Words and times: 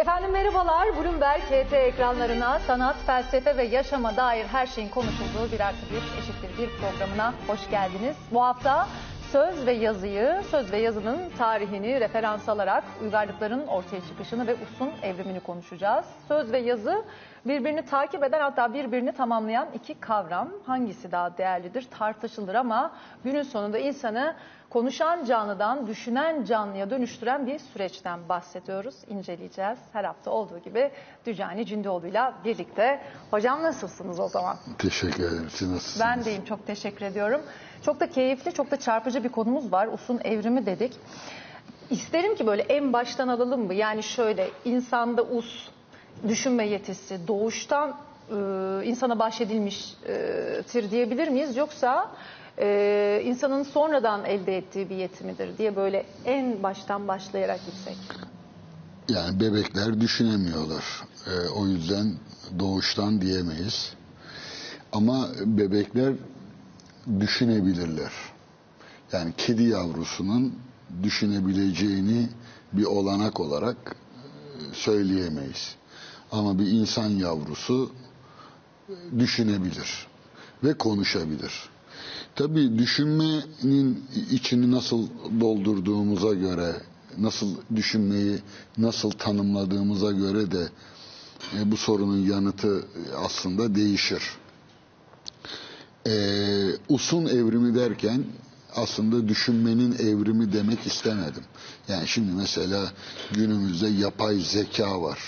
Efendim 0.00 0.30
merhabalar. 0.30 0.88
Bloomberg 0.96 1.40
HT 1.40 1.72
ekranlarına 1.72 2.58
sanat, 2.58 2.96
felsefe 3.06 3.56
ve 3.56 3.62
yaşama 3.62 4.16
dair 4.16 4.44
her 4.44 4.66
şeyin 4.66 4.88
konuşulduğu 4.88 5.52
bir 5.52 5.60
artı 5.60 5.86
bir 5.90 6.18
eşittir 6.18 6.58
bir 6.58 6.70
programına 6.70 7.34
hoş 7.46 7.70
geldiniz. 7.70 8.16
Bu 8.32 8.42
hafta 8.42 8.86
söz 9.32 9.66
ve 9.66 9.72
yazıyı, 9.72 10.42
söz 10.50 10.72
ve 10.72 10.78
yazının 10.78 11.18
tarihini 11.38 12.00
referans 12.00 12.48
alarak 12.48 12.84
uygarlıkların 13.02 13.66
ortaya 13.66 14.00
çıkışını 14.00 14.46
ve 14.46 14.54
usun 14.54 14.90
evrimini 15.02 15.40
konuşacağız. 15.40 16.04
Söz 16.28 16.52
ve 16.52 16.58
yazı 16.58 17.04
birbirini 17.46 17.84
takip 17.84 18.24
eden 18.24 18.40
hatta 18.40 18.74
birbirini 18.74 19.12
tamamlayan 19.12 19.68
iki 19.74 20.00
kavram. 20.00 20.48
Hangisi 20.66 21.12
daha 21.12 21.38
değerlidir 21.38 21.86
tartışılır 21.98 22.54
ama 22.54 22.92
günün 23.24 23.42
sonunda 23.42 23.78
insanı 23.78 24.34
konuşan 24.70 25.24
canlıdan 25.24 25.86
düşünen 25.86 26.44
canlıya 26.44 26.90
dönüştüren 26.90 27.46
bir 27.46 27.58
süreçten 27.58 28.28
bahsediyoruz. 28.28 28.94
İnceleyeceğiz. 29.08 29.78
Her 29.92 30.04
hafta 30.04 30.30
olduğu 30.30 30.58
gibi 30.58 30.90
Dücani 31.26 31.66
Cündioğlu'yla 31.66 32.34
birlikte. 32.44 33.00
Hocam 33.30 33.62
nasılsınız 33.62 34.20
o 34.20 34.28
zaman? 34.28 34.56
Teşekkür 34.78 35.24
ederim. 35.24 35.48
Siz 35.50 35.70
nasılsınız? 35.70 36.00
Ben 36.08 36.24
deyim 36.24 36.44
çok 36.44 36.66
teşekkür 36.66 37.04
ediyorum. 37.06 37.40
Çok 37.82 38.00
da 38.00 38.10
keyifli, 38.10 38.52
çok 38.52 38.70
da 38.70 38.76
çarpıcı 38.76 39.24
bir 39.24 39.28
konumuz 39.28 39.72
var. 39.72 39.86
Usun 39.92 40.20
evrimi 40.24 40.66
dedik. 40.66 40.92
İsterim 41.90 42.34
ki 42.34 42.46
böyle 42.46 42.62
en 42.62 42.92
baştan 42.92 43.28
alalım 43.28 43.66
mı? 43.66 43.74
Yani 43.74 44.02
şöyle 44.02 44.48
insanda 44.64 45.22
us, 45.22 45.68
düşünme 46.28 46.66
yetisi 46.66 47.28
doğuştan 47.28 47.90
e, 48.30 48.34
insana 48.84 49.18
bahşedilmiştir 49.18 50.90
diyebilir 50.90 51.28
miyiz? 51.28 51.56
Yoksa 51.56 52.10
e, 52.60 53.22
insanın 53.24 53.62
sonradan 53.62 54.24
elde 54.24 54.56
ettiği 54.56 54.90
bir 54.90 54.96
yeti 54.96 55.24
midir 55.24 55.58
diye 55.58 55.76
böyle 55.76 56.06
en 56.24 56.62
baştan 56.62 57.08
başlayarak 57.08 57.60
gitsek. 57.66 57.96
Yani 59.08 59.40
bebekler 59.40 60.00
düşünemiyorlar. 60.00 60.84
Ee, 61.26 61.48
o 61.48 61.66
yüzden 61.66 62.14
doğuştan 62.58 63.20
diyemeyiz. 63.20 63.92
Ama 64.92 65.28
bebekler 65.44 66.14
düşünebilirler. 67.20 68.12
Yani 69.12 69.32
kedi 69.36 69.62
yavrusunun 69.62 70.58
düşünebileceğini 71.02 72.28
bir 72.72 72.84
olanak 72.84 73.40
olarak 73.40 73.76
e, 73.76 74.74
söyleyemeyiz. 74.74 75.74
Ama 76.32 76.58
bir 76.58 76.66
insan 76.66 77.08
yavrusu 77.08 77.92
e, 78.88 79.18
düşünebilir 79.18 80.06
ve 80.64 80.74
konuşabilir. 80.74 81.69
Tabii 82.40 82.78
düşünmenin 82.78 84.04
içini 84.30 84.70
nasıl 84.70 85.06
doldurduğumuza 85.40 86.34
göre, 86.34 86.72
nasıl 87.18 87.56
düşünmeyi 87.76 88.38
nasıl 88.78 89.10
tanımladığımıza 89.10 90.12
göre 90.12 90.50
de 90.50 90.68
e, 91.58 91.70
bu 91.70 91.76
sorunun 91.76 92.18
yanıtı 92.18 92.84
aslında 93.24 93.74
değişir. 93.74 94.22
E, 96.06 96.12
usun 96.88 97.26
evrimi 97.26 97.74
derken 97.74 98.24
aslında 98.76 99.28
düşünmenin 99.28 99.92
evrimi 99.92 100.52
demek 100.52 100.86
istemedim. 100.86 101.44
Yani 101.88 102.08
şimdi 102.08 102.32
mesela 102.32 102.92
günümüzde 103.32 103.88
yapay 103.88 104.38
zeka 104.38 105.02
var. 105.02 105.18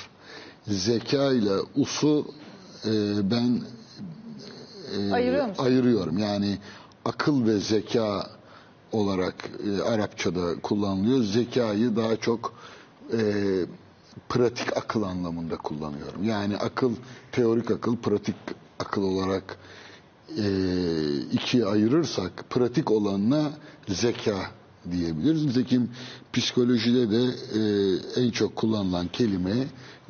Zeka 0.66 1.32
ile 1.32 1.54
usu 1.76 2.26
e, 2.84 2.90
ben 3.30 3.60
e, 4.98 5.12
Ayırıyor 5.12 5.48
musun? 5.48 5.64
ayırıyorum. 5.64 6.18
Yani 6.18 6.58
akıl 7.04 7.46
ve 7.46 7.58
zeka 7.58 8.30
olarak 8.92 9.34
e, 9.66 9.82
Arapçada 9.82 10.54
kullanılıyor. 10.62 11.22
Zekayı 11.22 11.96
daha 11.96 12.16
çok 12.16 12.54
e, 13.12 13.20
pratik 14.28 14.76
akıl 14.76 15.02
anlamında 15.02 15.56
kullanıyorum. 15.56 16.24
Yani 16.24 16.56
akıl, 16.56 16.92
teorik 17.32 17.70
akıl, 17.70 17.96
pratik 17.96 18.36
akıl 18.78 19.02
olarak 19.02 19.56
e, 20.38 20.44
ikiye 21.32 21.66
ayırırsak 21.66 22.44
pratik 22.50 22.90
olanına 22.90 23.50
zeka 23.88 24.50
diyebiliriz. 24.90 25.44
Nitekim 25.44 25.90
psikolojide 26.32 27.10
de 27.10 27.22
e, 27.58 28.22
en 28.22 28.30
çok 28.30 28.56
kullanılan 28.56 29.08
kelime 29.08 29.50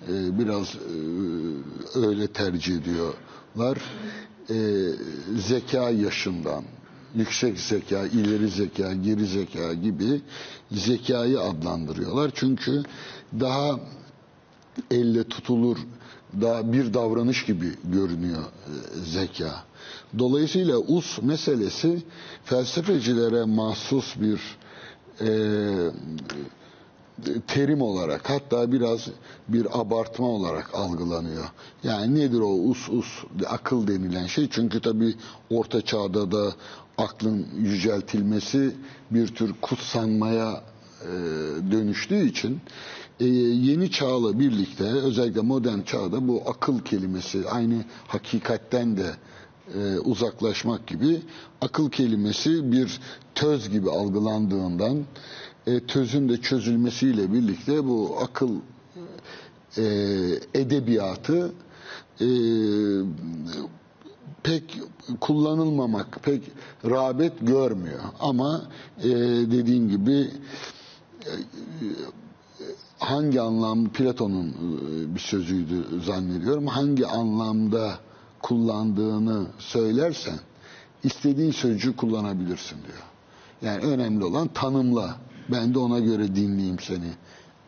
e, 0.09 0.39
biraz 0.39 0.75
e, 0.75 1.99
öyle 2.07 2.27
tercih 2.27 2.77
ediyorlar. 2.77 3.79
E, 4.51 4.57
zeka 5.37 5.91
yaşından, 5.91 6.65
yüksek 7.15 7.61
zeka, 7.61 8.07
ileri 8.07 8.49
zeka, 8.49 8.93
geri 8.93 9.27
zeka 9.27 9.73
gibi 9.75 10.21
zekayı 10.73 11.41
adlandırıyorlar. 11.41 12.31
Çünkü 12.35 12.83
daha 13.41 13.81
elle 14.91 15.25
tutulur 15.25 15.77
daha 16.41 16.73
bir 16.73 16.95
davranış 16.95 17.45
gibi 17.45 17.73
görünüyor 17.85 18.43
e, 18.43 18.75
zeka. 19.05 19.65
Dolayısıyla 20.19 20.79
us 20.79 21.23
meselesi 21.23 22.03
felsefecilere 22.45 23.45
mahsus 23.45 24.17
bir 24.21 24.41
e, 25.21 25.29
terim 27.47 27.83
olarak 27.83 28.31
hatta 28.31 28.73
biraz 28.73 29.09
bir 29.49 29.81
abartma 29.81 30.27
olarak 30.27 30.75
algılanıyor. 30.75 31.45
Yani 31.85 32.15
nedir 32.15 32.41
o 32.41 32.49
us 32.53 32.89
us 32.89 33.07
akıl 33.47 33.87
denilen 33.87 34.27
şey? 34.27 34.49
Çünkü 34.51 34.81
tabi 34.81 35.15
orta 35.51 35.83
çağda 35.83 36.33
da 36.33 36.53
aklın 36.99 37.47
yüceltilmesi 37.59 38.77
bir 39.11 39.27
tür 39.29 39.53
kutsanmaya 39.63 40.63
e, 41.03 41.09
dönüştüğü 41.73 42.29
için 42.29 42.61
e, 43.21 43.25
yeni 43.27 43.91
çağla 43.91 44.39
birlikte 44.39 44.85
özellikle 44.85 45.41
modern 45.41 45.81
çağda 45.83 46.29
bu 46.29 46.43
akıl 46.47 46.81
kelimesi 46.81 47.49
aynı 47.49 47.85
hakikatten 48.09 48.97
de 48.97 49.11
e, 49.75 49.99
uzaklaşmak 49.99 50.87
gibi 50.87 51.23
akıl 51.61 51.91
kelimesi 51.91 52.73
bir 52.73 53.01
töz 53.35 53.71
gibi 53.71 53.91
algılandığından 53.91 55.05
e, 55.67 55.81
tözün 55.87 56.29
de 56.29 56.41
çözülmesiyle 56.41 57.33
birlikte 57.33 57.85
bu 57.85 58.19
akıl 58.23 58.51
e, 59.79 59.85
edebiyatı 60.55 61.53
e, 62.21 62.27
pek 64.43 64.81
kullanılmamak, 65.21 66.19
pek 66.23 66.43
rağbet 66.85 67.33
görmüyor. 67.41 68.01
Ama 68.21 68.63
e, 68.99 69.09
dediğim 69.51 69.89
gibi 69.89 70.31
e, 71.27 71.33
hangi 72.99 73.41
anlam 73.41 73.89
Platon'un 73.89 74.49
e, 74.49 75.15
bir 75.15 75.21
sözüydü 75.21 76.01
zannediyorum. 76.05 76.67
Hangi 76.67 77.07
anlamda 77.07 77.99
kullandığını 78.43 79.47
söylersen 79.59 80.39
istediğin 81.05 81.51
sözcüğü 81.51 81.97
kullanabilirsin 81.97 82.77
diyor. 82.87 83.03
Yani 83.63 83.85
önemli 83.95 84.25
olan 84.25 84.49
tanımla. 84.49 85.17
Ben 85.51 85.75
de 85.75 85.79
ona 85.79 85.99
göre 85.99 86.37
dinleyeyim 86.37 86.79
seni 86.79 87.09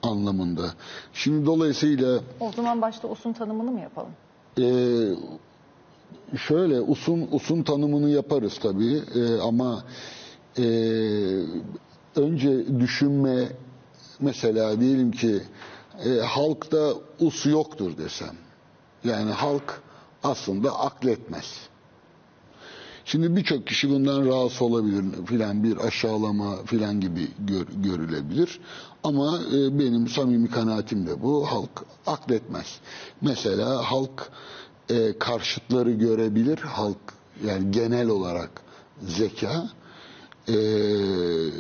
anlamında. 0.03 0.75
Şimdi 1.15 1.47
dolayısıyla 1.47 2.21
O 2.41 2.53
zaman 2.53 2.83
başta 2.83 3.09
usun 3.09 3.33
tanımını 3.33 3.71
mı 3.71 3.81
yapalım? 3.81 4.11
e, 4.59 4.65
şöyle 6.37 6.81
usun 6.81 7.29
usun 7.33 7.63
tanımını 7.63 8.11
yaparız 8.11 8.59
tabii 8.63 9.03
E, 9.15 9.41
ama 9.41 9.85
e, 10.59 10.65
önce 12.17 12.81
düşünme 12.81 13.49
mesela 14.21 14.81
diyelim 14.81 15.11
ki 15.13 15.43
e, 16.05 16.11
halkta 16.11 16.93
us 17.21 17.47
yoktur 17.47 17.99
desem. 17.99 18.37
Yani 19.05 19.31
halk 19.31 19.83
aslında 20.23 20.79
akletmez. 20.81 21.69
Şimdi 23.05 23.37
birçok 23.37 23.67
kişi 23.67 23.91
bundan 23.91 24.27
rahatsız 24.27 24.63
olabilir 24.63 25.05
filan 25.27 25.65
bir 25.65 25.77
aşağılama 25.77 26.57
filan 26.65 27.01
gibi 27.01 27.29
gör, 27.39 27.67
görülebilir. 27.85 28.61
Ama 29.05 29.39
e, 29.55 29.79
benim 29.79 30.09
samimi 30.09 30.51
kanaatim 30.51 31.07
de 31.07 31.23
bu. 31.23 31.47
Halk 31.51 31.85
akletmez. 32.07 32.79
Mesela 33.21 33.91
halk 33.91 34.31
e, 34.91 35.19
karşıtları 35.19 35.91
görebilir. 35.91 36.59
Halk 36.59 36.99
yani 37.47 37.71
genel 37.71 38.09
olarak 38.09 38.51
zeka 39.03 39.69
e, 40.49 40.55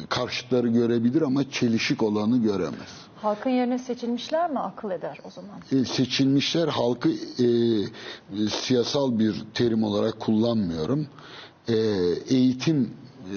karşıtları 0.09 0.69
görebilir 0.69 1.23
ama 1.23 1.51
çelişik 1.51 2.03
olanı 2.03 2.43
göremez. 2.43 3.05
Halkın 3.23 3.51
yerine 3.51 3.79
seçilmişler 3.79 4.51
mi 4.51 4.59
akıl 4.59 4.91
eder 4.91 5.19
o 5.25 5.31
zaman? 5.31 5.83
E, 5.83 5.85
seçilmişler 5.85 6.69
halkı 6.69 7.09
e, 7.11 7.49
siyasal 8.49 9.19
bir 9.19 9.45
terim 9.55 9.83
olarak 9.85 10.21
kullanmıyorum. 10.21 11.07
E, 11.69 11.75
eğitim 12.29 12.91
e, 13.25 13.37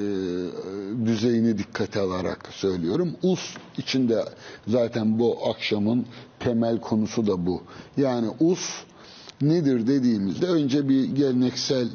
düzeyini 1.05 1.57
dikkate 1.57 1.99
alarak 1.99 2.49
söylüyorum. 2.51 3.15
US 3.23 3.55
içinde 3.77 4.23
zaten 4.67 5.19
bu 5.19 5.49
akşamın 5.49 6.05
temel 6.39 6.79
konusu 6.79 7.27
da 7.27 7.45
bu. 7.45 7.61
Yani 7.97 8.27
US 8.39 8.69
nedir 9.41 9.87
dediğimizde 9.87 10.47
önce 10.47 10.89
bir 10.89 11.03
geleneksel 11.03 11.87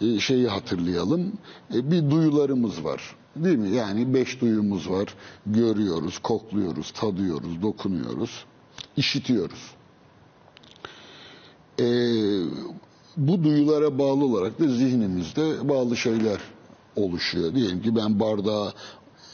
e, 0.00 0.20
şeyi 0.20 0.48
hatırlayalım. 0.48 1.32
E, 1.74 1.90
bir 1.90 2.10
duyularımız 2.10 2.84
var. 2.84 3.16
Değil 3.36 3.58
mi? 3.58 3.76
Yani 3.76 4.14
beş 4.14 4.40
duyumuz 4.40 4.90
var. 4.90 5.14
Görüyoruz, 5.46 6.18
kokluyoruz, 6.18 6.90
tadıyoruz, 6.90 7.62
dokunuyoruz. 7.62 8.44
işitiyoruz. 8.96 9.74
Ee, 11.80 11.84
bu 13.16 13.44
duyulara 13.44 13.98
bağlı 13.98 14.24
olarak 14.24 14.60
da 14.60 14.68
zihnimizde 14.68 15.68
bazı 15.68 15.96
şeyler 15.96 16.40
oluşuyor. 16.96 17.54
Diyelim 17.54 17.82
ki 17.82 17.96
ben 17.96 18.20
bardağa 18.20 18.72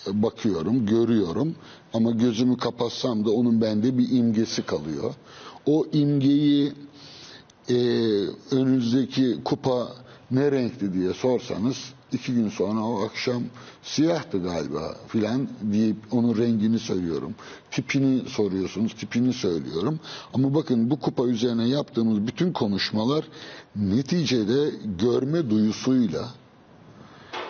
bakıyorum, 0.06 0.86
görüyorum 0.86 1.54
ama 1.94 2.10
gözümü 2.10 2.56
kapatsam 2.56 3.24
da 3.24 3.30
onun 3.30 3.60
bende 3.60 3.98
bir 3.98 4.10
imgesi 4.10 4.62
kalıyor. 4.62 5.14
O 5.66 5.86
imgeyi 5.92 6.72
e, 7.70 7.74
önünüzdeki 8.54 9.38
kupa 9.44 9.88
ne 10.30 10.52
renkli 10.52 10.92
diye 10.94 11.12
sorsanız 11.14 11.76
iki 12.12 12.34
gün 12.34 12.48
sonra 12.48 12.80
o 12.80 13.04
akşam 13.04 13.42
siyahtı 13.82 14.38
galiba 14.42 14.96
filan 15.08 15.48
deyip 15.62 15.96
onun 16.10 16.36
rengini 16.36 16.78
söylüyorum. 16.78 17.34
Tipini 17.70 18.28
soruyorsunuz, 18.28 18.94
tipini 18.94 19.32
söylüyorum. 19.32 20.00
Ama 20.34 20.54
bakın 20.54 20.90
bu 20.90 21.00
kupa 21.00 21.24
üzerine 21.26 21.68
yaptığımız 21.68 22.26
bütün 22.26 22.52
konuşmalar 22.52 23.24
neticede 23.76 24.70
görme 25.02 25.50
duyusuyla 25.50 26.28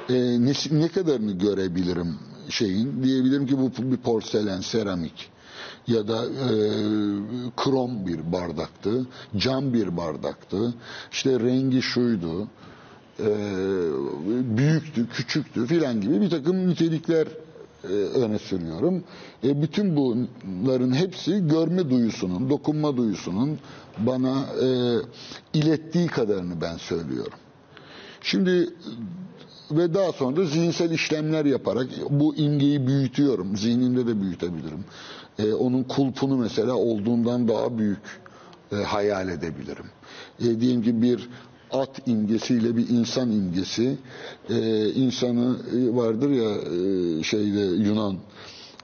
e, 0.08 0.14
ne, 0.14 0.52
ne 0.70 0.88
kadarını 0.88 1.32
görebilirim 1.32 2.18
şeyin 2.48 3.02
diyebilirim 3.02 3.46
ki 3.46 3.58
bu 3.58 3.92
bir 3.92 3.96
porselen, 3.96 4.60
seramik 4.60 5.30
ya 5.90 6.08
da 6.08 6.24
e, 6.24 6.50
krom 7.56 8.06
bir 8.06 8.32
bardaktı, 8.32 9.06
cam 9.36 9.72
bir 9.72 9.96
bardaktı, 9.96 10.74
işte 11.12 11.40
rengi 11.40 11.82
şuydu, 11.82 12.48
e, 13.20 13.28
büyüktü, 14.56 15.08
küçüktü 15.08 15.66
filan 15.66 16.00
gibi 16.00 16.20
bir 16.20 16.30
takım 16.30 16.68
nitelikler 16.68 17.26
e, 17.84 17.92
öne 17.92 18.38
sürüyorum. 18.38 19.04
E, 19.44 19.62
bütün 19.62 19.96
bunların 19.96 20.94
hepsi 20.94 21.48
görme 21.48 21.90
duyusunun, 21.90 22.50
dokunma 22.50 22.96
duyusunun 22.96 23.58
bana 23.98 24.44
e, 24.62 24.68
ilettiği 25.54 26.06
kadarını 26.06 26.60
ben 26.60 26.76
söylüyorum. 26.76 27.38
Şimdi 28.22 28.68
ve 29.70 29.94
daha 29.94 30.12
sonra 30.12 30.36
da 30.36 30.44
zihinsel 30.44 30.90
işlemler 30.90 31.44
yaparak 31.44 31.86
bu 32.10 32.36
imgeyi 32.36 32.86
büyütüyorum. 32.86 33.56
Zihnimde 33.56 34.06
de 34.06 34.20
büyütebilirim. 34.20 34.84
Ee, 35.42 35.54
onun 35.54 35.82
kulpunu 35.82 36.36
mesela 36.36 36.74
olduğundan 36.74 37.48
daha 37.48 37.78
büyük 37.78 38.20
e, 38.72 38.76
hayal 38.76 39.28
edebilirim. 39.28 39.86
E, 40.40 40.60
diyelim 40.60 40.82
ki 40.82 41.02
bir 41.02 41.28
at 41.72 42.08
imgesiyle 42.08 42.76
bir 42.76 42.88
insan 42.88 43.30
imgesi 43.30 43.96
e, 44.50 44.88
insanı 44.88 45.56
e, 45.76 45.96
vardır 45.96 46.30
ya 46.30 46.50
e, 46.50 47.22
şeyde 47.22 47.60
Yunan 47.60 48.16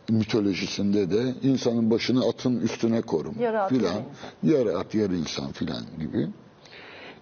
mitolojisinde 0.09 1.11
de 1.11 1.35
insanın 1.43 1.91
başını 1.91 2.29
atın 2.29 2.61
üstüne 2.61 3.01
korum 3.01 3.35
Yarı 3.41 3.69
filan. 3.69 3.95
Yarı 4.43 4.79
at 4.79 4.95
yarı 4.95 5.17
insan 5.17 5.53
filan 5.53 5.83
gibi. 6.01 6.29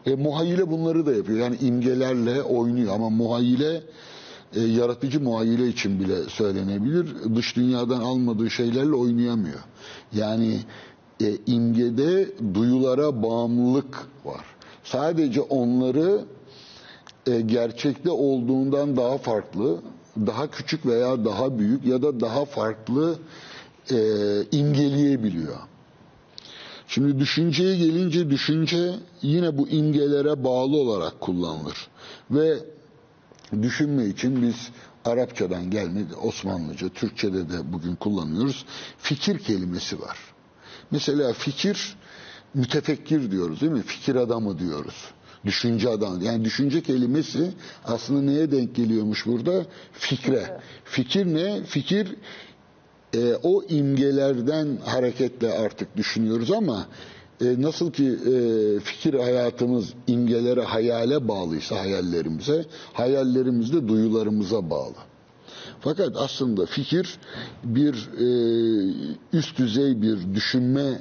E, 0.06 0.14
muhayyile 0.14 0.70
bunları 0.70 1.06
da 1.06 1.14
yapıyor. 1.14 1.38
Yani 1.38 1.56
imgelerle 1.60 2.42
oynuyor 2.42 2.94
ama 2.94 3.10
muhayyile 3.10 3.81
e, 4.54 4.60
yaratıcı 4.60 5.20
muhayyile 5.20 5.68
için 5.68 6.00
bile 6.00 6.22
söylenebilir. 6.28 7.14
Dış 7.36 7.56
dünyadan 7.56 8.00
almadığı 8.00 8.50
şeylerle 8.50 8.94
oynayamıyor. 8.94 9.60
Yani 10.12 10.60
e, 11.20 11.36
imgede 11.46 12.28
duyulara 12.54 13.22
bağımlılık 13.22 14.06
var. 14.24 14.44
Sadece 14.84 15.40
onları 15.40 16.24
e, 17.26 17.40
gerçekte 17.40 18.10
olduğundan 18.10 18.96
daha 18.96 19.18
farklı, 19.18 19.78
daha 20.26 20.50
küçük 20.50 20.86
veya 20.86 21.24
daha 21.24 21.58
büyük 21.58 21.86
ya 21.86 22.02
da 22.02 22.20
daha 22.20 22.44
farklı 22.44 23.18
e, 23.90 23.96
imgeleyebiliyor. 24.52 25.56
Şimdi 26.88 27.18
düşünceye 27.18 27.76
gelince 27.76 28.30
düşünce 28.30 28.94
yine 29.22 29.58
bu 29.58 29.68
imgelere 29.68 30.44
bağlı 30.44 30.76
olarak 30.76 31.20
kullanılır. 31.20 31.88
Ve 32.30 32.58
düşünme 33.62 34.06
için 34.06 34.42
biz 34.42 34.68
Arapçadan 35.04 35.70
gelme, 35.70 36.00
Osmanlıca, 36.22 36.88
Türkçe'de 36.88 37.50
de 37.50 37.72
bugün 37.72 37.94
kullanıyoruz. 37.94 38.64
Fikir 38.98 39.38
kelimesi 39.38 40.00
var. 40.00 40.18
Mesela 40.90 41.32
fikir, 41.32 41.96
mütefekkir 42.54 43.30
diyoruz 43.30 43.60
değil 43.60 43.72
mi? 43.72 43.82
Fikir 43.82 44.14
adamı 44.14 44.58
diyoruz. 44.58 45.10
Düşünce 45.44 45.88
adamı. 45.88 46.24
Yani 46.24 46.44
düşünce 46.44 46.82
kelimesi 46.82 47.50
aslında 47.84 48.22
neye 48.22 48.50
denk 48.50 48.74
geliyormuş 48.74 49.26
burada? 49.26 49.66
Fikre. 49.92 50.60
Fikir 50.84 51.26
ne? 51.26 51.64
Fikir 51.64 52.16
e, 53.14 53.34
o 53.42 53.62
imgelerden 53.68 54.78
hareketle 54.84 55.52
artık 55.52 55.96
düşünüyoruz 55.96 56.50
ama 56.50 56.86
e, 57.40 57.62
nasıl 57.62 57.92
ki 57.92 58.04
e, 58.06 58.81
fikir 58.81 59.14
hayatımız 59.14 59.92
imgelere, 60.06 60.62
hayale 60.62 61.28
bağlıysa 61.28 61.81
hayallerimize, 61.81 62.66
hayallerimiz 62.92 63.72
de 63.72 63.88
duyularımıza 63.88 64.70
bağlı. 64.70 64.94
Fakat 65.81 66.16
aslında 66.16 66.66
fikir 66.66 67.19
bir 67.64 67.94
e, 68.19 68.26
üst 69.32 69.58
düzey 69.58 70.02
bir 70.02 70.34
düşünme 70.34 70.98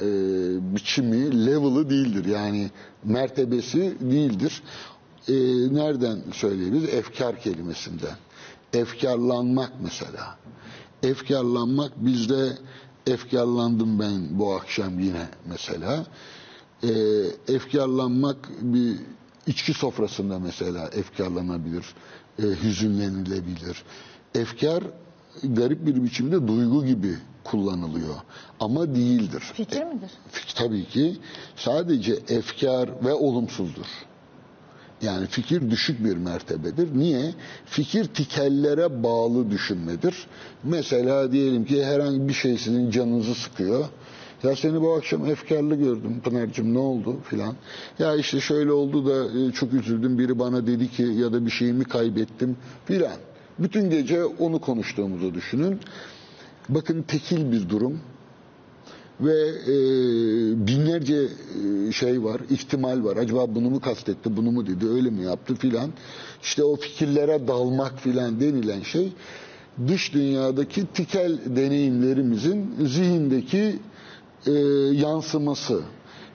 e, 0.00 0.06
biçimi, 0.74 1.46
level'ı 1.46 1.90
değildir. 1.90 2.24
Yani 2.24 2.70
mertebesi 3.04 3.96
değildir. 4.00 4.62
E, 5.28 5.32
nereden 5.74 6.18
söyleyebiliriz? 6.32 6.94
Efkar 6.94 7.40
kelimesinden. 7.40 8.16
Efkarlanmak 8.72 9.72
mesela. 9.82 10.38
Efkarlanmak 11.02 11.92
bizde 11.96 12.52
efkarlandım 13.06 13.98
ben 14.00 14.38
bu 14.38 14.54
akşam 14.54 14.98
yine 14.98 15.28
mesela. 15.46 16.06
E, 16.82 16.88
efkarlanmak 17.54 18.48
bir 18.60 18.96
içki 19.46 19.74
sofrasında 19.74 20.38
mesela 20.38 20.88
efkarlanabilir, 20.88 21.84
e, 22.38 22.42
hüzünlenilebilir. 22.42 23.82
Efkar 24.34 24.84
garip 25.42 25.86
bir 25.86 26.02
biçimde 26.04 26.48
duygu 26.48 26.84
gibi 26.86 27.16
kullanılıyor 27.44 28.14
ama 28.60 28.94
değildir. 28.94 29.40
Fikir 29.54 29.82
midir? 29.84 30.10
Fik- 30.32 30.54
Tabii 30.56 30.84
ki 30.84 31.16
sadece 31.56 32.12
efkar 32.28 33.04
ve 33.04 33.12
olumsuzdur. 33.14 33.86
Yani 35.02 35.26
fikir 35.26 35.70
düşük 35.70 36.04
bir 36.04 36.16
mertebedir. 36.16 36.88
Niye? 36.98 37.34
Fikir 37.66 38.04
tikellere 38.04 39.02
bağlı 39.02 39.50
düşünmedir. 39.50 40.26
Mesela 40.64 41.32
diyelim 41.32 41.64
ki 41.64 41.84
herhangi 41.84 42.28
bir 42.28 42.32
şey 42.32 42.58
sizin 42.58 42.90
canınızı 42.90 43.34
sıkıyor. 43.34 43.84
Ya 44.42 44.56
seni 44.56 44.80
bu 44.80 44.94
akşam 44.94 45.26
efkarlı 45.26 45.74
gördüm 45.74 46.20
Pınar'cığım 46.24 46.74
ne 46.74 46.78
oldu 46.78 47.16
filan. 47.24 47.54
Ya 47.98 48.16
işte 48.16 48.40
şöyle 48.40 48.72
oldu 48.72 49.06
da 49.06 49.38
e, 49.38 49.52
çok 49.52 49.72
üzüldüm 49.72 50.18
biri 50.18 50.38
bana 50.38 50.66
dedi 50.66 50.90
ki 50.90 51.02
ya 51.02 51.32
da 51.32 51.46
bir 51.46 51.50
şeyimi 51.50 51.84
kaybettim 51.84 52.56
filan. 52.84 53.16
Bütün 53.58 53.90
gece 53.90 54.24
onu 54.24 54.60
konuştuğumuzu 54.60 55.34
düşünün. 55.34 55.80
Bakın 56.68 57.02
tekil 57.02 57.52
bir 57.52 57.68
durum 57.68 58.00
ve 59.20 59.48
e, 59.48 59.76
binlerce 60.66 61.28
e, 61.88 61.92
şey 61.92 62.24
var, 62.24 62.40
ihtimal 62.50 63.04
var. 63.04 63.16
Acaba 63.16 63.54
bunu 63.54 63.70
mu 63.70 63.80
kastetti, 63.80 64.36
bunu 64.36 64.50
mu 64.50 64.66
dedi, 64.66 64.88
öyle 64.88 65.10
mi 65.10 65.24
yaptı 65.24 65.54
filan. 65.54 65.90
İşte 66.42 66.64
o 66.64 66.76
fikirlere 66.76 67.48
dalmak 67.48 67.98
filan 68.00 68.40
denilen 68.40 68.82
şey 68.82 69.12
dış 69.88 70.14
dünyadaki 70.14 70.86
tikel 70.86 71.38
deneyimlerimizin 71.46 72.74
zihindeki 72.86 73.78
e, 74.46 74.52
yansıması. 74.92 75.82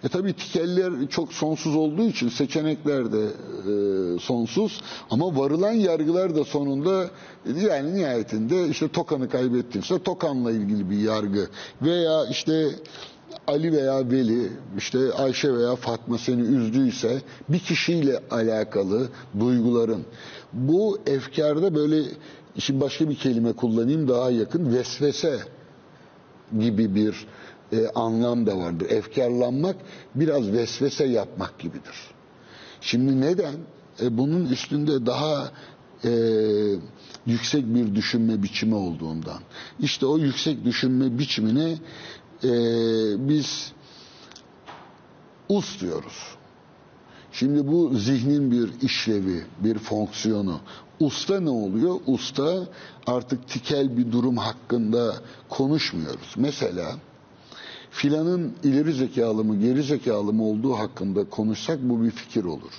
E 0.03 0.09
tabii 0.09 0.33
tikeller 0.33 0.93
çok 1.09 1.33
sonsuz 1.33 1.75
olduğu 1.75 2.03
için 2.03 2.29
seçenekler 2.29 3.11
de 3.11 3.23
e, 3.25 4.19
sonsuz 4.19 4.81
ama 5.09 5.37
varılan 5.37 5.71
yargılar 5.71 6.35
da 6.35 6.43
sonunda 6.43 7.09
yani 7.67 7.95
nihayetinde 7.95 8.67
işte 8.67 8.87
Tokan'ı 8.87 9.29
kaybettinse 9.29 10.03
Tokan'la 10.03 10.51
ilgili 10.51 10.89
bir 10.89 10.97
yargı 10.97 11.47
veya 11.81 12.25
işte 12.25 12.69
Ali 13.47 13.71
veya 13.71 14.11
Veli, 14.11 14.51
işte 14.77 15.13
Ayşe 15.13 15.53
veya 15.53 15.75
Fatma 15.75 16.17
seni 16.17 16.41
üzdüyse 16.41 17.21
bir 17.49 17.59
kişiyle 17.59 18.19
alakalı 18.31 19.07
duyguların. 19.39 20.05
Bu 20.53 20.99
efkarda 21.05 21.75
böyle, 21.75 22.03
şimdi 22.59 22.81
başka 22.81 23.09
bir 23.09 23.15
kelime 23.15 23.53
kullanayım 23.53 24.07
daha 24.07 24.31
yakın, 24.31 24.73
vesvese 24.73 25.39
gibi 26.59 26.95
bir 26.95 27.27
e, 27.71 27.87
anlam 27.95 28.45
da 28.45 28.57
vardır. 28.57 28.89
Efkarlanmak 28.89 29.75
biraz 30.15 30.51
vesvese 30.51 31.05
yapmak 31.05 31.59
gibidir. 31.59 31.95
Şimdi 32.81 33.21
neden? 33.21 33.53
E, 34.01 34.17
bunun 34.17 34.45
üstünde 34.45 35.05
daha 35.05 35.51
e, 36.05 36.11
yüksek 37.25 37.65
bir 37.75 37.95
düşünme 37.95 38.43
biçimi 38.43 38.75
olduğundan. 38.75 39.39
İşte 39.79 40.05
o 40.05 40.17
yüksek 40.17 40.65
düşünme 40.65 41.19
biçimine 41.19 41.77
e, 42.43 42.49
biz 43.29 43.71
us 45.49 45.79
diyoruz. 45.81 46.35
Şimdi 47.31 47.67
bu 47.67 47.95
zihnin 47.95 48.51
bir 48.51 48.81
işlevi, 48.81 49.43
bir 49.59 49.77
fonksiyonu. 49.79 50.59
Usta 50.99 51.39
ne 51.39 51.49
oluyor? 51.49 51.95
Usta 52.07 52.67
artık 53.07 53.47
tikel 53.47 53.97
bir 53.97 54.11
durum 54.11 54.37
hakkında 54.37 55.15
konuşmuyoruz. 55.49 56.33
Mesela 56.37 56.95
filanın 57.91 58.53
ileri 58.63 58.93
zekalı 58.93 59.43
mı 59.43 59.59
geri 59.59 59.83
zekalı 59.83 60.33
mı 60.33 60.43
olduğu 60.43 60.73
hakkında 60.73 61.29
konuşsak 61.29 61.79
bu 61.81 62.03
bir 62.03 62.11
fikir 62.11 62.43
olur. 62.43 62.71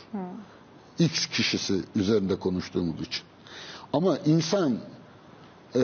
X 0.99 1.27
kişisi 1.27 1.81
üzerinde 1.97 2.37
konuştuğumuz 2.37 3.01
için. 3.01 3.23
Ama 3.93 4.19
insan 4.19 4.79
e, 5.75 5.81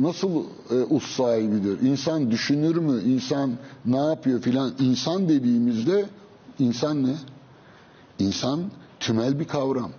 nasıl 0.00 0.44
e, 0.70 0.74
us 0.74 1.16
sahibidir? 1.16 1.80
İnsan 1.80 2.30
düşünür 2.30 2.76
mü? 2.76 3.02
İnsan 3.02 3.52
ne 3.86 3.96
yapıyor 3.96 4.40
filan? 4.40 4.72
İnsan 4.80 5.28
dediğimizde 5.28 6.06
insan 6.58 7.02
ne? 7.06 7.14
İnsan 8.18 8.60
tümel 9.00 9.40
bir 9.40 9.44
kavram. 9.44 9.90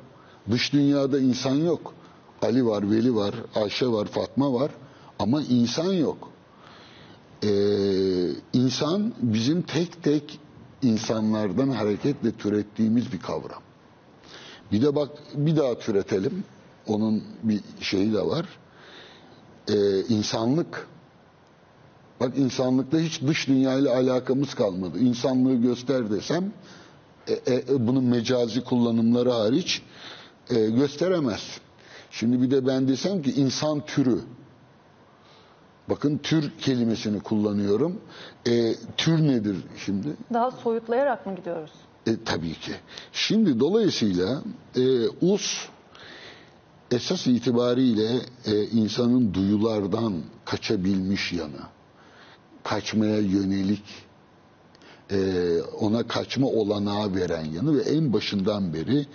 Dış 0.51 0.73
dünyada 0.73 1.19
insan 1.19 1.55
yok. 1.55 1.93
Ali 2.41 2.65
var, 2.65 2.91
Veli 2.91 3.15
var, 3.15 3.35
Ayşe 3.55 3.87
var, 3.87 4.05
Fatma 4.05 4.53
var 4.53 4.71
ama 5.19 5.41
insan 5.41 5.93
yok. 5.93 6.32
Ee, 7.43 8.29
insan 8.53 9.13
bizim 9.21 9.61
tek 9.61 10.03
tek 10.03 10.39
insanlardan 10.81 11.69
hareketle 11.69 12.31
türettiğimiz 12.31 13.13
bir 13.13 13.19
kavram. 13.19 13.61
Bir 14.71 14.81
de 14.81 14.95
bak 14.95 15.09
bir 15.35 15.55
daha 15.55 15.79
türetelim. 15.79 16.43
Onun 16.87 17.23
bir 17.43 17.59
şeyi 17.81 18.13
de 18.13 18.21
var. 18.21 18.45
Ee, 19.67 20.01
insanlık. 20.01 20.87
Bak 22.19 22.37
insanlıkta 22.37 22.99
hiç 22.99 23.21
dış 23.21 23.47
dünyayla 23.47 23.95
alakamız 23.95 24.53
kalmadı. 24.53 24.99
İnsanlığı 24.99 25.55
göster 25.55 26.11
desem 26.11 26.51
e, 27.27 27.33
e, 27.53 27.87
bunun 27.87 28.03
mecazi 28.03 28.63
kullanımları 28.63 29.31
hariç 29.31 29.81
e, 30.49 30.69
gösteremez. 30.69 31.41
Şimdi 32.11 32.41
bir 32.41 32.51
de 32.51 32.67
ben 32.67 32.87
desem 32.87 33.21
ki 33.21 33.31
insan 33.31 33.85
türü. 33.85 34.19
Bakın 35.89 36.17
tür 36.17 36.51
kelimesini 36.61 37.19
kullanıyorum. 37.19 38.01
E, 38.47 38.75
tür 38.97 39.27
nedir 39.27 39.57
şimdi? 39.85 40.07
Daha 40.33 40.51
soyutlayarak 40.51 41.25
mı 41.25 41.35
gidiyoruz? 41.35 41.71
E, 42.07 42.23
tabii 42.25 42.53
ki. 42.53 42.71
Şimdi 43.11 43.59
dolayısıyla 43.59 44.43
e, 44.75 45.07
us 45.07 45.67
esas 46.91 47.27
itibariyle 47.27 48.19
e, 48.45 48.63
insanın 48.63 49.33
duyulardan 49.33 50.13
kaçabilmiş 50.45 51.33
yanı, 51.33 51.61
kaçmaya 52.63 53.19
yönelik, 53.19 53.83
e, 55.11 55.17
ona 55.61 56.07
kaçma 56.07 56.47
olanağı 56.47 57.15
veren 57.15 57.45
yanı 57.45 57.77
ve 57.77 57.81
en 57.81 58.13
başından 58.13 58.73
beri 58.73 59.05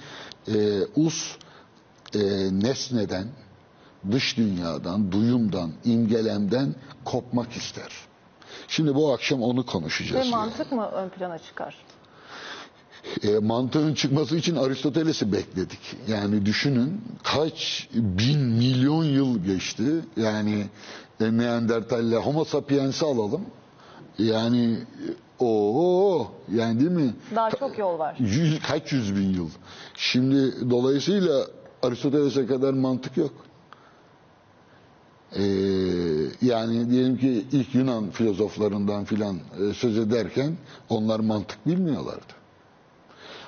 e, 0.49 0.83
us 0.97 1.37
e, 2.15 2.21
nesneden, 2.53 3.27
dış 4.11 4.37
dünyadan, 4.37 5.12
duyumdan, 5.12 5.73
imgelemden 5.85 6.75
kopmak 7.05 7.52
ister. 7.52 7.93
Şimdi 8.69 8.95
bu 8.95 9.12
akşam 9.12 9.43
onu 9.43 9.67
konuşacağız. 9.67 10.14
Ve 10.14 10.25
yani. 10.25 10.31
mantık 10.31 10.73
mı 10.73 10.87
ön 10.87 11.09
plana 11.09 11.38
çıkar? 11.38 11.75
E, 13.23 13.38
mantığın 13.38 13.95
çıkması 13.95 14.37
için 14.37 14.57
Aristoteles'i 14.57 15.33
bekledik. 15.33 15.97
Yani 16.09 16.47
düşünün 16.47 17.02
kaç 17.23 17.88
bin 17.93 18.40
milyon 18.40 19.05
yıl 19.05 19.45
geçti. 19.45 19.85
Yani 20.17 20.67
e, 21.21 21.37
Neandertal'le 21.37 22.17
Homo 22.17 22.45
sapiens'i 22.45 23.05
alalım. 23.05 23.47
Yani 24.19 24.78
o 25.38 26.31
yani 26.55 26.81
değil 26.81 26.90
mi? 26.90 27.14
Daha 27.37 27.50
çok 27.50 27.78
yol 27.78 27.99
var. 27.99 28.17
Yüz, 28.19 28.61
kaç 28.62 28.93
yüz 28.93 29.17
bin 29.17 29.35
yıl. 29.35 29.49
Şimdi 29.97 30.71
dolayısıyla 30.71 31.47
Aristoteles'e 31.83 32.47
kadar 32.47 32.73
mantık 32.73 33.17
yok. 33.17 33.33
Ee, 35.37 35.43
yani 36.43 36.91
diyelim 36.91 37.19
ki 37.19 37.45
ilk 37.53 37.75
Yunan 37.75 38.11
filozoflarından 38.11 39.05
filan 39.05 39.37
e, 39.37 39.75
söz 39.75 39.99
ederken 39.99 40.57
onlar 40.89 41.21
mantık 41.21 41.67
bilmiyorlardı. 41.67 42.39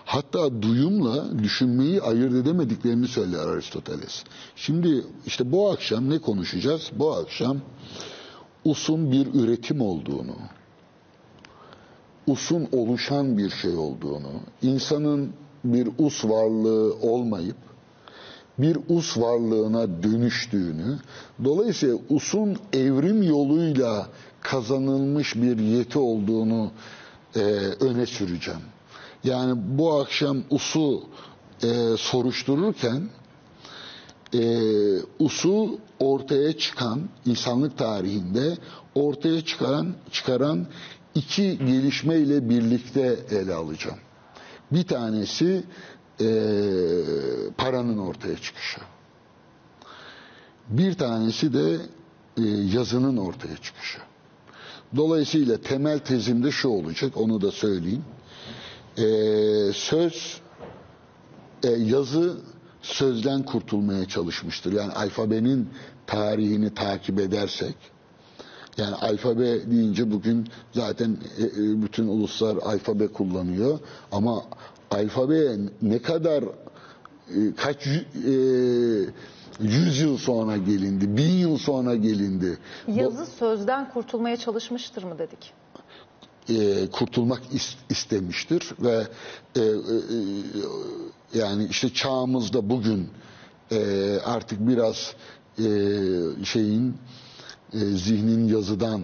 Hatta 0.05 0.63
duyumla 0.63 1.39
düşünmeyi 1.39 2.03
ayırt 2.03 2.35
edemediklerini 2.35 3.09
söyler 3.09 3.39
Aristoteles. 3.47 4.25
Şimdi 4.57 5.05
işte 5.27 5.53
bu 5.53 5.71
akşam 5.71 6.11
ne 6.11 6.19
konuşacağız? 6.19 6.91
Bu 6.93 7.13
akşam 7.15 7.57
usun 8.65 9.13
bir 9.13 9.35
üretim 9.35 9.81
olduğunu, 9.81 10.37
usun 12.27 12.69
oluşan 12.73 13.39
bir 13.39 13.51
şey 13.51 13.77
olduğunu, 13.77 14.31
insanın 14.63 15.33
bir 15.65 15.89
us 15.99 16.25
varlığı 16.25 16.95
olmayıp 16.95 17.57
bir 18.63 18.79
us 18.89 19.19
varlığına 19.19 20.03
dönüştüğünü, 20.03 20.99
dolayısıyla 21.45 21.97
usun 22.11 22.57
evrim 22.73 23.23
yoluyla 23.23 24.09
kazanılmış 24.41 25.37
bir 25.37 25.59
yeti 25.59 25.99
olduğunu 25.99 26.71
e, 27.37 27.41
öne 27.81 28.07
süreceğim. 28.07 28.61
Yani 29.25 29.61
bu 29.79 29.95
akşam 29.95 30.43
usu 30.51 31.03
e, 31.63 31.97
soruştururken 31.97 33.03
e, 34.35 34.59
usu 35.19 35.79
ortaya 35.99 36.59
çıkan 36.59 37.01
insanlık 37.27 37.79
tarihinde 37.79 38.57
ortaya 38.95 39.45
çıkaran 39.45 39.95
çıkaran 40.13 40.67
iki 41.15 41.59
gelişmeyle 41.59 42.49
birlikte 42.49 43.17
ele 43.31 43.55
alacağım. 43.55 43.99
Bir 44.73 44.87
tanesi 44.87 45.65
e, 46.21 46.27
paranın 47.59 47.99
ortaya 47.99 48.37
çıkışı. 48.37 48.81
Bir 50.69 50.95
tanesi 50.95 51.53
de 51.53 51.77
e, 52.37 52.43
yazının 52.77 53.17
ortaya 53.17 53.57
çıkışı. 53.57 53.99
Dolayısıyla 54.97 55.57
temel 55.61 55.99
tezimde 55.99 56.51
şu 56.51 56.69
olacak, 56.69 57.17
onu 57.17 57.41
da 57.41 57.51
söyleyeyim. 57.51 58.05
E, 58.97 59.03
söz, 59.73 60.41
e, 61.65 61.69
yazı 61.71 62.37
sözden 62.83 63.43
kurtulmaya 63.43 64.09
çalışmıştır. 64.09 64.73
Yani 64.73 64.93
alfabenin 64.93 65.69
tarihini 66.07 66.75
takip 66.75 67.21
edersek, 67.21 67.75
yani 68.77 68.95
alfabe 68.95 69.71
deyince 69.71 70.11
bugün 70.11 70.49
zaten 70.73 71.17
e, 71.39 71.43
e, 71.45 71.83
bütün 71.83 72.07
uluslar 72.09 72.57
alfabe 72.57 73.09
kullanıyor 73.09 73.79
ama 74.13 74.45
alfabeye 74.91 75.57
ne 75.83 76.03
kadar 76.03 76.43
e, 76.45 77.55
kaç 77.57 77.87
e, 77.87 78.01
yüz 79.61 80.01
yıl 80.01 80.19
sonra 80.19 80.57
gelindi, 80.57 81.17
bin 81.17 81.31
yıl 81.33 81.59
sonra 81.59 81.95
gelindi. 81.95 82.59
Bu- 82.89 82.99
Yazı 82.99 83.27
sözden 83.27 83.93
kurtulmaya 83.93 84.37
çalışmıştır 84.37 85.03
mı 85.03 85.19
dedik? 85.19 85.53
e, 86.49 86.91
kurtulmak 86.91 87.43
is- 87.53 87.77
istemiştir 87.91 88.71
ve 88.81 89.07
e, 89.57 89.61
e, 89.61 89.65
e, 89.65 91.39
yani 91.39 91.67
işte 91.71 91.93
çağımızda 91.95 92.71
bugün 92.71 93.09
e, 93.73 93.79
artık 94.25 94.69
biraz 94.69 95.15
e, 95.59 95.65
şeyin 96.45 96.95
e, 97.73 97.79
zihnin 97.79 98.49
yazıdan 98.49 99.03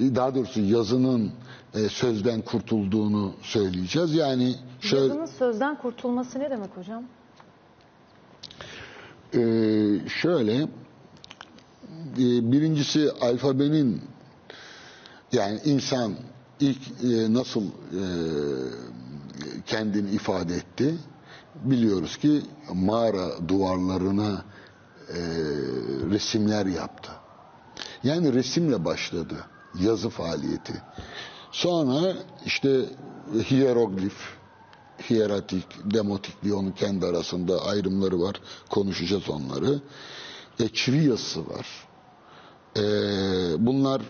daha 0.00 0.34
doğrusu 0.34 0.60
yazının 0.60 1.30
e, 1.74 1.88
sözden 1.88 2.40
kurtulduğunu 2.42 3.34
söyleyeceğiz. 3.42 4.14
Yani 4.14 4.54
şöyle 4.80 5.04
Yazının 5.04 5.26
sözden 5.26 5.78
kurtulması 5.78 6.38
ne 6.38 6.50
demek 6.50 6.76
hocam? 6.76 7.04
e, 9.34 9.38
şöyle 10.08 10.54
e, 10.62 10.66
birincisi 12.52 13.10
alfabenin 13.20 14.02
yani 15.32 15.60
insan 15.64 16.14
ilk 16.60 16.78
e, 17.04 17.32
nasıl 17.34 17.62
e, 17.66 18.04
kendini 19.66 20.10
ifade 20.10 20.54
etti? 20.54 20.94
Biliyoruz 21.64 22.16
ki 22.16 22.42
mağara 22.74 23.48
duvarlarına 23.48 24.44
e, 25.08 25.18
resimler 26.10 26.66
yaptı. 26.66 27.10
Yani 28.04 28.32
resimle 28.34 28.84
başladı 28.84 29.34
yazı 29.80 30.08
faaliyeti. 30.10 30.82
Sonra 31.54 32.16
işte 32.46 32.80
hieroglif, 33.50 34.14
hieratik, 35.10 35.64
demotik 35.84 36.44
diye 36.44 36.54
onun 36.54 36.70
kendi 36.70 37.06
arasında 37.06 37.64
ayrımları 37.64 38.20
var. 38.20 38.40
Konuşacağız 38.70 39.30
onları. 39.30 39.80
E, 40.60 40.68
var. 41.36 41.66
E, 42.76 42.82
bunlar 43.66 44.02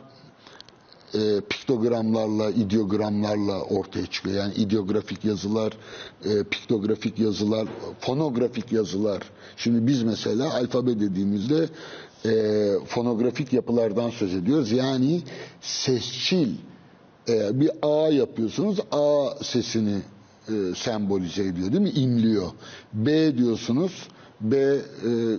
e, 1.14 1.40
piktogramlarla, 1.50 2.50
ideogramlarla 2.50 3.62
ortaya 3.62 4.06
çıkıyor. 4.06 4.36
Yani 4.36 4.54
ideografik 4.54 5.24
yazılar, 5.24 5.72
e, 6.24 6.44
piktografik 6.44 7.18
yazılar, 7.18 7.68
fonografik 8.00 8.72
yazılar. 8.72 9.22
Şimdi 9.56 9.86
biz 9.86 10.02
mesela 10.02 10.54
alfabe 10.54 11.00
dediğimizde 11.00 11.68
e, 12.24 12.32
fonografik 12.86 13.52
yapılardan 13.52 14.10
söz 14.10 14.34
ediyoruz. 14.34 14.72
Yani 14.72 15.22
sesçil 15.60 16.48
e, 17.28 17.60
bir 17.60 17.70
A 17.82 18.08
yapıyorsunuz, 18.08 18.78
A 18.92 19.30
sesini 19.44 19.98
e, 20.48 20.52
sembolize 20.76 21.44
ediyor 21.44 21.72
değil 21.72 21.82
mi? 21.82 21.90
İnliyor. 21.90 22.46
B 22.92 23.38
diyorsunuz, 23.38 24.08
B 24.40 24.56
e, 24.56 24.78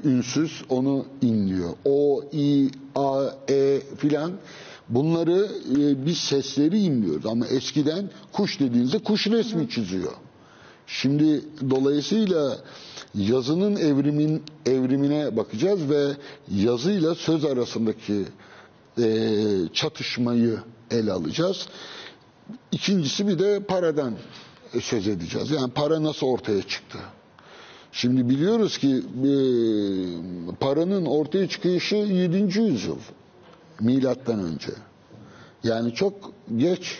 ünsüz 0.03 0.63
onu 0.69 1.05
inliyor. 1.21 1.69
O, 1.85 2.23
I, 2.33 2.69
A, 2.95 3.25
E 3.49 3.81
filan 3.97 4.31
Bunları 4.89 5.47
e, 5.71 6.05
biz 6.05 6.17
sesleri 6.17 6.79
inliyoruz 6.79 7.25
ama 7.25 7.47
eskiden 7.47 8.09
kuş 8.31 8.59
dediğinizde 8.59 8.99
kuş 8.99 9.27
resmi 9.27 9.69
çiziyor. 9.69 10.11
Şimdi 10.87 11.41
dolayısıyla 11.69 12.57
yazının 13.15 13.75
evrimin 13.75 14.43
evrimine 14.65 15.37
bakacağız 15.37 15.89
ve 15.89 16.11
yazıyla 16.51 17.15
söz 17.15 17.45
arasındaki 17.45 18.23
e, 18.97 19.07
çatışmayı 19.73 20.59
ele 20.91 21.11
alacağız. 21.11 21.67
İkincisi 22.71 23.27
bir 23.27 23.39
de 23.39 23.59
paradan 23.59 24.13
söz 24.81 25.07
edeceğiz. 25.07 25.51
Yani 25.51 25.71
para 25.71 26.03
nasıl 26.03 26.27
ortaya 26.27 26.61
çıktı? 26.61 26.97
Şimdi 27.91 28.29
biliyoruz 28.29 28.77
ki 28.77 28.87
e, 28.97 29.31
paranın 30.59 31.05
ortaya 31.05 31.47
çıkışı 31.49 31.95
7. 31.95 32.37
yüzyıl 32.59 32.97
milattan 33.79 34.39
önce. 34.39 34.71
Yani 35.63 35.93
çok 35.93 36.13
geç. 36.57 36.99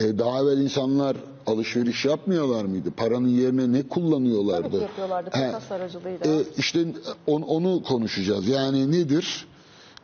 E, 0.00 0.18
daha 0.18 0.38
evvel 0.40 0.58
insanlar 0.58 1.16
alışveriş 1.46 2.04
yapmıyorlar 2.04 2.64
mıydı? 2.64 2.90
Paranın 2.96 3.28
yerine 3.28 3.72
ne 3.72 3.88
kullanıyorlardı? 3.88 4.70
Tabii 4.70 4.82
yapıyorlardı 4.82 5.30
takas 5.30 5.72
aracılığıyla. 5.72 6.26
e, 6.26 6.42
işte 6.58 6.84
on- 7.26 7.42
onu 7.42 7.82
konuşacağız. 7.82 8.48
Yani 8.48 8.92
nedir? 8.92 9.46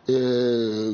E, 0.09 0.15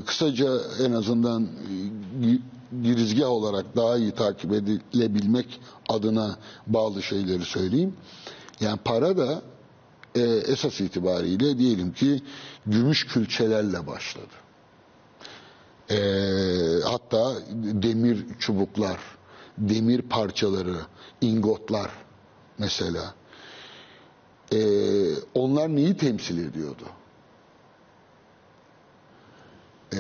kısaca 0.07 0.61
en 0.87 0.93
azından 0.93 1.43
e, 1.43 2.27
gi- 2.27 2.41
girizgah 2.83 3.29
olarak 3.29 3.77
daha 3.77 3.97
iyi 3.97 4.11
takip 4.13 4.53
edilebilmek 4.53 5.61
adına 5.89 6.37
bazı 6.67 7.03
şeyleri 7.03 7.45
söyleyeyim. 7.45 7.95
Yani 8.61 8.79
para 8.85 9.17
da 9.17 9.43
e, 10.15 10.21
esas 10.23 10.81
itibariyle 10.81 11.59
diyelim 11.59 11.93
ki 11.93 12.23
gümüş 12.67 13.07
külçelerle 13.07 13.87
başladı. 13.87 14.35
E, 15.91 15.97
hatta 16.85 17.33
demir 17.83 18.27
çubuklar, 18.39 18.99
demir 19.59 20.03
parçaları, 20.03 20.77
ingotlar 21.21 21.91
mesela. 22.59 23.15
E, 24.53 24.59
onlar 25.35 25.77
neyi 25.77 25.97
temsil 25.97 26.39
ediyordu? 26.49 26.85
E, 29.93 29.99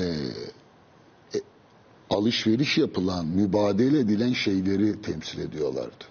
e, 1.34 1.40
alışveriş 2.10 2.78
yapılan, 2.78 3.26
mübadele 3.26 3.98
edilen 3.98 4.32
şeyleri 4.32 5.02
temsil 5.02 5.38
ediyorlardı. 5.38 6.04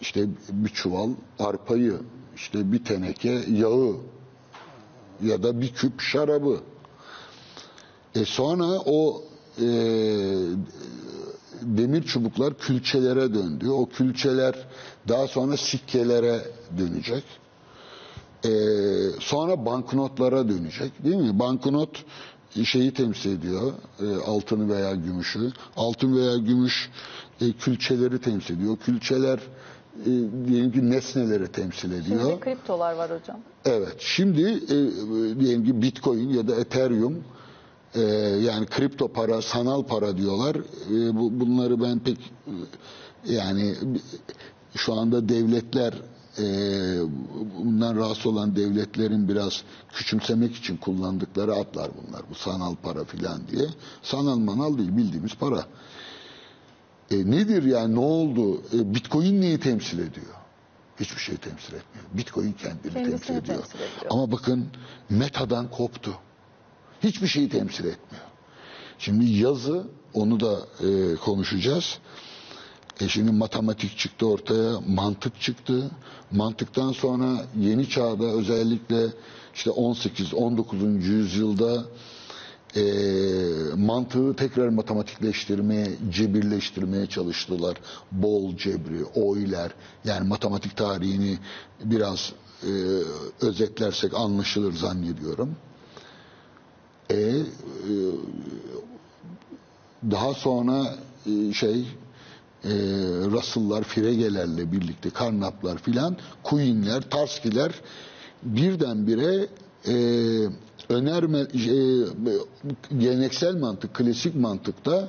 İşte 0.00 0.26
bir 0.52 0.68
çuval 0.68 1.10
arpayı, 1.38 2.00
işte 2.36 2.72
bir 2.72 2.84
teneke 2.84 3.44
yağı 3.48 3.96
ya 5.22 5.42
da 5.42 5.60
bir 5.60 5.74
küp 5.74 6.00
şarabı. 6.00 6.60
E 8.14 8.24
sonra 8.24 8.64
o 8.86 9.24
e, 9.58 9.66
demir 11.62 12.02
çubuklar 12.02 12.58
külçelere 12.58 13.34
döndü. 13.34 13.68
O 13.68 13.88
külçeler 13.88 14.54
daha 15.08 15.28
sonra 15.28 15.56
sikkelere 15.56 16.44
dönecek. 16.78 17.24
E, 18.44 18.50
sonra 19.20 19.66
banknotlara 19.66 20.48
dönecek 20.48 21.04
değil 21.04 21.16
mi? 21.16 21.38
Banknot 21.38 22.04
şeyi 22.64 22.94
temsil 22.94 23.30
ediyor. 23.30 23.72
e, 24.00 24.16
altını 24.26 24.74
veya 24.74 24.94
gümüşü. 24.94 25.52
Altın 25.76 26.16
veya 26.16 26.36
gümüş 26.36 26.90
e, 27.40 27.52
külçeleri 27.52 28.20
temsil 28.20 28.56
ediyor. 28.56 28.76
Külçeler 28.76 29.38
e, 30.06 30.10
diyelim 30.48 30.72
ki 30.72 30.90
nesneleri 30.90 31.48
temsil 31.48 31.92
ediyor. 31.92 32.20
Şimdi 32.20 32.40
kriptolar 32.40 32.94
var 32.94 33.10
hocam. 33.20 33.40
Evet. 33.64 33.96
Şimdi 33.98 34.42
e, 34.42 34.76
diyelim 35.40 35.64
ki 35.64 35.82
Bitcoin 35.82 36.28
ya 36.28 36.48
da 36.48 36.54
Ethereum 36.56 37.24
e, 37.94 38.00
yani 38.42 38.66
kripto 38.66 39.08
para, 39.08 39.42
sanal 39.42 39.82
para 39.82 40.16
diyorlar. 40.16 40.56
E, 40.90 41.16
bu, 41.16 41.40
bunları 41.40 41.82
ben 41.82 41.98
pek 41.98 42.32
e, 43.26 43.32
yani 43.32 43.74
şu 44.76 44.94
anda 44.94 45.28
devletler 45.28 45.94
e, 46.38 46.44
bundan 47.58 47.96
rahatsız 47.96 48.26
olan 48.26 48.56
devletlerin 48.56 49.28
biraz 49.28 49.62
küçümsemek 49.92 50.56
için 50.56 50.76
kullandıkları 50.76 51.54
adlar 51.54 51.90
bunlar. 52.02 52.22
Bu 52.30 52.34
sanal 52.34 52.74
para 52.74 53.04
filan 53.04 53.48
diye. 53.48 53.66
Sanal 54.02 54.36
manal 54.38 54.78
değil 54.78 54.96
bildiğimiz 54.96 55.34
para. 55.34 55.66
E, 57.10 57.30
nedir 57.30 57.62
yani 57.62 57.94
ne 57.94 57.98
oldu? 58.00 58.62
E, 58.74 58.94
Bitcoin 58.94 59.40
neyi 59.40 59.60
temsil 59.60 59.98
ediyor? 59.98 60.34
Hiçbir 61.00 61.20
şey 61.20 61.36
temsil 61.36 61.74
etmiyor. 61.74 62.06
Bitcoin 62.14 62.52
kendini 62.52 62.92
Kendisini 62.92 63.10
temsil 63.10 63.32
ediyor. 63.34 63.44
temsil 63.58 63.74
ediyor. 63.78 64.10
Ama 64.10 64.32
bakın 64.32 64.66
metadan 65.10 65.70
koptu. 65.70 66.14
Hiçbir 67.02 67.26
şeyi 67.26 67.48
temsil 67.48 67.84
etmiyor. 67.84 68.24
Şimdi 68.98 69.24
yazı 69.24 69.86
onu 70.14 70.40
da 70.40 70.58
e, 70.86 71.14
konuşacağız. 71.16 71.98
E 73.00 73.08
şimdi 73.08 73.30
matematik 73.32 73.98
çıktı 73.98 74.26
ortaya, 74.26 74.80
mantık 74.88 75.40
çıktı. 75.40 75.90
Mantıktan 76.30 76.92
sonra 76.92 77.46
yeni 77.58 77.88
çağda 77.88 78.24
özellikle 78.24 79.06
işte 79.54 79.70
18-19. 79.70 81.02
yüzyılda 81.02 81.84
e, 82.76 82.82
mantığı 83.76 84.36
tekrar 84.36 84.68
matematikleştirmeye, 84.68 85.88
cebirleştirmeye 86.10 87.06
çalıştılar. 87.06 87.76
Bol 88.12 88.56
cebri, 88.56 89.04
oyler, 89.04 89.70
yani 90.04 90.28
matematik 90.28 90.76
tarihini 90.76 91.38
biraz 91.84 92.32
e, 92.62 92.72
özetlersek 93.40 94.14
anlaşılır 94.14 94.72
zannediyorum. 94.72 95.56
E, 97.10 97.16
e, 97.16 97.44
daha 100.10 100.34
sonra 100.34 100.94
e, 101.26 101.52
şey 101.52 101.86
e, 102.64 102.68
Russell'lar, 103.30 103.82
Frege'lerle 103.84 104.72
birlikte 104.72 105.08
Carnap'lar 105.20 105.78
filan, 105.78 106.16
Queen'ler, 106.42 107.02
Tarski'ler 107.10 107.72
birdenbire 108.42 109.46
e, 109.88 109.94
önerme 110.88 111.38
e, 111.40 111.46
geleneksel 112.98 113.54
mantık, 113.56 113.94
klasik 113.94 114.34
mantıkta 114.34 115.08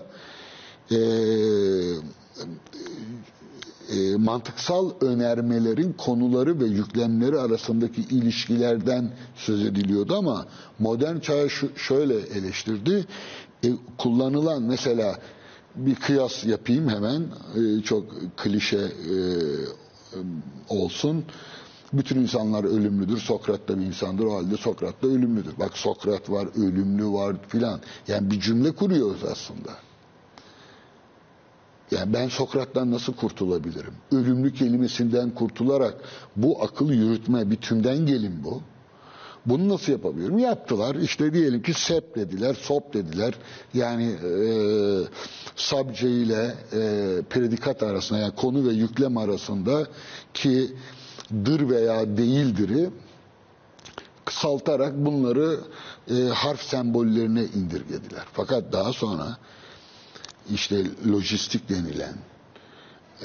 e, 0.92 0.98
e, 3.96 4.16
mantıksal 4.18 4.92
önermelerin 5.02 5.94
konuları 5.94 6.60
ve 6.60 6.66
yüklemleri 6.66 7.40
arasındaki 7.40 8.02
ilişkilerden 8.02 9.12
söz 9.36 9.62
ediliyordu 9.66 10.16
ama 10.16 10.46
modern 10.80 11.20
çağ 11.20 11.50
şu- 11.50 11.78
şöyle 11.78 12.18
eleştirdi. 12.20 13.06
E, 13.64 13.68
kullanılan 13.98 14.64
mesela 14.64 15.16
bir 15.76 15.96
kıyas 15.96 16.44
yapayım 16.44 16.90
hemen 16.90 17.22
e, 17.56 17.82
çok 17.82 18.06
klişe 18.38 18.78
e, 18.78 19.16
olsun. 20.70 21.26
Bütün 21.94 22.20
insanlar 22.22 22.64
ölümlüdür. 22.64 23.18
Sokrat 23.18 23.68
da 23.68 23.80
bir 23.80 23.86
insandır. 23.86 24.26
O 24.26 24.34
halde 24.36 24.58
Sokrat 24.58 25.04
da 25.04 25.08
ölümlüdür. 25.08 25.54
Bak 25.60 25.78
Sokrat 25.78 26.30
var, 26.30 26.48
ölümlü 26.58 27.08
var 27.08 27.36
filan. 27.48 27.80
Yani 28.08 28.32
bir 28.32 28.40
cümle 28.40 28.72
kuruyoruz 28.72 29.24
aslında. 29.24 29.72
Yani 31.92 32.14
ben 32.14 32.28
Sokrat'tan 32.28 32.92
nasıl 32.92 33.14
kurtulabilirim? 33.14 33.94
Ölümlü 34.12 34.54
kelimesinden 34.54 35.30
kurtularak 35.30 35.94
bu 36.36 36.64
akıl 36.64 36.92
yürütme 36.92 37.52
bir 37.52 37.56
tümden 37.56 38.06
gelin 38.06 38.44
bu. 38.44 38.62
Bunu 39.46 39.70
nasıl 39.70 39.92
yapabiliyorum? 39.92 40.40
Yaptılar. 40.40 40.96
İşte 40.96 41.34
diyelim 41.34 41.62
ki 41.62 41.74
sep 41.74 42.16
dediler, 42.16 42.56
sop 42.62 42.94
dediler. 42.94 43.34
Yani 43.74 44.04
e, 44.06 44.44
subject 45.56 46.04
ile 46.04 46.56
e, 46.74 47.22
predikat 47.30 47.84
arasında 47.84 48.20
yani 48.20 48.36
konu 48.36 48.68
ve 48.68 48.74
yüklem 48.74 49.18
arasında 49.18 49.88
ki 50.34 50.72
dır 51.46 51.70
veya 51.70 52.18
değildir'i 52.18 52.90
kısaltarak 54.26 55.06
bunları 55.06 55.60
e, 56.12 56.14
harf 56.24 56.62
sembollerine 56.62 57.44
indirgediler. 57.44 58.24
Fakat 58.34 58.74
daha 58.74 58.94
sonra 58.94 59.38
işte 60.54 60.84
lojistik 61.12 61.70
denilen 61.70 62.14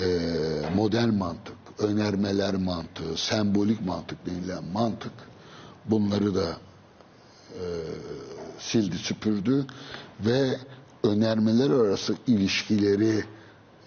e, 0.00 0.06
modern 0.74 1.14
mantık, 1.14 1.56
önermeler 1.78 2.54
mantığı, 2.54 3.16
sembolik 3.16 3.86
mantık 3.86 4.26
denilen 4.26 4.64
mantık 4.64 5.12
bunları 5.90 6.34
da 6.34 6.56
e, 7.52 7.62
sildi 8.58 8.98
süpürdü 8.98 9.66
ve 10.20 10.58
önermeler 11.02 11.70
arası 11.70 12.16
ilişkileri 12.26 13.24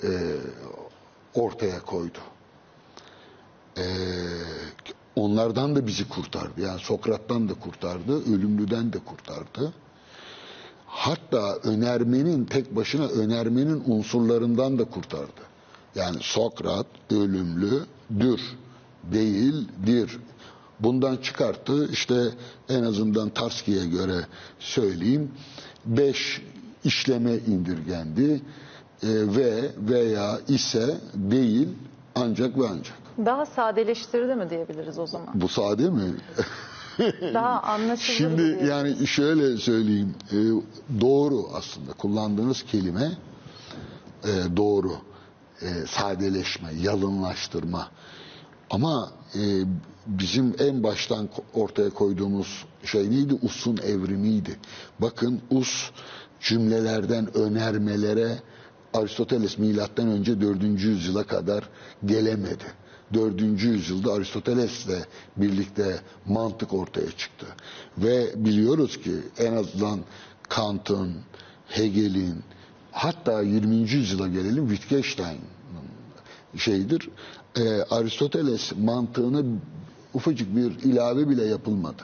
e, 0.03 0.09
ortaya 1.33 1.79
koydu. 1.81 2.17
E, 3.77 3.85
onlardan 5.15 5.75
da 5.75 5.87
bizi 5.87 6.09
kurtardı. 6.09 6.61
Yani 6.61 6.79
Sokrat'tan 6.79 7.49
da 7.49 7.53
kurtardı, 7.53 8.33
ölümlüden 8.35 8.93
de 8.93 8.99
kurtardı. 8.99 9.73
Hatta 10.85 11.55
önermenin 11.55 12.45
tek 12.45 12.75
başına 12.75 13.07
önermenin 13.07 13.83
unsurlarından 13.85 14.79
da 14.79 14.85
kurtardı. 14.85 15.41
Yani 15.95 16.17
Sokrat 16.21 16.87
ölümlüdür, 17.11 18.41
değildir. 19.03 20.19
Bundan 20.79 21.17
çıkarttı. 21.17 21.89
İşte 21.91 22.15
en 22.69 22.83
azından 22.83 23.29
Tarski'ye 23.29 23.85
göre 23.85 24.25
söyleyeyim. 24.59 25.31
5 25.85 26.41
işleme 26.83 27.33
indirgendi. 27.33 28.41
E, 29.03 29.07
ve 29.07 29.71
veya 29.77 30.39
ise 30.47 30.97
değil 31.15 31.67
ancak 32.15 32.57
ve 32.57 32.67
ancak. 32.69 32.97
Daha 33.25 33.45
sadeleştirdi 33.45 34.35
mi 34.35 34.49
diyebiliriz 34.49 34.99
o 34.99 35.07
zaman? 35.07 35.27
Bu 35.33 35.47
sade 35.47 35.89
mi? 35.89 36.01
Daha 37.33 37.61
anlaşılır 37.61 38.17
Şimdi 38.17 38.37
diyebiliriz. 38.37 38.69
yani 38.69 39.07
şöyle 39.07 39.57
söyleyeyim. 39.57 40.15
e, 40.31 40.37
doğru 41.01 41.45
aslında 41.53 41.91
kullandığınız 41.93 42.63
kelime 42.63 43.11
e, 44.23 44.57
doğru. 44.57 44.91
E, 45.61 45.67
sadeleşme, 45.87 46.69
yalınlaştırma. 46.81 47.87
Ama 48.69 49.11
e, 49.35 49.41
bizim 50.07 50.55
en 50.59 50.83
baştan 50.83 51.29
ortaya 51.53 51.89
koyduğumuz 51.89 52.65
şey 52.83 53.11
neydi? 53.11 53.33
Us'un 53.41 53.77
evrimiydi. 53.77 54.55
Bakın 54.99 55.41
Us 55.49 55.89
cümlelerden 56.41 57.37
önermelere 57.37 58.37
Aristoteles 58.93 59.57
milattan 59.57 60.07
önce 60.07 60.41
4. 60.41 60.63
yüzyıla 60.63 61.23
kadar 61.23 61.69
gelemedi. 62.05 62.63
4. 63.13 63.41
yüzyılda 63.41 64.13
Aristoteles'le 64.13 65.05
birlikte 65.37 65.99
mantık 66.25 66.73
ortaya 66.73 67.11
çıktı. 67.11 67.45
Ve 67.97 68.45
biliyoruz 68.45 69.01
ki 69.01 69.11
en 69.37 69.53
azından 69.53 69.99
Kant'ın, 70.49 71.13
Hegel'in 71.67 72.43
hatta 72.91 73.41
20. 73.41 73.75
yüzyıla 73.75 74.27
gelelim 74.27 74.69
Wittgenstein'ın 74.69 75.59
şeyidir. 76.57 77.09
Ee, 77.57 77.81
Aristoteles 77.89 78.71
mantığını 78.77 79.45
ufacık 80.13 80.55
bir 80.55 80.71
ilave 80.83 81.29
bile 81.29 81.45
yapılmadı. 81.45 82.01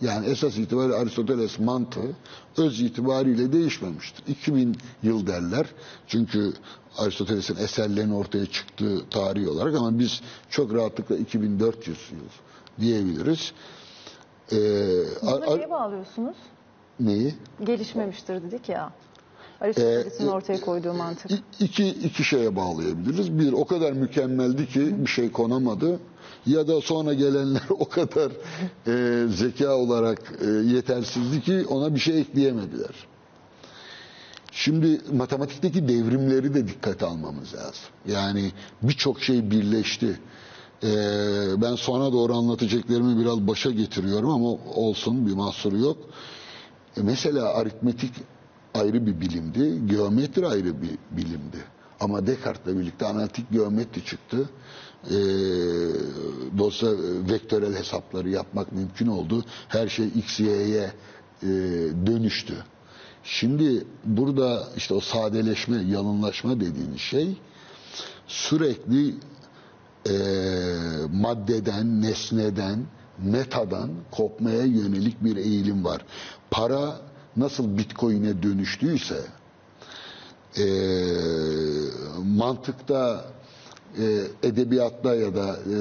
Yani 0.00 0.26
esas 0.26 0.56
itibariyle 0.58 0.94
Aristoteles 0.96 1.58
mantığı 1.58 2.16
öz 2.56 2.80
itibariyle 2.80 3.52
değişmemiştir. 3.52 4.24
2000 4.26 4.76
yıl 5.02 5.26
derler. 5.26 5.66
Çünkü 6.06 6.52
Aristoteles'in 6.98 7.56
eserlerinin 7.56 8.12
ortaya 8.14 8.46
çıktığı 8.46 9.08
tarih 9.10 9.48
olarak 9.48 9.74
ama 9.74 9.98
biz 9.98 10.20
çok 10.50 10.74
rahatlıkla 10.74 11.16
2400 11.16 11.98
yıl 12.12 12.18
diyebiliriz. 12.84 13.52
Ee, 14.52 14.56
ar- 15.26 15.56
neye 15.56 15.70
bağlıyorsunuz? 15.70 16.36
neyi? 17.00 17.34
Gelişmemiştir 17.64 18.42
dedik 18.42 18.68
ya. 18.68 18.92
Aristoteles'in 19.60 20.26
Ee, 20.26 20.30
ortaya 20.30 20.60
koyduğu 20.60 20.94
mantık. 20.94 21.30
İki, 21.60 21.88
iki 21.88 22.24
şeye 22.24 22.56
bağlayabiliriz. 22.56 23.38
Bir, 23.38 23.52
o 23.52 23.64
kadar 23.64 23.92
mükemmeldi 23.92 24.68
ki 24.68 24.94
bir 25.04 25.10
şey 25.10 25.32
konamadı. 25.32 26.00
Ya 26.46 26.68
da 26.68 26.80
sonra 26.80 27.14
gelenler 27.14 27.62
o 27.70 27.88
kadar 27.88 28.32
e, 28.86 29.26
zeka 29.28 29.76
olarak 29.76 30.32
e, 30.40 30.50
yetersizdi 30.50 31.40
ki 31.42 31.66
ona 31.68 31.94
bir 31.94 32.00
şey 32.00 32.20
ekleyemediler. 32.20 32.94
Şimdi 34.52 35.00
matematikteki 35.12 35.88
devrimleri 35.88 36.54
de 36.54 36.68
dikkate 36.68 37.06
almamız 37.06 37.54
lazım. 37.54 37.84
Yani 38.06 38.52
birçok 38.82 39.22
şey 39.22 39.50
birleşti. 39.50 40.20
Ee, 40.82 40.88
ben 41.62 41.74
sonra 41.74 42.12
doğru 42.12 42.34
anlatacaklarımı 42.34 43.20
biraz 43.20 43.46
başa 43.46 43.70
getiriyorum 43.70 44.30
ama 44.30 44.48
olsun 44.74 45.26
bir 45.26 45.32
mahsuru 45.32 45.78
yok. 45.78 45.96
E, 46.96 47.00
mesela 47.02 47.54
aritmetik 47.54 48.10
ayrı 48.74 49.06
bir 49.06 49.20
bilimdi, 49.20 49.86
geometri 49.86 50.46
ayrı 50.46 50.82
bir 50.82 50.98
bilimdi. 51.10 51.64
Ama 52.00 52.26
Descartes'le 52.26 52.78
birlikte 52.78 53.06
analitik 53.06 53.50
geometri 53.52 54.04
çıktı. 54.04 54.50
Ee, 55.04 55.14
dolayısıyla 56.58 56.94
vektörel 57.30 57.74
hesapları 57.74 58.30
yapmak 58.30 58.72
mümkün 58.72 59.06
oldu. 59.06 59.44
Her 59.68 59.88
şey 59.88 60.06
x, 60.06 60.40
y'ye 60.40 60.92
e, 61.42 61.46
dönüştü. 62.06 62.54
Şimdi 63.24 63.84
burada 64.04 64.68
işte 64.76 64.94
o 64.94 65.00
sadeleşme, 65.00 65.76
yalınlaşma 65.76 66.60
dediğiniz 66.60 67.00
şey 67.00 67.36
sürekli 68.26 69.14
e, 70.08 70.14
maddeden, 71.12 72.02
nesneden, 72.02 72.86
metadan 73.18 73.90
kopmaya 74.10 74.64
yönelik 74.64 75.24
bir 75.24 75.36
eğilim 75.36 75.84
var. 75.84 76.04
Para 76.50 77.00
nasıl 77.36 77.78
bitcoin'e 77.78 78.42
dönüştüyse 78.42 79.20
e, 80.58 80.64
mantıkta 82.24 83.24
e, 83.98 84.48
edebiyatta 84.48 85.14
ya 85.14 85.34
da 85.34 85.56
e, 85.56 85.76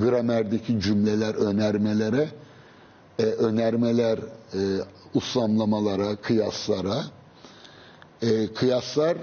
gramerdeki 0.00 0.80
cümleler 0.80 1.34
önermelere 1.34 2.28
e, 3.18 3.22
önermeler 3.22 4.18
e, 4.54 4.58
uslamlamalara, 5.14 6.16
kıyaslara 6.16 7.04
e, 8.22 8.46
kıyaslar 8.54 9.16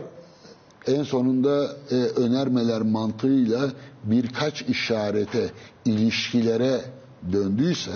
en 0.87 1.03
sonunda 1.03 1.75
e, 1.91 1.95
önermeler 1.95 2.81
mantığıyla 2.81 3.71
birkaç 4.03 4.61
işarete, 4.61 5.49
ilişkilere 5.85 6.81
döndüyse 7.31 7.91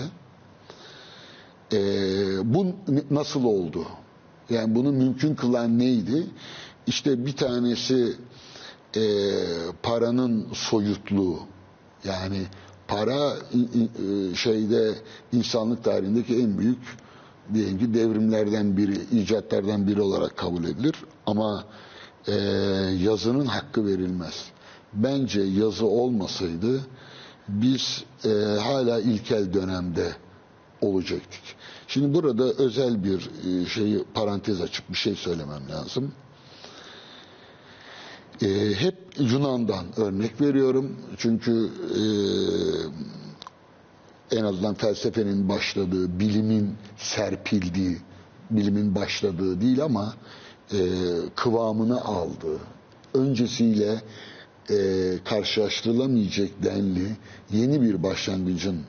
e, 1.72 1.78
bu 2.54 2.66
nasıl 3.10 3.44
oldu? 3.44 3.86
Yani 4.50 4.74
bunu 4.74 4.92
mümkün 4.92 5.34
kılan 5.34 5.78
neydi? 5.78 6.26
İşte 6.86 7.26
bir 7.26 7.36
tanesi 7.36 8.16
e, 8.96 9.02
paranın 9.82 10.46
soyutluğu. 10.52 11.38
Yani 12.04 12.42
para 12.88 13.32
e, 13.32 14.34
şeyde 14.34 14.94
insanlık 15.32 15.84
tarihindeki 15.84 16.42
en 16.42 16.58
büyük 16.58 16.78
diyelim 17.54 17.78
ki 17.78 17.94
devrimlerden 17.94 18.76
biri, 18.76 18.96
icatlardan 19.12 19.86
biri 19.86 20.00
olarak 20.00 20.36
kabul 20.36 20.64
edilir. 20.64 20.94
Ama 21.26 21.64
e, 22.26 22.34
yazının 22.98 23.46
hakkı 23.46 23.86
verilmez. 23.86 24.44
Bence 24.94 25.40
yazı 25.40 25.86
olmasaydı 25.86 26.80
biz 27.48 28.04
e, 28.24 28.28
hala 28.60 29.00
ilkel 29.00 29.52
dönemde 29.52 30.12
olacaktık. 30.80 31.42
Şimdi 31.92 32.14
burada 32.14 32.44
özel 32.44 33.04
bir 33.04 33.30
e, 33.46 33.66
şeyi 33.66 34.04
parantez 34.14 34.60
açıp 34.60 34.90
bir 34.90 34.94
şey 34.94 35.14
söylemem 35.14 35.62
lazım. 35.70 36.12
E, 38.42 38.74
hep 38.74 38.94
Yunan'dan 39.18 39.86
örnek 39.96 40.40
veriyorum. 40.40 40.96
Çünkü 41.18 41.70
e, 41.96 42.02
en 44.36 44.44
azından 44.44 44.74
felsefenin 44.74 45.48
başladığı, 45.48 46.20
bilimin 46.20 46.74
serpildiği, 46.96 47.98
bilimin 48.50 48.94
başladığı 48.94 49.60
değil 49.60 49.82
ama 49.84 50.14
e, 50.72 50.78
kıvamını 51.36 52.04
aldığı, 52.04 52.58
öncesiyle 53.14 54.02
e, 54.70 54.76
karşılaştırılamayacak 55.24 56.48
denli 56.62 57.16
yeni 57.52 57.82
bir 57.82 58.02
başlangıcın 58.02 58.84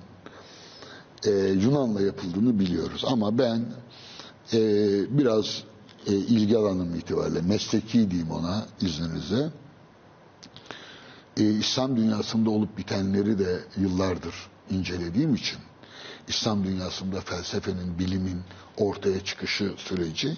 e, 1.25 1.29
Yunan'la 1.47 2.01
yapıldığını 2.01 2.59
biliyoruz. 2.59 3.03
Ama 3.07 3.37
ben 3.37 3.65
e, 4.53 4.59
biraz 5.17 5.63
e, 6.07 6.13
ilgi 6.13 6.57
alanım 6.57 6.95
itibariyle 6.95 7.41
mesleki 7.41 8.11
diyeyim 8.11 8.31
ona 8.31 8.65
izninizle. 8.81 9.49
E, 11.37 11.43
İslam 11.43 11.97
dünyasında 11.97 12.49
olup 12.49 12.77
bitenleri 12.77 13.39
de 13.39 13.59
yıllardır 13.77 14.35
incelediğim 14.69 15.35
için 15.35 15.59
İslam 16.27 16.63
dünyasında 16.63 17.21
felsefenin, 17.21 17.99
bilimin 17.99 18.41
ortaya 18.77 19.23
çıkışı 19.23 19.73
süreci 19.77 20.37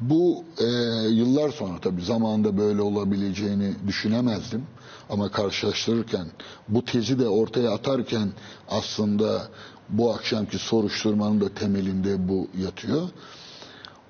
bu 0.00 0.44
e, 0.58 0.64
yıllar 1.08 1.50
sonra 1.50 1.80
tabii 1.80 2.02
zamanında 2.04 2.58
böyle 2.58 2.82
olabileceğini 2.82 3.74
düşünemezdim. 3.86 4.66
Ama 5.10 5.30
karşılaştırırken 5.30 6.26
bu 6.68 6.84
tezi 6.84 7.18
de 7.18 7.28
ortaya 7.28 7.70
atarken 7.70 8.32
aslında 8.68 9.48
bu 9.92 10.14
akşamki 10.14 10.58
soruşturmanın 10.58 11.40
da 11.40 11.54
temelinde 11.54 12.28
bu 12.28 12.48
yatıyor. 12.58 13.08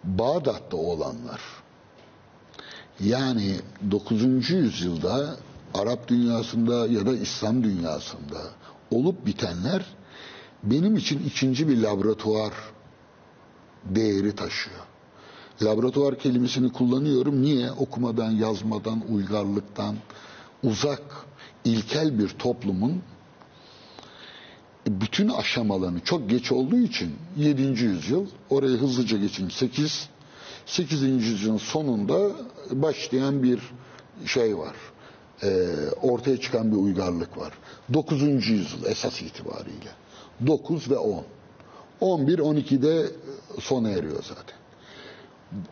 Bağdat'ta 0.05 0.77
olanlar 0.77 1.41
yani 3.01 3.57
9. 3.91 4.51
yüzyılda 4.51 5.37
Arap 5.75 6.09
dünyasında 6.09 6.87
ya 6.87 7.07
da 7.07 7.17
İslam 7.17 7.65
dünyasında 7.65 8.39
olup 8.91 9.27
bitenler 9.27 9.85
benim 10.63 10.97
için 10.97 11.23
ikinci 11.27 11.69
bir 11.69 11.83
laboratuvar 11.83 12.53
değeri 13.85 14.35
taşıyor. 14.35 14.81
Laboratuvar 15.63 16.19
kelimesini 16.19 16.73
kullanıyorum. 16.73 17.43
Niye? 17.43 17.71
Okumadan, 17.73 18.31
yazmadan, 18.31 19.03
uygarlıktan 19.11 19.97
uzak, 20.63 21.03
ilkel 21.65 22.19
bir 22.19 22.29
toplumun 22.29 23.03
bütün 24.91 25.29
aşamalarını 25.29 26.01
çok 26.01 26.31
geç 26.31 26.53
olduğu 26.53 26.79
için 26.79 27.13
7. 27.37 27.63
yüzyıl 27.63 28.27
orayı 28.51 28.77
hızlıca 28.77 29.19
geçin 29.19 29.49
8 29.49 30.09
8. 30.67 31.03
yüzyılın 31.03 31.57
sonunda 31.57 32.31
başlayan 32.71 33.43
bir 33.43 33.61
şey 34.27 34.59
var. 34.59 34.75
Ee, 35.43 35.67
ortaya 36.03 36.41
çıkan 36.41 36.73
bir 36.73 36.77
uygarlık 36.77 37.39
var. 37.39 37.53
9. 37.95 38.23
yüzyıl 38.23 38.85
esas 38.87 39.23
itibariyle. 39.23 39.91
9 40.47 40.91
ve 40.91 40.99
10. 40.99 41.25
11, 42.01 42.39
12'de 42.39 43.07
sona 43.61 43.91
eriyor 43.91 44.23
zaten. 44.23 44.57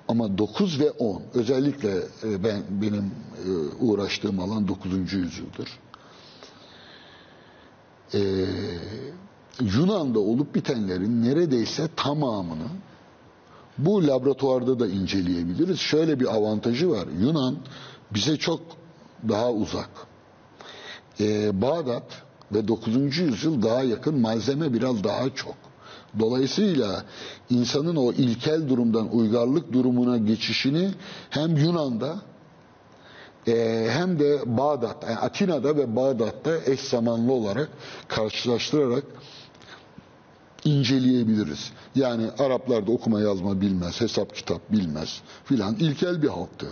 Ama 0.09 0.39
9 0.39 0.81
ve 0.81 0.91
10 0.91 1.23
özellikle 1.35 1.97
e, 2.25 2.45
ben 2.45 2.63
benim 2.71 3.11
e, 3.47 3.51
uğraştığım 3.81 4.41
alan 4.41 4.69
9. 4.69 4.93
yüzyıldır. 5.13 5.79
Ee, 8.15 8.21
Yunan'da 9.61 10.19
olup 10.19 10.55
bitenlerin 10.55 11.23
neredeyse 11.23 11.89
tamamını 11.97 12.69
bu 13.79 14.07
laboratuvarda 14.07 14.81
da 14.81 14.87
inceleyebiliriz. 14.87 15.79
Şöyle 15.79 16.21
bir 16.21 16.35
avantajı 16.35 16.91
var. 16.91 17.09
Yunan 17.21 17.57
bize 18.15 18.37
çok 18.37 18.61
daha 19.29 19.53
uzak. 19.53 19.91
Ee, 21.21 21.63
Bağdat 21.63 22.23
ve 22.53 22.69
9. 22.69 23.19
yüzyıl 23.19 23.63
daha 23.63 23.83
yakın, 23.83 24.21
malzeme 24.21 24.73
biraz 24.73 25.05
daha 25.05 25.35
çok. 25.35 25.55
Dolayısıyla 26.19 27.05
insanın 27.51 27.97
o 27.97 28.13
ilkel 28.13 28.69
durumdan 28.69 29.17
uygarlık 29.17 29.73
durumuna 29.73 30.19
geçişini 30.19 30.91
hem 31.31 31.57
Yunan'da 31.57 32.21
e, 33.49 33.91
hem 33.91 34.19
de 34.19 34.41
Bağdat, 34.47 35.03
yani 35.03 35.19
Atina'da 35.19 35.77
ve 35.77 35.97
Bağdat'ta 35.97 36.57
eş 36.67 36.81
zamanlı 36.81 37.33
olarak 37.33 37.69
karşılaştırarak 38.09 39.05
inceleyebiliriz. 40.65 41.73
Yani 41.95 42.31
Araplar 42.39 42.87
da 42.87 42.93
okuma 42.93 43.21
yazma 43.21 43.61
bilmez, 43.61 44.01
hesap 44.01 44.35
kitap 44.35 44.73
bilmez 44.73 45.21
filan. 45.45 45.75
İlkel 45.75 46.23
bir 46.23 46.29
halktı. 46.29 46.67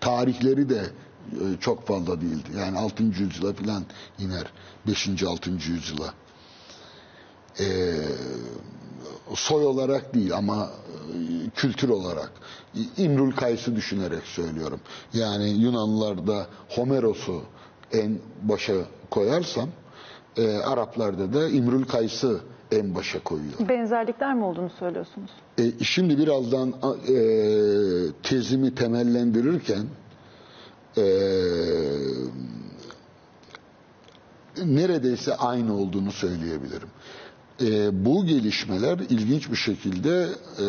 Tarihleri 0.00 0.68
de 0.68 0.82
e, 1.32 1.44
çok 1.60 1.86
fazla 1.86 2.20
değildi. 2.20 2.48
Yani 2.58 2.78
6. 2.78 3.02
yüzyıla 3.02 3.52
filan 3.52 3.84
iner. 4.18 4.44
5. 4.86 5.22
6. 5.22 5.50
yüzyıla. 5.50 6.14
Ee, 7.60 7.94
soy 9.34 9.66
olarak 9.66 10.14
değil 10.14 10.34
ama 10.36 10.70
e, 11.12 11.50
kültür 11.54 11.88
olarak. 11.88 12.32
İmrül 12.96 13.32
Kays'ı 13.32 13.76
düşünerek 13.76 14.22
söylüyorum. 14.22 14.80
Yani 15.12 15.48
Yunanlılarda 15.50 16.46
Homeros'u 16.68 17.42
en 17.92 18.18
başa 18.42 18.72
koyarsam 19.10 19.68
e, 20.36 20.56
Araplarda 20.56 21.32
da 21.32 21.48
İmrül 21.48 21.84
Kays'ı 21.84 22.40
en 22.72 22.94
başa 22.94 23.22
koyuyor. 23.24 23.68
Benzerlikler 23.68 24.34
mi 24.34 24.44
olduğunu 24.44 24.70
söylüyorsunuz? 24.78 25.30
E, 25.58 25.84
şimdi 25.84 26.18
birazdan 26.18 26.68
e, 26.68 27.16
tezimi 28.22 28.74
temellendirirken 28.74 29.86
e, 30.96 31.04
neredeyse 34.64 35.36
aynı 35.36 35.76
olduğunu 35.76 36.12
söyleyebilirim. 36.12 36.88
E, 37.62 38.04
bu 38.04 38.26
gelişmeler 38.26 38.98
ilginç 38.98 39.50
bir 39.50 39.56
şekilde 39.56 40.28
e, 40.58 40.66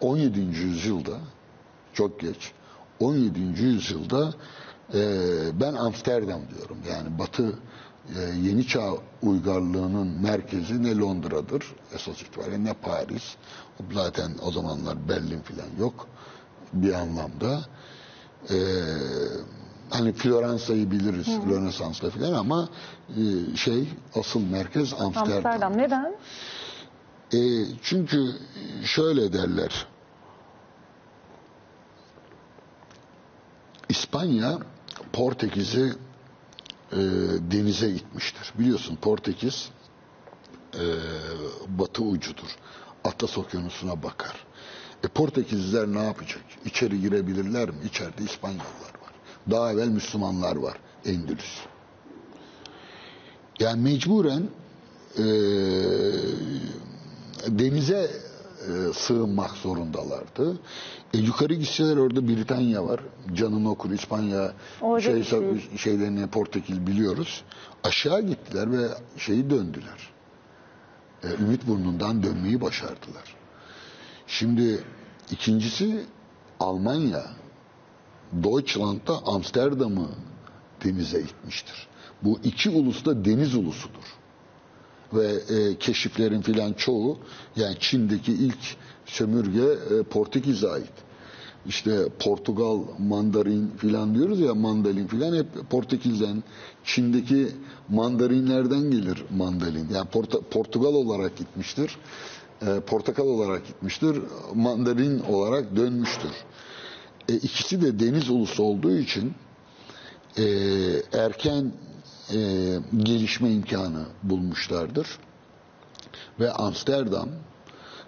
17. 0.00 0.40
yüzyılda 0.40 1.18
çok 1.92 2.20
geç 2.20 2.52
17. 3.00 3.40
yüzyılda 3.40 4.34
e, 4.94 5.00
ben 5.60 5.74
Amsterdam 5.74 6.40
diyorum. 6.56 6.78
Yani 6.90 7.18
Batı 7.18 7.58
e, 8.16 8.20
Yeni 8.42 8.66
Çağ 8.66 8.90
uygarlığının 9.22 10.22
merkezi 10.22 10.82
ne 10.82 10.96
Londra'dır 10.96 11.74
esas 11.94 12.22
itibariyle 12.22 12.64
ne 12.64 12.72
Paris. 12.72 13.22
Zaten 13.92 14.32
o 14.42 14.50
zamanlar 14.50 15.08
Berlin 15.08 15.40
falan 15.40 15.68
yok 15.78 16.06
bir 16.72 16.92
anlamda. 16.92 17.60
E, 18.50 18.56
hani 19.90 20.12
Floransa'yı 20.12 20.90
biliriz 20.90 21.28
Rönesans'ta 21.50 22.10
falan 22.10 22.32
ama 22.32 22.68
e, 23.08 23.56
şey 23.56 23.88
asıl 24.14 24.40
merkez 24.40 24.92
Amsterdam. 24.92 25.32
Amsterdam. 25.32 25.78
Neden? 25.78 26.14
E, 27.32 27.38
çünkü 27.82 28.32
şöyle 28.84 29.32
derler. 29.32 29.86
İspanya 33.88 34.58
Portekiz'i 35.12 35.92
e, 36.92 36.96
denize 37.50 37.88
itmiştir. 37.90 38.52
Biliyorsun 38.58 38.96
Portekiz 38.96 39.70
e, 40.74 40.84
batı 41.68 42.02
ucudur. 42.02 42.56
Atlas 43.04 43.38
Okyanusu'na 43.38 44.02
bakar. 44.02 44.46
E 45.04 45.08
Portekizliler 45.08 45.86
ne 45.86 46.04
yapacak? 46.04 46.40
İçeri 46.64 47.00
girebilirler 47.00 47.70
mi? 47.70 47.76
İçeride 47.84 48.22
İspanyollar 48.22 48.64
var. 48.64 48.97
Daha 49.50 49.72
evvel 49.72 49.88
Müslümanlar 49.88 50.56
var. 50.56 50.76
Endülüs. 51.04 51.58
Yani 53.60 53.82
mecburen 53.82 54.42
e, 55.18 55.24
denize 57.48 58.10
e, 58.68 58.92
sığınmak 58.94 59.50
zorundalardı. 59.50 60.58
E, 61.14 61.18
yukarı 61.18 61.54
gitseler 61.54 61.96
orada 61.96 62.28
Britanya 62.28 62.88
var. 62.88 63.00
Canını 63.34 63.70
okur 63.70 63.90
İspanya 63.90 64.52
şey, 65.00 65.24
şey. 65.24 65.78
şeylerini 65.78 66.26
Portekiz 66.26 66.86
biliyoruz. 66.86 67.42
Aşağı 67.84 68.20
gittiler 68.22 68.72
ve 68.72 68.88
şeyi 69.16 69.50
döndüler. 69.50 70.10
E, 71.22 71.26
Ümit 71.42 71.66
burnundan 71.66 72.22
dönmeyi 72.22 72.60
başardılar. 72.60 73.36
Şimdi 74.26 74.84
ikincisi 75.30 76.06
Almanya 76.60 77.24
Deutschland'da 78.42 79.18
Amsterdam'ı 79.26 80.08
denize 80.84 81.20
itmiştir. 81.20 81.88
Bu 82.22 82.38
iki 82.44 82.70
ulus 82.70 83.04
da 83.04 83.24
deniz 83.24 83.54
ulusudur 83.54 84.18
ve 85.12 85.26
e, 85.26 85.78
keşiflerin 85.78 86.40
filan 86.40 86.72
çoğu 86.72 87.18
yani 87.56 87.76
Çin'deki 87.80 88.32
ilk 88.32 88.76
sömürge 89.06 89.62
e, 89.98 90.02
Portekiz'e 90.02 90.68
ait. 90.68 90.92
İşte 91.66 92.08
Portugal, 92.18 92.78
Mandarin 92.98 93.70
filan 93.76 94.14
diyoruz 94.14 94.40
ya 94.40 94.54
mandalin 94.54 95.06
filan 95.06 95.36
hep 95.36 95.46
Portekiz'den 95.70 96.42
Çin'deki 96.84 97.48
mandarinlerden 97.88 98.90
gelir 98.90 99.24
mandalin. 99.36 99.88
Yani 99.94 100.08
Porta- 100.08 100.42
Portugal 100.42 100.94
olarak 100.94 101.36
gitmiştir. 101.36 101.96
E, 102.66 102.80
portakal 102.80 103.26
olarak 103.26 103.66
gitmiştir. 103.66 104.18
Mandarin 104.54 105.20
olarak 105.20 105.76
dönmüştür. 105.76 106.30
E, 107.28 107.34
ikisi 107.34 107.82
de 107.82 107.98
deniz 108.00 108.30
ulusu 108.30 108.62
olduğu 108.62 108.98
için 108.98 109.34
e, 110.38 110.44
erken 111.12 111.72
e, 112.34 112.38
gelişme 112.96 113.50
imkanı 113.50 114.06
bulmuşlardır. 114.22 115.08
Ve 116.40 116.52
Amsterdam 116.52 117.28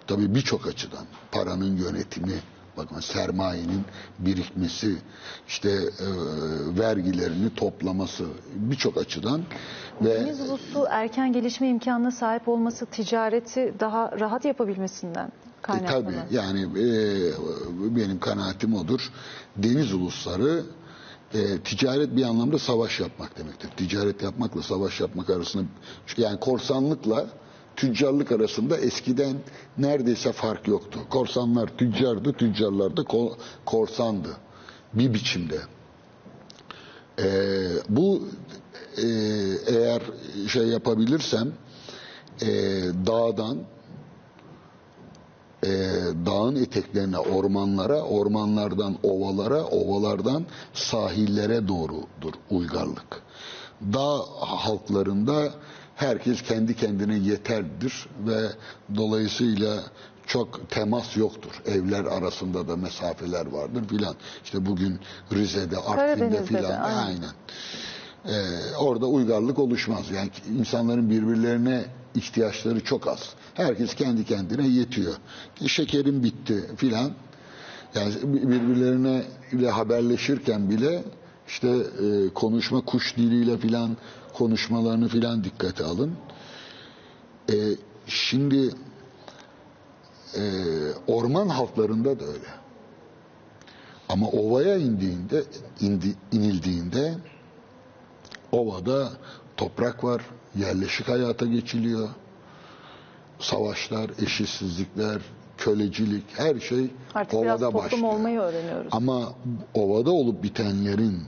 tabii 0.07 0.35
birçok 0.35 0.67
açıdan 0.67 1.05
paranın 1.31 1.77
yönetimi, 1.77 2.39
bakın 2.77 2.99
sermayenin 2.99 3.81
birikmesi, 4.19 4.95
işte 5.47 5.69
e, 5.69 6.07
vergilerini 6.79 7.55
toplaması 7.55 8.25
birçok 8.55 8.97
açıdan 8.97 9.41
ve 10.01 10.19
Deniz 10.25 10.49
ulusu 10.49 10.85
erken 10.89 11.33
gelişme 11.33 11.69
imkanına 11.69 12.11
sahip 12.11 12.47
olması 12.47 12.85
ticareti 12.85 13.73
daha 13.79 14.19
rahat 14.19 14.45
yapabilmesinden 14.45 15.25
E, 15.27 15.61
kaynaklı. 15.61 15.89
tabii 16.03 16.15
yani 16.31 16.61
e, 16.61 16.85
benim 17.95 18.19
kanaatim 18.19 18.73
odur. 18.75 19.11
Deniz 19.57 19.93
ulusları 19.93 20.63
e, 21.33 21.57
ticaret 21.59 22.15
bir 22.15 22.23
anlamda 22.23 22.59
savaş 22.59 22.99
yapmak 22.99 23.37
demektir. 23.37 23.69
Ticaret 23.77 24.23
yapmakla 24.23 24.61
savaş 24.61 25.01
yapmak 25.01 25.29
arasında 25.29 25.63
yani 26.17 26.39
korsanlıkla 26.39 27.25
tüccarlık 27.75 28.31
arasında 28.31 28.77
eskiden 28.77 29.35
neredeyse 29.77 30.31
fark 30.31 30.67
yoktu. 30.67 30.99
Korsanlar 31.09 31.77
tüccardı, 31.77 32.33
tüccarlar 32.33 32.97
da 32.97 33.01
ko- 33.01 33.33
korsandı 33.65 34.29
bir 34.93 35.13
biçimde. 35.13 35.59
E, 37.19 37.27
bu 37.89 38.27
e, 38.97 39.07
eğer 39.67 40.01
şey 40.47 40.67
yapabilirsem 40.67 41.53
e, 42.41 42.47
dağdan 43.07 43.57
e, 45.63 45.69
dağın 46.25 46.55
eteklerine, 46.55 47.19
ormanlara, 47.19 48.01
ormanlardan 48.01 48.97
ovalara, 49.03 49.63
ovalardan 49.63 50.45
sahillere 50.73 51.67
doğrudur 51.67 52.33
uygarlık. 52.49 53.21
Dağ 53.93 54.19
halklarında 54.39 55.49
herkes 55.95 56.41
kendi 56.41 56.75
kendine 56.75 57.17
yeterdir 57.17 58.07
ve 58.27 58.41
dolayısıyla 58.95 59.83
çok 60.27 60.69
temas 60.69 61.17
yoktur. 61.17 61.61
Evler 61.65 62.05
arasında 62.05 62.67
da 62.67 62.75
mesafeler 62.75 63.45
vardır 63.45 63.87
filan. 63.87 64.15
İşte 64.43 64.65
bugün 64.65 64.99
Rize'de, 65.31 65.77
Artvin'de 65.77 66.43
filan 66.43 66.81
aynen. 66.81 66.97
aynen. 66.97 67.31
Ee, 68.25 68.75
orada 68.79 69.05
uygarlık 69.05 69.59
oluşmaz. 69.59 70.11
Yani 70.15 70.29
insanların 70.57 71.09
birbirlerine 71.09 71.85
ihtiyaçları 72.15 72.83
çok 72.83 73.07
az. 73.07 73.29
Herkes 73.53 73.95
kendi 73.95 74.25
kendine 74.25 74.67
yetiyor. 74.67 75.13
E, 75.61 75.67
Şekerim 75.67 76.23
bitti 76.23 76.69
filan. 76.77 77.11
Yani 77.95 78.13
birbirlerine 78.23 79.23
ile 79.51 79.69
haberleşirken 79.69 80.69
bile 80.69 81.03
işte 81.51 81.67
e, 81.67 82.33
konuşma 82.33 82.81
kuş 82.81 83.17
diliyle 83.17 83.57
filan 83.57 83.97
konuşmalarını 84.33 85.07
filan 85.07 85.43
dikkate 85.43 85.83
alın. 85.83 86.11
E, 87.49 87.55
şimdi 88.07 88.75
e, 90.37 90.43
orman 91.07 91.47
halklarında 91.47 92.19
da 92.19 92.25
öyle. 92.25 92.47
Ama 94.09 94.27
ovaya 94.27 94.77
indiğinde, 94.77 95.43
indi, 95.79 96.15
inildiğinde 96.31 97.13
ovada 98.51 99.09
toprak 99.57 100.03
var, 100.03 100.21
yerleşik 100.55 101.09
hayata 101.09 101.45
geçiliyor. 101.45 102.09
Savaşlar, 103.39 104.11
eşitsizlikler, 104.21 105.21
kölecilik, 105.57 106.23
her 106.37 106.59
şey 106.59 106.91
Artık 107.15 107.41
biraz 107.41 107.61
ovada 107.63 107.71
toplum 107.71 107.83
başlıyor. 107.85 108.13
olmayı 108.13 108.39
öğreniyoruz. 108.39 108.89
Ama 108.91 109.33
ovada 109.73 110.11
olup 110.11 110.43
bitenlerin 110.43 111.23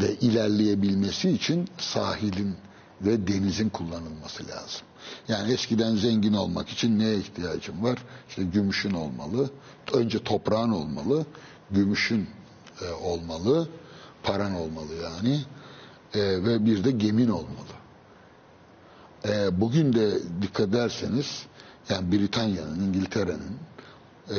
de 0.00 0.14
ilerleyebilmesi 0.14 1.30
için 1.30 1.68
sahilin 1.78 2.54
ve 3.00 3.26
denizin 3.26 3.68
kullanılması 3.68 4.48
lazım. 4.48 4.80
Yani 5.28 5.52
eskiden 5.52 5.96
zengin 5.96 6.32
olmak 6.32 6.68
için 6.68 6.98
neye 6.98 7.16
ihtiyacım 7.18 7.84
var? 7.84 7.98
İşte 8.28 8.42
gümüşün 8.42 8.90
olmalı. 8.90 9.50
Önce 9.92 10.24
toprağın 10.24 10.70
olmalı. 10.70 11.26
Gümüşün 11.70 12.28
e, 12.82 12.92
olmalı. 12.92 13.68
Paran 14.22 14.54
olmalı 14.54 14.94
yani. 15.02 15.40
E, 16.14 16.44
ve 16.44 16.64
bir 16.64 16.84
de 16.84 16.90
gemin 16.90 17.28
olmalı. 17.28 17.74
E, 19.28 19.60
bugün 19.60 19.92
de 19.92 20.18
dikkat 20.42 20.68
ederseniz 20.68 21.46
yani 21.88 22.12
Britanya'nın, 22.12 22.80
İngiltere'nin 22.80 23.58
e, 24.30 24.38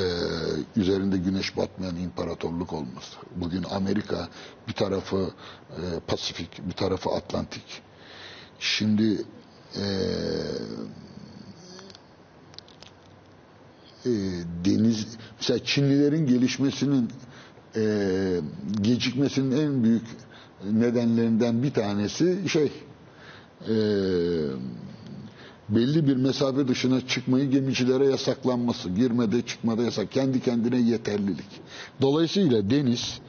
üzerinde 0.75 1.17
güneş 1.17 1.57
batmayan 1.57 1.95
imparatorluk 1.95 2.73
olması. 2.73 3.17
Bugün 3.35 3.63
Amerika 3.63 4.29
bir 4.67 4.73
tarafı 4.73 5.29
e, 5.71 5.99
Pasifik, 6.07 6.67
bir 6.67 6.73
tarafı 6.73 7.09
Atlantik. 7.09 7.81
Şimdi 8.59 9.21
e, 9.75 9.83
e, 14.05 14.11
deniz, 14.65 15.07
mesela 15.37 15.59
Çinlilerin 15.63 16.27
gelişmesinin 16.27 17.09
e, 17.75 17.83
gecikmesinin 18.81 19.51
en 19.57 19.83
büyük 19.83 20.05
nedenlerinden 20.71 21.63
bir 21.63 21.73
tanesi 21.73 22.49
şey 22.49 22.71
e, 23.69 23.75
belli 25.69 26.07
bir 26.07 26.15
mesafe 26.15 26.67
dışına 26.67 27.07
çıkmayı 27.07 27.49
gemicilere 27.49 28.05
yasaklanması, 28.07 28.89
girmede 28.89 29.41
çıkmada 29.41 29.83
yasak, 29.83 30.11
kendi 30.11 30.39
kendine 30.41 30.77
yeterlilik. 30.77 31.45
Dolayısıyla 32.01 32.69
deniz 32.69 33.19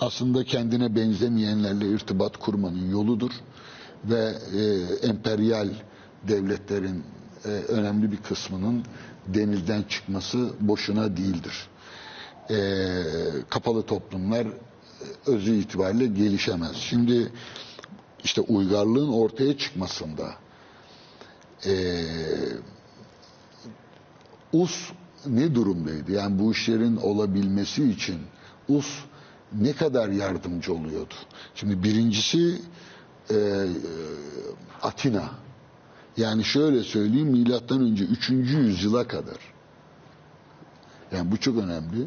aslında 0.00 0.44
kendine 0.44 0.96
benzemeyenlerle 0.96 1.88
irtibat 1.88 2.36
kurmanın 2.36 2.90
yoludur 2.90 3.30
ve 4.04 4.32
e, 4.56 4.62
emperyal 5.08 5.68
devletlerin 6.28 7.02
e, 7.44 7.48
önemli 7.48 8.12
bir 8.12 8.16
kısmının 8.16 8.84
denizden 9.26 9.82
çıkması 9.82 10.50
boşuna 10.60 11.16
değildir. 11.16 11.66
E, 12.50 12.56
kapalı 13.50 13.82
toplumlar 13.82 14.46
özü 15.26 15.54
itibariyle 15.54 16.06
gelişemez. 16.06 16.76
Şimdi 16.76 17.32
işte 18.24 18.40
uygarlığın 18.40 19.12
ortaya 19.12 19.58
çıkmasında 19.58 20.30
ee, 21.66 22.04
US 24.52 24.90
ne 25.26 25.54
durumdaydı? 25.54 26.12
Yani 26.12 26.38
bu 26.38 26.52
işlerin 26.52 26.96
olabilmesi 26.96 27.90
için 27.90 28.18
US 28.68 28.86
ne 29.52 29.72
kadar 29.72 30.08
yardımcı 30.08 30.74
oluyordu? 30.74 31.14
Şimdi 31.54 31.82
birincisi 31.82 32.60
e, 33.30 33.66
Atina. 34.82 35.30
Yani 36.16 36.44
şöyle 36.44 36.82
söyleyeyim 36.82 37.28
milattan 37.28 37.80
önce 37.80 38.04
3. 38.04 38.30
yüzyıla 38.30 39.08
kadar. 39.08 39.36
Yani 41.12 41.30
bu 41.32 41.36
çok 41.36 41.56
önemli. 41.58 42.06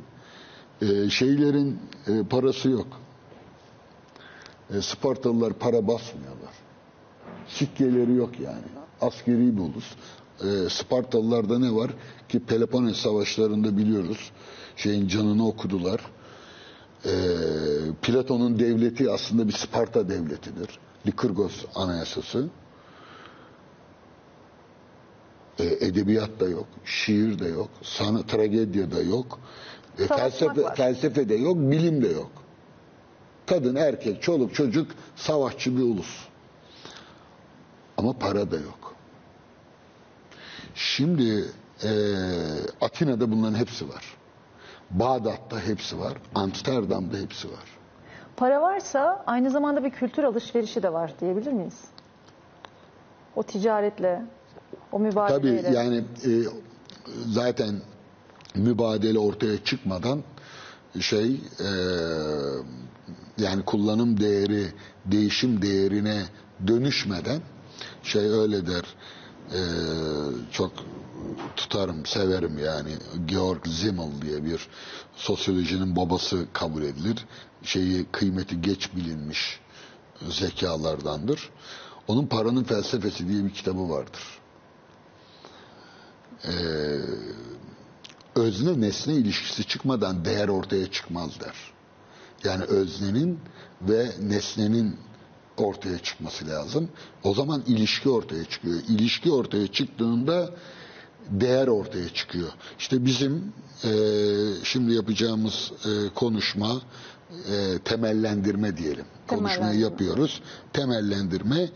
E, 0.81 1.09
şeylerin 1.09 1.79
e, 2.07 2.23
parası 2.23 2.69
yok. 2.69 2.87
E, 4.73 4.81
Spartalılar 4.81 5.53
para 5.53 5.87
basmıyorlar. 5.87 6.53
Sikkeleri 7.47 8.13
yok 8.13 8.39
yani. 8.39 8.61
Askeri 9.01 9.57
bir 9.57 9.61
ulus. 9.61 9.95
E, 10.43 10.69
Spartalılarda 10.69 11.59
ne 11.59 11.75
var 11.75 11.91
ki 12.29 12.39
Peloponnes 12.39 12.97
savaşlarında 12.97 13.77
biliyoruz 13.77 14.31
şeyin 14.75 15.07
canını 15.07 15.47
okudular. 15.47 16.01
E, 17.05 17.11
Platon'un 18.01 18.59
devleti 18.59 19.11
aslında 19.11 19.47
bir 19.47 19.53
Sparta 19.53 20.09
devletidir. 20.09 20.79
Likurgos 21.07 21.65
anayasası. 21.75 22.49
E, 25.59 25.65
edebiyat 25.65 26.39
da 26.39 26.49
yok, 26.49 26.67
şiir 26.85 27.39
de 27.39 27.47
yok, 27.47 27.69
sanat, 27.81 28.29
tragedya 28.29 28.91
da 28.91 29.01
yok, 29.01 29.39
e, 29.99 30.07
felsefe, 30.07 30.63
var. 30.63 30.75
felsefe 30.75 31.29
de 31.29 31.35
yok, 31.35 31.57
bilim 31.57 32.03
de 32.03 32.07
yok. 32.07 32.31
Kadın, 33.45 33.75
erkek, 33.75 34.21
çoluk, 34.21 34.55
çocuk 34.55 34.91
savaşçı 35.15 35.77
bir 35.77 35.81
ulus. 35.81 36.27
Ama 37.97 38.13
para 38.13 38.51
da 38.51 38.55
yok. 38.55 38.78
Şimdi 40.79 41.45
e, 41.83 41.89
Atina'da 42.81 43.31
bunların 43.31 43.55
hepsi 43.55 43.89
var. 43.89 44.03
Bağdat'ta 44.91 45.59
hepsi 45.59 45.99
var. 45.99 46.13
Amsterdam'da 46.35 47.17
hepsi 47.17 47.47
var. 47.51 47.63
Para 48.37 48.61
varsa 48.61 49.23
aynı 49.27 49.49
zamanda 49.51 49.83
bir 49.83 49.89
kültür 49.89 50.23
alışverişi 50.23 50.83
de 50.83 50.93
var 50.93 51.13
diyebilir 51.21 51.51
miyiz? 51.51 51.79
O 53.35 53.43
ticaretle, 53.43 54.21
o 54.91 54.97
Tabii 54.97 55.03
mübadeleyle. 55.07 55.69
yani 55.69 55.97
e, 55.97 56.31
zaten 57.27 57.75
mübadele 58.55 59.19
ortaya 59.19 59.63
çıkmadan 59.63 60.23
şey 60.99 61.41
e, 61.59 61.69
yani 63.37 63.65
kullanım 63.65 64.19
değeri 64.19 64.67
değişim 65.05 65.61
değerine 65.61 66.23
dönüşmeden 66.67 67.41
şey 68.03 68.25
öyle 68.25 68.67
der 68.67 68.83
e, 69.53 69.61
çok 70.51 70.71
tutarım 71.55 72.05
severim 72.05 72.57
yani. 72.57 72.91
Georg 73.25 73.67
Simmel 73.67 74.21
diye 74.21 74.45
bir 74.45 74.67
sosyolojinin 75.15 75.95
babası 75.95 76.45
kabul 76.53 76.81
edilir. 76.81 77.25
Şeyi 77.63 78.05
kıymeti 78.11 78.61
geç 78.61 78.95
bilinmiş 78.95 79.59
zekalardandır. 80.29 81.49
Onun 82.07 82.27
paranın 82.27 82.63
felsefesi 82.63 83.27
diye 83.27 83.45
bir 83.45 83.53
kitabı 83.53 83.89
vardır. 83.89 84.21
Ee, 86.45 86.51
özne 88.35 88.81
nesne 88.81 89.13
ilişkisi 89.13 89.63
çıkmadan 89.63 90.25
değer 90.25 90.47
ortaya 90.47 90.91
çıkmaz 90.91 91.39
der. 91.39 91.55
Yani 92.43 92.63
öznenin 92.63 93.39
ve 93.81 94.11
nesnenin 94.21 94.97
ortaya 95.61 95.99
çıkması 95.99 96.47
lazım. 96.47 96.89
O 97.23 97.33
zaman 97.33 97.63
ilişki 97.67 98.09
ortaya 98.09 98.45
çıkıyor. 98.45 98.79
İlişki 98.89 99.31
ortaya 99.31 99.67
çıktığında 99.67 100.49
değer 101.29 101.67
ortaya 101.67 102.09
çıkıyor. 102.09 102.49
İşte 102.79 103.05
bizim 103.05 103.53
e, 103.83 103.89
şimdi 104.63 104.93
yapacağımız 104.93 105.71
e, 105.85 105.89
konuşma 106.15 106.81
e, 107.31 107.79
temellendirme 107.85 108.77
diyelim. 108.77 109.05
Konuşmayı 109.27 109.55
Temellendirme. 109.55 109.83
yapıyoruz. 109.83 110.41
Temellendirme 110.73 111.69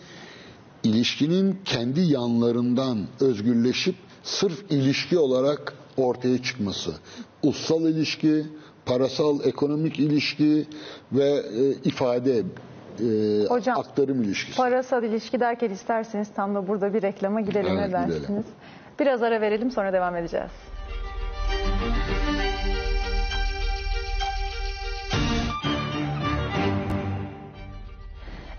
ilişkinin 0.84 1.60
kendi 1.65 2.02
yanlarından 2.02 3.08
özgürleşip 3.19 3.96
sırf 4.24 4.72
ilişki 4.72 5.17
olarak 5.17 5.74
ortaya 5.98 6.43
çıkması. 6.43 6.93
Ussal 7.43 7.82
ilişki, 7.82 8.46
parasal 8.86 9.39
ekonomik 9.46 10.00
ilişki 10.00 10.67
ve 11.12 11.30
e, 11.58 11.89
ifade 11.89 12.43
e, 12.99 13.45
Hocam, 13.47 13.79
aktarım 13.79 14.23
ilişkisi. 14.23 14.58
Parasal 14.58 15.04
ilişki 15.04 15.39
derken 15.39 15.69
isterseniz 15.69 16.27
tam 16.35 16.56
da 16.56 16.67
burada 16.67 16.94
bir 16.94 17.02
reklama 17.02 17.41
gidelim 17.41 17.77
Evet, 17.77 17.87
ne 17.87 17.91
dersiniz? 17.94 18.21
gidelim. 18.21 18.44
Biraz 19.00 19.23
ara 19.23 19.41
verelim 19.41 19.71
sonra 19.71 19.94
devam 19.94 20.15
edeceğiz. 20.15 20.52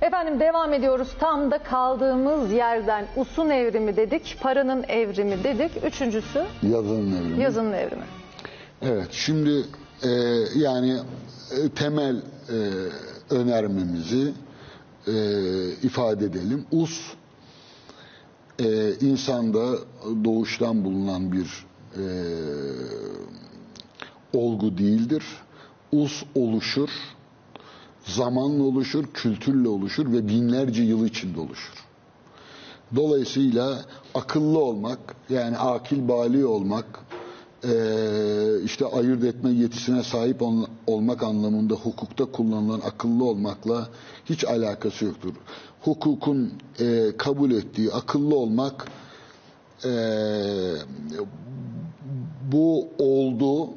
Efendim 0.03 0.41
devam 0.41 0.73
ediyoruz. 0.73 1.09
Tam 1.19 1.51
da 1.51 1.59
kaldığımız 1.59 2.53
yerden 2.53 3.07
usun 3.17 3.51
evrimi 3.51 3.97
dedik, 3.97 4.37
paranın 4.41 4.83
evrimi 4.89 5.45
dedik. 5.45 5.71
Üçüncüsü 5.87 6.45
Yazının 6.63 7.17
evrimi. 7.23 7.43
yazının 7.43 7.73
evrimi. 7.73 8.03
Evet, 8.83 9.09
şimdi 9.11 9.51
e, 10.05 10.09
yani 10.57 10.99
e, 11.51 11.69
temel 11.69 12.17
e, 12.17 12.23
önermemizi 13.31 14.33
e, 15.07 15.13
ifade 15.83 16.25
edelim. 16.25 16.67
Us 16.73 17.01
e, 18.59 18.93
insanda 19.01 19.79
doğuştan 20.25 20.85
bulunan 20.85 21.33
bir 21.33 21.67
e, 21.97 22.05
olgu 24.33 24.79
değildir. 24.79 25.25
Us 25.93 26.23
oluşur, 26.35 26.89
zamanla 28.07 28.63
oluşur, 28.63 29.05
kültürle 29.15 29.69
oluşur 29.69 30.13
ve 30.13 30.29
binlerce 30.29 30.83
yıl 30.83 31.07
içinde 31.07 31.41
oluşur. 31.41 31.85
Dolayısıyla 32.97 33.85
akıllı 34.15 34.59
olmak, 34.59 34.99
yani 35.31 35.59
akil 35.59 36.09
bali 36.09 36.47
olmak, 36.47 36.87
eee, 37.65 38.63
işte 38.65 38.87
ayırt 38.87 39.25
etme 39.25 39.51
yetisine 39.51 40.03
sahip 40.03 40.43
ol- 40.43 40.67
olmak 40.87 41.23
anlamında 41.23 41.75
hukukta 41.75 42.25
kullanılan 42.25 42.81
akıllı 42.81 43.25
olmakla 43.25 43.89
hiç 44.25 44.45
alakası 44.45 45.05
yoktur. 45.05 45.35
Hukukun 45.81 46.53
eee, 46.81 47.17
kabul 47.17 47.51
ettiği 47.51 47.93
akıllı 47.93 48.37
olmak 48.37 48.87
eee, 49.85 50.75
bu 52.53 52.89
oldu 52.99 53.71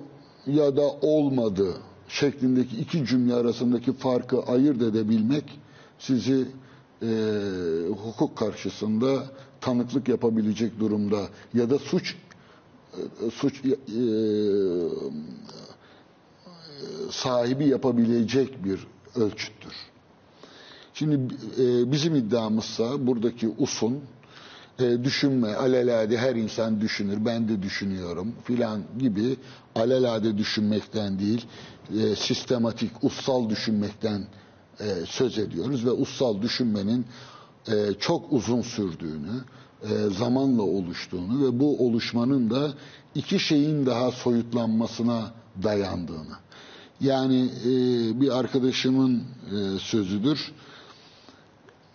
ya 0.48 0.76
da 0.78 0.82
olmadı 1.02 1.74
şeklindeki 2.08 2.78
iki 2.78 3.06
cümle 3.06 3.34
arasındaki 3.34 3.94
farkı 3.94 4.42
ayırt 4.44 4.82
edebilmek 4.82 5.60
sizi 6.00 6.46
eee, 7.02 7.08
hukuk 8.06 8.36
karşısında 8.38 9.24
tanıklık 9.62 10.08
yapabilecek 10.08 10.80
durumda 10.80 11.18
ya 11.54 11.70
da 11.70 11.80
suç 11.80 12.16
e, 12.16 12.27
suç 13.34 13.62
e, 13.66 13.72
sahibi 17.12 17.68
yapabilecek 17.68 18.64
bir 18.66 18.88
ölçüttür. 19.16 19.74
Şimdi 20.94 21.34
e, 21.64 21.92
bizim 21.92 22.16
iddiamızsa 22.16 23.08
buradaki 23.08 23.48
usun 23.58 24.00
e, 24.80 25.04
düşünme, 25.04 25.56
alelade 25.56 26.18
her 26.18 26.36
insan 26.36 26.82
düşünür, 26.82 27.26
ben 27.26 27.50
de 27.50 27.62
düşünüyorum 27.62 28.34
filan 28.44 28.82
gibi 29.00 29.36
alelade 29.76 30.38
düşünmekten 30.38 31.20
değil, 31.20 31.46
e, 32.00 32.16
sistematik, 32.16 32.92
ussal 33.04 33.50
düşünmekten 33.50 34.28
e, 34.80 34.86
söz 35.06 35.38
ediyoruz 35.38 35.86
ve 35.86 35.92
ussal 35.92 36.42
düşünmenin 36.42 37.06
e, 37.68 37.94
çok 38.00 38.34
uzun 38.34 38.62
sürdüğünü, 38.62 39.32
e, 39.84 39.88
zamanla 40.18 40.62
oluştuğunu 40.62 41.46
ve 41.48 41.60
bu 41.60 41.88
oluşmanın 41.88 42.50
da 42.50 42.74
iki 43.16 43.40
şeyin 43.40 43.86
daha 43.86 44.12
soyutlanmasına 44.12 45.32
dayandığını. 45.64 46.36
Yani 47.02 47.50
e, 47.66 47.70
bir 48.22 48.38
arkadaşımın 48.40 49.24
e, 49.52 49.80
sözüdür, 49.80 50.52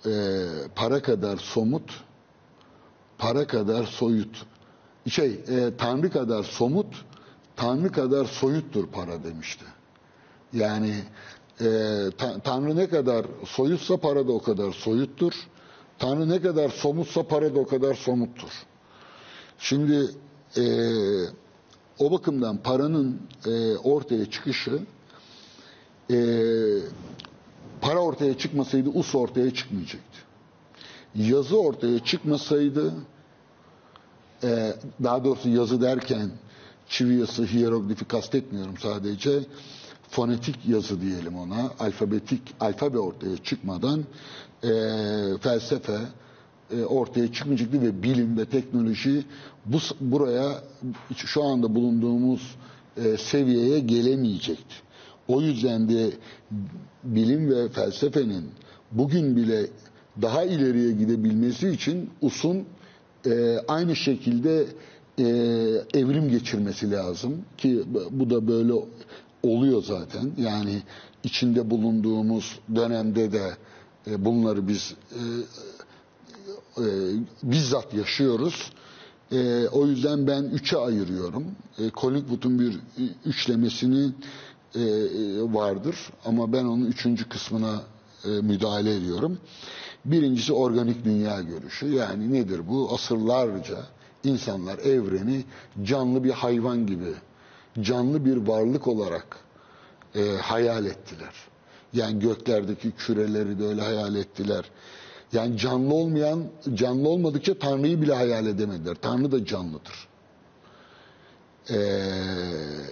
e, 0.07 0.11
para 0.77 1.03
kadar 1.03 1.37
somut, 1.37 1.91
para 3.19 3.47
kadar 3.47 3.85
soyut. 3.85 4.47
Şey, 5.09 5.41
e, 5.49 5.77
Tanrı 5.79 6.11
kadar 6.11 6.43
somut, 6.43 7.05
Tanrı 7.57 7.93
kadar 7.93 8.25
soyuttur 8.25 8.87
para 8.87 9.25
demişti. 9.25 9.65
Yani 10.53 10.95
e, 11.61 11.65
ta- 12.19 12.39
Tanrı 12.39 12.77
ne 12.77 12.89
kadar 12.89 13.27
soyutsa 13.45 13.97
para 13.97 14.29
da 14.29 14.33
o 14.33 14.43
kadar 14.43 14.73
soyuttur. 14.73 15.33
Tanrı 15.99 16.29
ne 16.29 16.41
kadar 16.43 16.69
somutsa 16.69 17.23
para 17.23 17.55
da 17.55 17.59
o 17.61 17.67
kadar 17.67 17.95
somuttur. 17.95 18.51
Şimdi 19.59 20.11
e, 20.57 20.65
o 21.99 22.11
bakımdan 22.11 22.57
paranın 22.57 23.21
e, 23.47 23.77
ortaya 23.77 24.31
çıkışı 24.31 24.79
e, 26.11 26.17
para 27.81 27.99
ortaya 27.99 28.39
çıkmasaydı 28.39 28.89
us 28.89 29.15
ortaya 29.15 29.55
çıkmayacaktı. 29.55 30.19
Yazı 31.15 31.61
ortaya 31.61 31.99
çıkmasaydı 31.99 32.95
e, 34.45 34.73
daha 35.03 35.25
doğrusu 35.25 35.49
yazı 35.49 35.83
derken 35.83 36.31
çivi 36.89 37.15
yazısı, 37.19 37.45
hieroglifi 37.45 38.05
kastetmiyorum 38.05 38.79
sadece. 38.79 39.41
Fonetik 40.09 40.67
yazı 40.69 41.01
diyelim 41.01 41.39
ona. 41.39 41.71
Alfabetik, 41.81 42.43
alfabe 42.61 42.99
ortaya 42.99 43.37
çıkmadan 43.37 44.05
e, 44.65 44.69
felsefe 45.41 45.99
e, 46.71 46.85
ortaya 46.85 47.33
çıkmayacaktı 47.33 47.83
ve 47.83 48.03
bilim 48.03 48.39
ve 48.39 48.45
teknoloji 48.45 49.25
bu 49.67 49.79
buraya 50.01 50.63
şu 51.17 51.43
anda 51.45 51.75
bulunduğumuz 51.75 52.55
e, 52.97 53.17
seviyeye 53.17 53.79
gelemeyecekti. 53.81 54.75
O 55.29 55.41
yüzden 55.41 55.89
de 55.89 56.11
bilim 57.05 57.51
ve 57.51 57.69
felsefenin 57.69 58.45
bugün 58.93 59.37
bile 59.37 59.67
daha 60.23 60.45
ileriye 60.45 60.93
gidebilmesi 60.93 61.69
için 61.69 62.11
usun 62.23 62.65
e, 63.27 63.59
aynı 63.69 63.97
şekilde 63.97 64.67
e, 65.19 65.25
evrim 65.95 66.29
geçirmesi 66.31 66.91
lazım 66.91 67.37
ki 67.59 67.83
bu 68.11 68.31
da 68.31 68.49
böyle 68.49 68.73
oluyor 69.43 69.83
zaten. 69.83 70.31
Yani 70.39 70.83
içinde 71.25 71.71
bulunduğumuz 71.71 72.59
dönemde 72.75 73.33
de 73.33 73.51
e, 74.07 74.25
bunları 74.25 74.69
biz 74.69 74.95
e, 75.13 75.21
e, 76.79 76.85
bizzat 77.43 77.95
yaşıyoruz. 77.95 78.73
E, 79.33 79.69
o 79.69 79.87
yüzden 79.87 80.27
ben 80.27 80.43
üçe 80.43 80.77
ayırıyorum. 80.77 81.45
E, 81.79 81.91
Collingwood'un 81.91 82.59
bir 82.59 82.81
üçlemesini 83.27 84.13
e, 84.75 84.81
vardır 85.43 85.97
ama 86.25 86.53
ben 86.53 86.65
onun 86.65 86.87
üçüncü 86.87 87.29
kısmına 87.29 87.83
e, 88.25 88.29
müdahale 88.29 88.97
ediyorum. 88.97 89.39
Birincisi 90.05 90.53
organik 90.53 91.05
dünya 91.05 91.41
görüşü. 91.41 91.87
Yani 91.87 92.33
nedir 92.33 92.69
bu? 92.69 92.95
Asırlarca 92.95 93.79
insanlar 94.25 94.79
evreni 94.79 95.45
canlı 95.83 96.25
bir 96.25 96.31
hayvan 96.31 96.87
gibi, 96.87 97.15
canlı 97.81 98.25
bir 98.25 98.37
varlık 98.37 98.89
olarak 98.89 99.39
e, 100.15 100.37
hayal 100.37 100.87
ettiler. 100.87 101.35
Yani 101.93 102.19
göklerdeki 102.19 102.91
küreleri 102.91 103.59
de 103.59 103.67
öyle 103.67 103.83
hayal 103.83 104.15
ettiler. 104.15 104.65
Yani 105.33 105.59
canlı 105.59 105.95
olmayan, 105.95 106.45
canlı 106.75 107.09
olmadıkça 107.09 107.59
Tanrı'yı 107.59 108.03
bile 108.03 108.15
hayal 108.15 108.47
edemediler. 108.47 108.97
Tanrı 109.03 109.33
da 109.33 109.45
canlıdır. 109.45 110.09
Ee, 111.71 111.75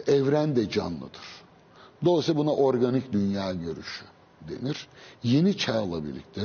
evren 0.07 0.57
de 0.57 0.71
canlıdır. 0.71 1.41
Dolayısıyla 2.05 2.41
buna 2.41 2.55
organik 2.55 3.13
dünya 3.13 3.53
görüşü 3.53 4.05
denir. 4.49 4.89
Yeni 5.23 5.57
çağla 5.57 6.05
birlikte 6.05 6.43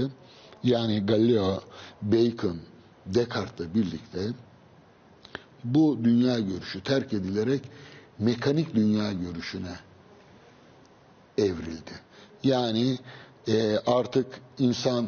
yani 0.63 1.05
Galileo, 1.05 1.61
Bacon, 2.01 2.57
Descartes'le 3.05 3.75
birlikte 3.75 4.19
bu 5.63 5.99
dünya 6.03 6.39
görüşü 6.39 6.83
terk 6.83 7.13
edilerek 7.13 7.61
mekanik 8.19 8.75
dünya 8.75 9.11
görüşüne 9.11 9.75
evrildi. 11.37 11.91
Yani 12.45 12.97
e, 13.47 13.77
artık 13.87 14.41
insan 14.59 15.05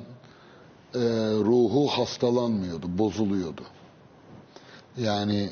e, 0.96 1.00
ruhu 1.44 1.88
hastalanmıyordu, 1.88 2.98
bozuluyordu. 2.98 3.64
Yani 4.98 5.50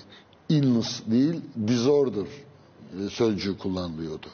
illness 0.50 1.02
değil, 1.08 1.42
disorder 1.68 2.26
e, 3.00 3.10
sözcüğü 3.10 3.58
kullanılıyordu. 3.58 4.28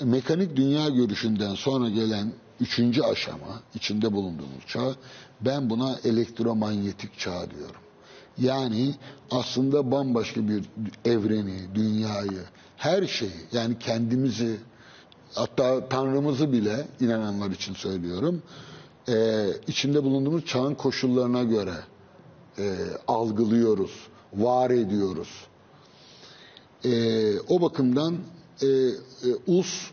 Mekanik 0.00 0.56
dünya 0.56 0.88
görüşünden 0.88 1.54
sonra 1.54 1.88
gelen 1.88 2.32
üçüncü 2.60 3.02
aşama, 3.02 3.62
içinde 3.74 4.12
bulunduğumuz 4.12 4.66
çağ, 4.66 4.94
ben 5.40 5.70
buna 5.70 5.96
elektromanyetik 6.04 7.18
çağ 7.18 7.50
diyorum. 7.50 7.80
Yani 8.38 8.94
aslında 9.30 9.90
bambaşka 9.90 10.48
bir 10.48 10.64
evreni, 11.04 11.74
dünyayı, 11.74 12.42
her 12.76 13.06
şeyi, 13.06 13.30
yani 13.52 13.78
kendimizi, 13.78 14.56
hatta 15.34 15.88
Tanrımızı 15.88 16.52
bile 16.52 16.88
inananlar 17.00 17.50
için 17.50 17.74
söylüyorum, 17.74 18.42
e, 19.08 19.46
içinde 19.66 20.04
bulunduğumuz 20.04 20.44
çağın 20.44 20.74
koşullarına 20.74 21.42
göre 21.42 21.74
e, 22.58 22.76
algılıyoruz, 23.08 23.92
var 24.34 24.70
ediyoruz. 24.70 25.28
E, 26.84 27.40
o 27.40 27.62
bakımdan 27.62 28.16
e, 28.62 28.66
e, 28.66 28.92
us 29.46 29.90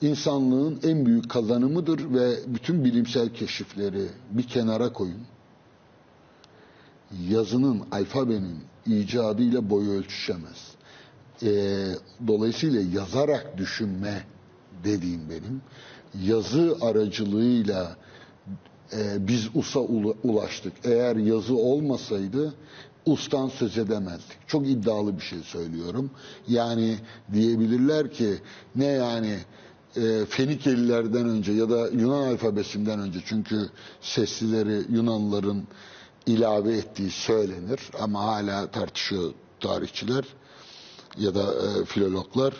insanlığın 0.00 0.80
en 0.82 1.06
büyük 1.06 1.30
kazanımıdır 1.30 2.14
ve 2.14 2.36
bütün 2.46 2.84
bilimsel 2.84 3.28
keşifleri 3.34 4.06
bir 4.30 4.46
kenara 4.46 4.92
koyun. 4.92 5.20
Yazının, 7.28 7.82
alfabenin 7.92 8.58
icadıyla 8.86 9.70
boyu 9.70 9.90
ölçüşemez. 9.90 10.74
E, 11.42 11.48
dolayısıyla 12.26 12.80
yazarak 13.00 13.58
düşünme 13.58 14.24
dediğim 14.84 15.30
benim, 15.30 15.62
yazı 16.22 16.76
aracılığıyla 16.80 17.96
e, 18.92 19.28
biz 19.28 19.48
USA 19.54 19.80
ulaştık. 19.80 20.72
Eğer 20.84 21.16
yazı 21.16 21.56
olmasaydı 21.56 22.54
ustan 23.06 23.48
söz 23.48 23.78
edemezdik. 23.78 24.36
Çok 24.46 24.68
iddialı 24.68 25.16
bir 25.16 25.22
şey 25.22 25.38
söylüyorum. 25.38 26.10
Yani 26.48 26.96
diyebilirler 27.32 28.12
ki 28.12 28.34
ne 28.76 28.84
yani 28.86 29.38
e, 29.96 30.24
Fenikelilerden 30.28 31.28
önce 31.28 31.52
ya 31.52 31.70
da 31.70 31.88
Yunan 31.88 32.22
alfabesinden 32.32 33.00
önce 33.00 33.18
çünkü 33.26 33.68
seslileri 34.00 34.82
Yunanlıların 34.90 35.62
ilave 36.26 36.76
ettiği 36.76 37.10
söylenir 37.10 37.80
ama 38.00 38.24
hala 38.24 38.66
tartışıyor 38.70 39.32
tarihçiler 39.60 40.24
ya 41.18 41.34
da 41.34 41.42
e, 41.42 41.84
filologlar. 41.84 42.54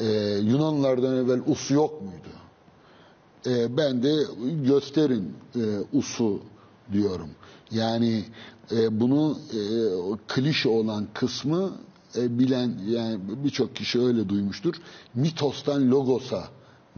E, 0.00 0.04
Yunanlardan 0.42 1.16
evvel 1.16 1.40
us 1.46 1.70
yok 1.70 2.02
muydu? 2.02 2.28
E, 3.46 3.76
ben 3.76 4.02
de 4.02 4.14
gösterin 4.64 5.34
e, 5.56 5.60
usu 5.92 6.40
diyorum. 6.92 7.30
Yani 7.70 8.24
e, 8.72 9.00
bunu 9.00 9.38
e, 9.52 9.60
klişe 10.28 10.68
olan 10.68 11.06
kısmı 11.14 11.72
e, 12.16 12.38
bilen 12.38 12.78
yani 12.88 13.20
birçok 13.44 13.76
kişi 13.76 14.00
öyle 14.00 14.28
duymuştur. 14.28 14.74
Mitostan 15.14 15.90
logosa 15.90 16.44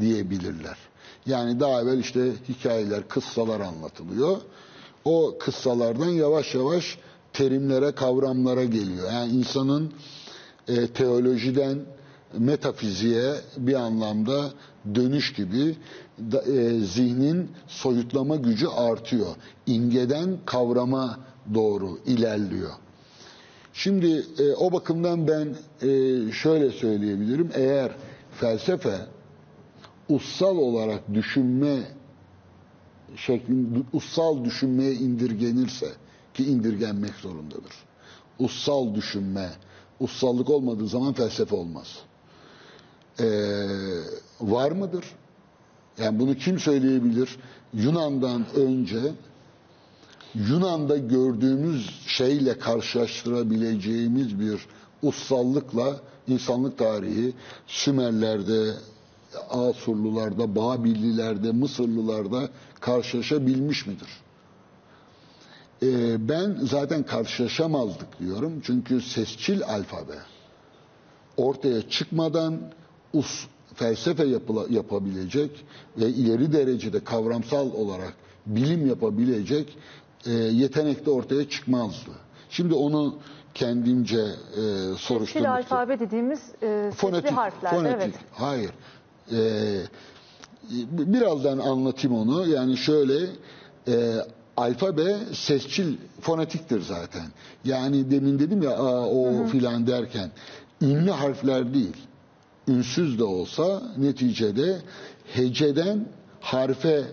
diyebilirler. 0.00 0.76
Yani 1.26 1.60
daha 1.60 1.82
evvel 1.82 1.98
işte 1.98 2.32
hikayeler, 2.48 3.08
kıssalar 3.08 3.60
anlatılıyor. 3.60 4.36
O 5.04 5.36
kıssalardan 5.40 6.08
yavaş 6.08 6.54
yavaş 6.54 6.98
terimlere, 7.32 7.92
kavramlara 7.92 8.64
geliyor. 8.64 9.12
Yani 9.12 9.32
insanın 9.32 9.92
e, 10.68 10.86
teolojiden 10.86 11.78
metafiziğe 12.32 13.34
bir 13.56 13.74
anlamda 13.74 14.50
dönüş 14.94 15.32
gibi 15.32 15.76
e, 16.46 16.80
zihnin 16.80 17.50
soyutlama 17.66 18.36
gücü 18.36 18.66
artıyor. 18.66 19.36
İmgeden 19.66 20.38
kavrama 20.46 21.18
doğru 21.54 21.98
ilerliyor. 22.06 22.70
Şimdi 23.72 24.26
e, 24.38 24.52
o 24.52 24.72
bakımdan 24.72 25.28
ben 25.28 25.56
e, 25.88 25.88
şöyle 26.32 26.70
söyleyebilirim. 26.70 27.50
Eğer 27.54 27.92
felsefe 28.40 28.96
ussal 30.08 30.56
olarak 30.56 31.14
düşünme 31.14 31.78
şeklinde 33.16 33.78
ussal 33.92 34.44
düşünmeye 34.44 34.92
indirgenirse 34.92 35.88
ki 36.34 36.44
indirgenmek 36.44 37.14
zorundadır. 37.14 37.72
Ussal 38.38 38.94
düşünme, 38.94 39.50
ussallık 40.00 40.50
olmadığı 40.50 40.88
zaman 40.88 41.12
felsefe 41.12 41.56
olmaz. 41.56 41.98
Ee, 43.20 43.24
var 44.40 44.72
mıdır? 44.72 45.04
Yani 45.98 46.18
bunu 46.18 46.34
kim 46.34 46.58
söyleyebilir? 46.58 47.36
Yunan'dan 47.74 48.44
önce 48.56 49.00
Yunan'da 50.34 50.96
gördüğümüz 50.96 51.90
şeyle 52.06 52.58
karşılaştırabileceğimiz 52.58 54.40
bir 54.40 54.66
ussallıkla 55.02 56.00
insanlık 56.28 56.78
tarihi 56.78 57.32
Sümerler'de, 57.66 58.74
Asurlularda, 59.50 60.56
Babillilerde, 60.56 61.52
Mısırlılarda 61.52 62.48
karşılaşabilmiş 62.80 63.86
midir? 63.86 64.08
Ee, 65.82 66.28
ben 66.28 66.58
zaten 66.62 67.02
karşılaşamazdık 67.02 68.18
diyorum. 68.18 68.60
Çünkü 68.64 69.00
sesçil 69.00 69.64
alfabe 69.64 70.18
ortaya 71.36 71.88
çıkmadan 71.88 72.60
us, 73.14 73.46
felsefe 73.74 74.24
yapıla, 74.26 74.64
yapabilecek 74.70 75.64
ve 75.98 76.08
ileri 76.08 76.52
derecede 76.52 77.04
kavramsal 77.04 77.72
olarak 77.72 78.14
bilim 78.46 78.86
yapabilecek 78.86 79.76
e, 80.26 80.32
yetenek 80.32 81.06
de 81.06 81.10
ortaya 81.10 81.48
çıkmazdı. 81.48 82.10
Şimdi 82.50 82.74
onu 82.74 83.16
kendimce 83.54 84.18
e, 84.18 84.62
soruşturmak 84.96 85.28
Sesli 85.28 85.48
alfabe 85.48 85.98
dediğimiz 86.00 86.40
e, 86.62 86.90
sesli 87.00 87.30
harfler. 87.30 87.70
fonetik. 87.70 87.96
Evet. 88.02 88.14
Hayır. 88.32 88.70
Ee, 89.32 89.80
birazdan 90.90 91.58
anlatayım 91.58 92.16
onu. 92.18 92.46
Yani 92.48 92.76
şöyle 92.76 93.14
e, 93.88 94.14
alfabe 94.56 95.16
sesçil 95.32 95.96
fonetiktir 96.20 96.80
zaten. 96.80 97.26
Yani 97.64 98.10
demin 98.10 98.38
dedim 98.38 98.62
ya 98.62 98.70
a, 98.76 99.06
o 99.06 99.46
filan 99.46 99.86
derken 99.86 100.30
ünlü 100.82 101.10
harfler 101.10 101.74
değil. 101.74 101.96
Ünsüz 102.68 103.18
de 103.18 103.24
olsa 103.24 103.82
neticede 103.98 104.78
heceden 105.24 106.08
harfe 106.40 107.04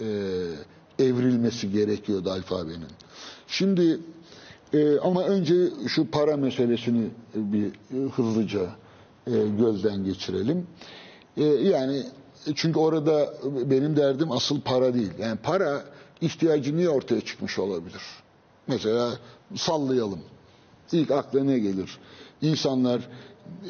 e, 0.00 0.06
evrilmesi 0.98 1.72
gerekiyordu 1.72 2.30
alfabenin. 2.30 2.86
Şimdi 3.46 4.00
e, 4.72 4.98
ama 4.98 5.24
önce 5.24 5.54
şu 5.88 6.10
para 6.10 6.36
meselesini 6.36 7.08
bir 7.34 7.72
hızlıca 8.10 8.60
e, 9.26 9.32
gözden 9.58 10.04
geçirelim. 10.04 10.66
E, 11.36 11.44
yani 11.44 12.02
çünkü 12.54 12.78
orada 12.78 13.34
benim 13.70 13.96
derdim 13.96 14.32
asıl 14.32 14.60
para 14.60 14.94
değil. 14.94 15.10
Yani 15.20 15.38
para 15.42 15.84
ihtiyacı 16.20 16.76
niye 16.76 16.88
ortaya 16.88 17.20
çıkmış 17.20 17.58
olabilir? 17.58 18.02
Mesela 18.66 19.18
sallayalım. 19.56 20.20
İlk 20.92 21.10
akla 21.10 21.44
ne 21.44 21.58
gelir? 21.58 21.98
İnsanlar 22.42 23.08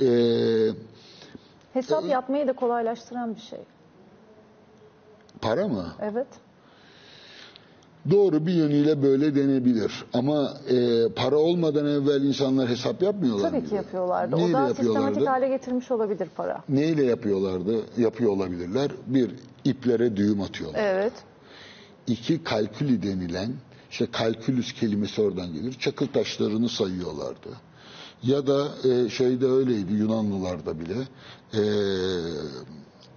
e, 0.01 0.09
Hesap 1.73 2.05
yapmayı 2.05 2.49
da 2.49 2.53
kolaylaştıran 2.53 3.35
bir 3.35 3.41
şey. 3.41 3.59
para 5.41 5.69
mı? 5.69 5.87
Evet. 6.01 6.27
Doğru 8.11 8.47
bir 8.47 8.53
yönüyle 8.53 9.03
böyle 9.03 9.35
denebilir. 9.35 10.05
Ama 10.13 10.55
e, 10.69 11.09
para 11.17 11.37
olmadan 11.37 11.87
evvel 11.87 12.23
insanlar 12.23 12.69
hesap 12.69 13.03
yapmıyorlar 13.03 13.51
Tabii 13.51 13.69
ki 13.69 13.75
yapıyorlardı. 13.75 14.37
Neyle 14.37 14.57
o 14.57 14.59
da 14.59 14.69
yapıyorlardı? 14.69 15.07
sistematik 15.07 15.29
hale 15.29 15.49
getirmiş 15.49 15.91
olabilir 15.91 16.29
para. 16.37 16.65
Neyle 16.69 17.05
yapıyorlardı? 17.05 17.81
Yapıyor 17.97 18.31
olabilirler. 18.31 18.91
Bir, 19.07 19.31
iplere 19.65 20.17
düğüm 20.17 20.41
atıyorlar. 20.41 20.81
Evet. 20.83 21.13
İki, 22.07 22.45
kalkülü 22.45 23.03
denilen, 23.03 23.53
işte 23.91 24.07
kalkülüs 24.13 24.73
kelimesi 24.73 25.23
oradan 25.23 25.53
gelir. 25.53 25.73
Çakıl 25.73 26.07
taşlarını 26.07 26.69
sayıyorlardı. 26.69 27.49
Ya 28.23 28.47
da 28.47 28.73
e, 28.89 29.09
şeyde 29.11 29.47
öyleydi 29.47 29.93
Yunanlılarda 29.93 30.81
bile. 30.81 31.09
E, 31.55 31.63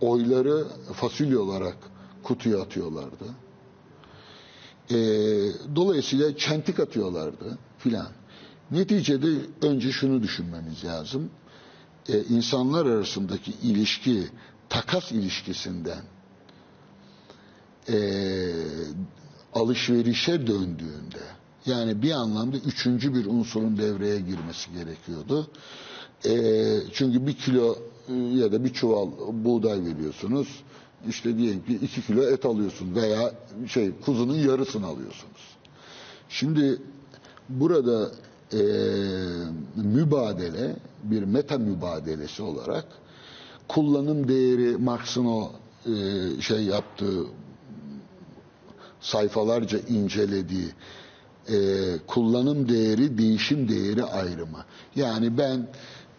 oyları 0.02 0.68
fasulye 0.94 1.38
olarak 1.38 1.78
kutuya 2.24 2.62
atıyorlardı. 2.62 3.26
E, 4.92 4.96
dolayısıyla 5.76 6.38
çentik 6.38 6.80
atıyorlardı 6.80 7.58
filan. 7.78 8.08
Neticede 8.72 9.28
önce 9.62 9.92
şunu 9.92 10.24
düşünmemiz 10.24 10.84
lazım. 10.86 11.30
E, 12.10 12.24
insanlar 12.24 12.86
arasındaki 12.86 13.52
ilişki, 13.64 14.28
takas 14.70 15.12
ilişkisinden 15.12 16.02
e, 17.90 17.98
alışverişe 19.54 20.48
döndüğünde 20.48 21.43
yani 21.66 22.02
bir 22.02 22.12
anlamda 22.12 22.58
üçüncü 22.58 23.14
bir 23.16 23.26
unsurun 23.26 23.78
devreye 23.78 24.20
girmesi 24.20 24.72
gerekiyordu. 24.74 25.48
E, 26.26 26.34
çünkü 26.94 27.28
bir 27.28 27.34
kilo 27.34 27.76
e, 28.10 28.14
ya 28.14 28.52
da 28.52 28.64
bir 28.64 28.74
çuval 28.74 29.08
buğday 29.32 29.86
veriyorsunuz. 29.86 30.48
İşte 31.10 31.38
diyelim 31.38 31.66
ki 31.66 31.74
iki 31.82 32.02
kilo 32.02 32.24
et 32.24 32.46
alıyorsun 32.46 32.96
veya 32.96 33.32
şey 33.68 33.92
kuzunun 34.06 34.36
yarısını 34.36 34.86
alıyorsunuz. 34.86 35.42
Şimdi 36.30 36.82
burada 37.50 38.12
e, 38.54 38.62
mübadele 39.76 40.76
bir 41.04 41.24
meta 41.24 41.58
mübadelesi 41.58 42.44
olarak 42.44 42.86
kullanım 43.68 44.28
değeri 44.28 44.78
Marx'ın 44.78 45.26
o 45.26 45.52
e, 45.86 45.92
şey 46.42 46.64
yaptığı 46.64 47.26
sayfalarca 49.02 49.80
incelediği 49.80 50.70
e, 51.50 51.56
kullanım 52.08 52.70
değeri, 52.70 53.18
değişim 53.18 53.70
değeri 53.70 54.04
ayrımı. 54.04 54.66
Yani 54.96 55.38
ben 55.38 55.68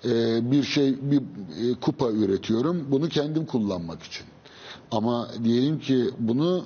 e, 0.04 0.50
bir 0.50 0.62
şey, 0.62 1.10
bir 1.10 1.18
e, 1.18 1.74
kupa 1.80 2.10
üretiyorum, 2.10 2.86
bunu 2.90 3.08
kendim 3.08 3.46
kullanmak 3.46 4.02
için. 4.02 4.26
Ama 4.90 5.28
diyelim 5.44 5.80
ki 5.80 6.10
bunu 6.18 6.64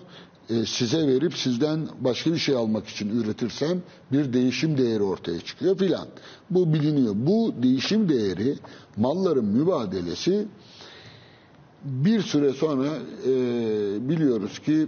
e, 0.51 0.67
size 0.67 1.07
verip 1.07 1.35
sizden 1.35 1.89
başka 2.01 2.33
bir 2.33 2.39
şey 2.39 2.57
almak 2.57 2.89
için 2.89 3.09
üretirsem 3.09 3.83
bir 4.13 4.33
değişim 4.33 4.79
değeri 4.79 5.03
ortaya 5.03 5.41
çıkıyor 5.41 5.79
filan. 5.79 6.07
Bu 6.51 6.75
biliniyor. 6.75 7.15
Bu 7.17 7.55
değişim 7.63 8.09
değeri, 8.09 8.59
malların 8.97 9.45
mübadelesi 9.45 10.47
bir 11.85 12.23
süre 12.23 12.53
sonra 12.53 12.89
e, 13.27 13.31
biliyoruz 14.09 14.59
ki 14.59 14.87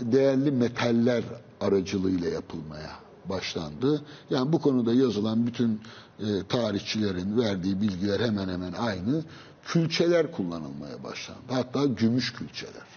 değerli 0.00 0.50
metaller 0.50 1.22
aracılığıyla 1.60 2.28
yapılmaya 2.28 3.01
başlandı. 3.28 4.02
Yani 4.30 4.52
bu 4.52 4.60
konuda 4.60 4.94
yazılan 4.94 5.46
bütün 5.46 5.80
e, 6.20 6.24
tarihçilerin 6.48 7.38
verdiği 7.38 7.80
bilgiler 7.80 8.20
hemen 8.20 8.48
hemen 8.48 8.72
aynı. 8.72 9.24
Külçeler 9.64 10.32
kullanılmaya 10.32 11.04
başlandı. 11.04 11.40
Hatta 11.50 11.84
gümüş 11.84 12.32
külçeler. 12.32 12.92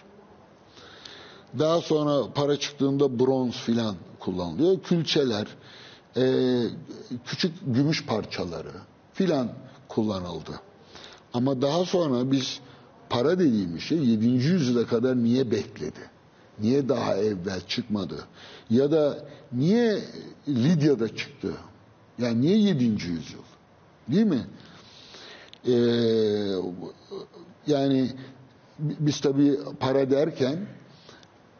Daha 1.58 1.80
sonra 1.80 2.32
para 2.32 2.56
çıktığında 2.56 3.18
bronz 3.18 3.54
filan 3.54 3.96
kullanılıyor. 4.18 4.82
Külçeler, 4.82 5.46
e, 6.16 6.62
küçük 7.26 7.52
gümüş 7.66 8.06
parçaları 8.06 8.72
filan 9.14 9.48
kullanıldı. 9.88 10.60
Ama 11.34 11.62
daha 11.62 11.84
sonra 11.84 12.30
biz 12.30 12.60
para 13.10 13.38
dediğimiz 13.38 13.82
şey 13.82 13.98
7. 13.98 14.26
yüzyıla 14.26 14.86
kadar 14.86 15.16
niye 15.16 15.50
bekledi? 15.50 16.10
Niye 16.58 16.88
daha 16.88 17.16
evvel 17.16 17.60
çıkmadı? 17.68 18.24
Ya 18.70 18.90
da 18.90 19.26
niye 19.52 19.98
Lidya'da 20.48 21.16
çıktı? 21.16 21.52
Yani 22.18 22.40
niye 22.40 22.58
7. 22.58 22.84
yüzyıl? 22.84 23.42
Değil 24.08 24.26
mi? 24.26 24.46
Ee, 25.68 25.72
yani 27.66 28.10
biz 28.78 29.20
tabii 29.20 29.58
para 29.80 30.10
derken 30.10 30.58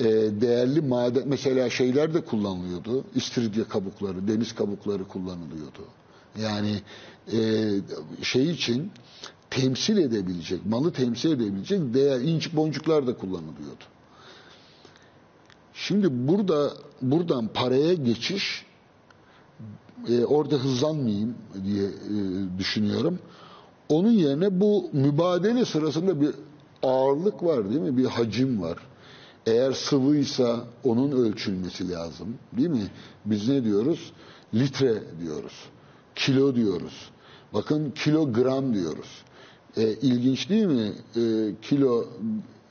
e, 0.00 0.04
değerli 0.40 0.80
maden 0.80 1.28
mesela 1.28 1.70
şeyler 1.70 2.14
de 2.14 2.20
kullanılıyordu. 2.20 3.04
İstiridye 3.14 3.64
kabukları, 3.64 4.28
deniz 4.28 4.54
kabukları 4.54 5.04
kullanılıyordu. 5.04 5.82
Yani 6.42 6.80
e, 7.32 7.70
şey 8.22 8.50
için 8.50 8.90
temsil 9.50 9.96
edebilecek, 9.96 10.66
malı 10.66 10.92
temsil 10.92 11.30
edebilecek 11.30 11.94
değer 11.94 12.20
incik 12.20 12.56
boncuklar 12.56 13.06
da 13.06 13.16
kullanılıyordu. 13.16 13.84
Şimdi 15.76 16.28
burada 16.28 16.72
buradan 17.02 17.48
paraya 17.48 17.94
geçiş 17.94 18.66
e, 20.08 20.24
orada 20.24 20.56
hızlanmayayım 20.56 21.34
diye 21.64 21.84
e, 21.84 22.58
düşünüyorum. 22.58 23.18
Onun 23.88 24.10
yerine 24.10 24.60
bu 24.60 24.90
mübadele 24.92 25.64
sırasında 25.64 26.20
bir 26.20 26.30
ağırlık 26.82 27.42
var 27.42 27.70
değil 27.70 27.80
mi? 27.80 27.96
Bir 27.96 28.04
hacim 28.04 28.62
var. 28.62 28.78
Eğer 29.46 29.72
sıvıysa 29.72 30.64
onun 30.84 31.12
ölçülmesi 31.12 31.90
lazım. 31.90 32.34
Değil 32.56 32.68
mi? 32.68 32.90
Biz 33.24 33.48
ne 33.48 33.64
diyoruz? 33.64 34.12
Litre 34.54 35.02
diyoruz. 35.20 35.64
Kilo 36.14 36.54
diyoruz. 36.54 37.10
Bakın 37.54 37.90
kilogram 37.90 38.74
diyoruz. 38.74 39.24
E, 39.76 39.92
ilginç 39.92 40.50
değil 40.50 40.66
mi? 40.66 40.92
E, 41.16 41.52
kilo 41.62 42.04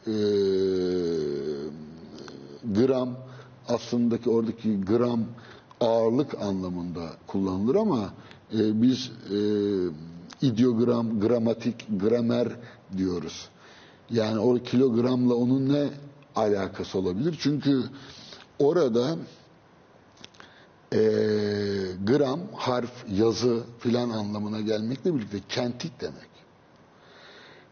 e, 0.08 0.14
gram 2.74 3.10
aslındaki 3.68 4.30
oradaki 4.30 4.82
gram 4.82 5.26
ağırlık 5.82 6.42
anlamında 6.42 7.10
kullanılır 7.28 7.76
ama 7.76 8.14
e, 8.54 8.82
biz 8.82 9.12
e, 9.32 9.38
ideogram, 10.42 11.20
gramatik, 11.20 11.86
gramer 12.00 12.48
diyoruz. 12.98 13.50
Yani 14.10 14.40
o 14.40 14.56
kilogramla 14.56 15.34
onun 15.36 15.74
ne 15.74 15.90
alakası 16.36 16.98
olabilir? 17.00 17.38
Çünkü 17.40 17.84
orada 18.60 19.18
e, 20.94 21.00
gram, 22.06 22.40
harf, 22.56 23.06
yazı 23.12 23.64
filan 23.80 24.10
anlamına 24.10 24.62
gelmekle 24.62 25.16
birlikte 25.16 25.38
kentik 25.50 26.02
demek. 26.02 26.35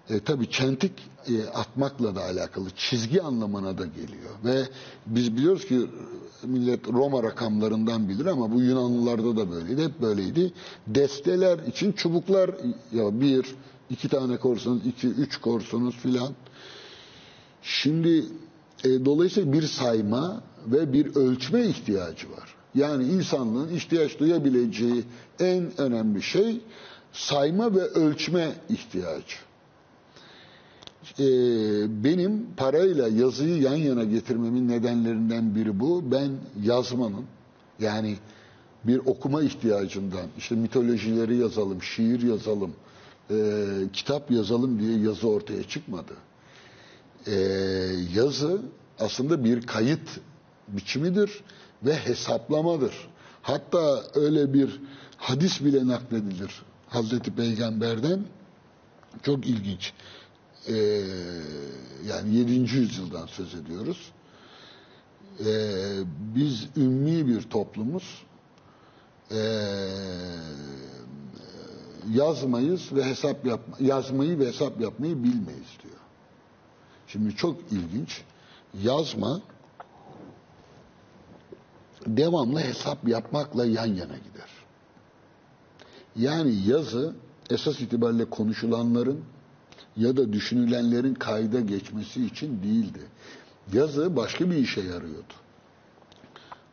E, 0.09 0.19
tabii 0.19 0.49
çentik 0.49 0.91
e, 1.27 1.45
atmakla 1.45 2.15
da 2.15 2.23
alakalı 2.23 2.69
çizgi 2.69 3.21
anlamına 3.21 3.77
da 3.77 3.85
geliyor. 3.85 4.31
Ve 4.45 4.63
biz 5.05 5.37
biliyoruz 5.37 5.65
ki 5.65 5.79
millet 6.43 6.87
Roma 6.87 7.23
rakamlarından 7.23 8.09
bilir 8.09 8.25
ama 8.25 8.51
bu 8.51 8.61
Yunanlılarda 8.61 9.37
da 9.37 9.51
böyleydi 9.51 9.83
hep 9.83 10.01
böyleydi. 10.01 10.53
Desteler 10.87 11.59
için 11.59 11.91
çubuklar 11.91 12.51
ya 12.91 13.21
bir 13.21 13.55
iki 13.89 14.09
tane 14.09 14.37
korsunuz 14.37 14.85
iki 14.85 15.07
üç 15.07 15.37
korsunuz 15.37 15.95
filan. 15.95 16.33
Şimdi 17.61 18.25
e, 18.83 19.05
dolayısıyla 19.05 19.53
bir 19.53 19.63
sayma 19.63 20.43
ve 20.67 20.93
bir 20.93 21.15
ölçme 21.15 21.65
ihtiyacı 21.65 22.31
var. 22.31 22.55
Yani 22.75 23.03
insanlığın 23.03 23.69
ihtiyaç 23.69 24.19
duyabileceği 24.19 25.03
en 25.39 25.81
önemli 25.81 26.21
şey 26.21 26.61
sayma 27.13 27.75
ve 27.75 27.81
ölçme 27.81 28.51
ihtiyacı 28.69 29.35
e, 31.19 31.23
benim 32.03 32.47
parayla 32.57 33.07
yazıyı 33.07 33.61
yan 33.61 33.75
yana 33.75 34.03
getirmemin 34.03 34.67
nedenlerinden 34.67 35.55
biri 35.55 35.79
bu. 35.79 36.11
Ben 36.11 36.31
yazmanın 36.63 37.25
yani 37.79 38.15
bir 38.83 38.97
okuma 38.97 39.41
ihtiyacından 39.41 40.27
işte 40.37 40.55
mitolojileri 40.55 41.35
yazalım, 41.37 41.83
şiir 41.83 42.21
yazalım, 42.21 42.73
e, 43.31 43.35
kitap 43.93 44.31
yazalım 44.31 44.79
diye 44.79 44.99
yazı 44.99 45.29
ortaya 45.29 45.63
çıkmadı. 45.63 46.13
E, 47.27 47.33
yazı 48.15 48.61
aslında 48.99 49.43
bir 49.43 49.61
kayıt 49.61 50.19
biçimidir 50.67 51.43
ve 51.83 51.95
hesaplamadır. 51.95 52.93
Hatta 53.41 54.03
öyle 54.15 54.53
bir 54.53 54.81
hadis 55.17 55.61
bile 55.61 55.87
nakledilir 55.87 56.61
Hazreti 56.89 57.35
Peygamber'den. 57.35 58.25
Çok 59.23 59.45
ilginç 59.47 59.93
e, 60.67 60.73
yani 62.07 62.35
7. 62.35 62.51
yüzyıldan 62.53 63.25
söz 63.25 63.55
ediyoruz. 63.55 64.11
E, 65.39 65.45
biz 66.35 66.67
ümmi 66.77 67.27
bir 67.27 67.41
toplumuz. 67.41 68.23
E, 69.31 69.39
yazmayız 72.11 72.93
ve 72.93 73.03
hesap 73.03 73.45
yapma, 73.45 73.77
yazmayı 73.79 74.39
ve 74.39 74.47
hesap 74.47 74.81
yapmayı 74.81 75.23
bilmeyiz 75.23 75.77
diyor. 75.83 75.99
Şimdi 77.07 77.35
çok 77.35 77.71
ilginç. 77.71 78.21
Yazma 78.83 79.41
devamlı 82.07 82.59
hesap 82.59 83.07
yapmakla 83.07 83.65
yan 83.65 83.85
yana 83.85 84.17
gider. 84.17 84.49
Yani 86.15 86.55
yazı 86.67 87.15
esas 87.49 87.81
itibariyle 87.81 88.25
konuşulanların 88.29 89.23
ya 89.97 90.17
da 90.17 90.33
düşünülenlerin 90.33 91.13
kayda 91.13 91.59
geçmesi 91.59 92.25
için 92.25 92.63
değildi. 92.63 92.99
Yazı 93.73 94.15
başka 94.15 94.51
bir 94.51 94.55
işe 94.55 94.81
yarıyordu. 94.81 95.33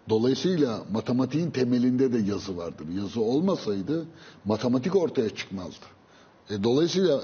Dolayısıyla 0.09 0.83
matematiğin 0.93 1.51
temelinde 1.51 2.13
de 2.13 2.19
yazı 2.19 2.57
vardır. 2.57 2.87
Yazı 3.03 3.21
olmasaydı 3.21 4.05
matematik 4.45 4.97
ortaya 4.97 5.31
çıkmazdı. 5.31 5.87
E, 6.51 6.65
dolayısıyla 6.65 7.21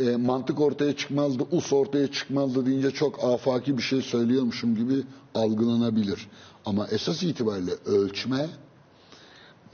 e, 0.00 0.16
mantık 0.16 0.60
ortaya 0.60 0.96
çıkmazdı, 0.96 1.42
us 1.50 1.72
ortaya 1.72 2.12
çıkmazdı 2.12 2.66
deyince 2.66 2.90
çok 2.90 3.24
afaki 3.24 3.76
bir 3.76 3.82
şey 3.82 4.02
söylüyormuşum 4.02 4.76
gibi 4.76 5.02
algılanabilir. 5.34 6.28
Ama 6.66 6.86
esas 6.88 7.22
itibariyle 7.22 7.72
ölçme 7.86 8.46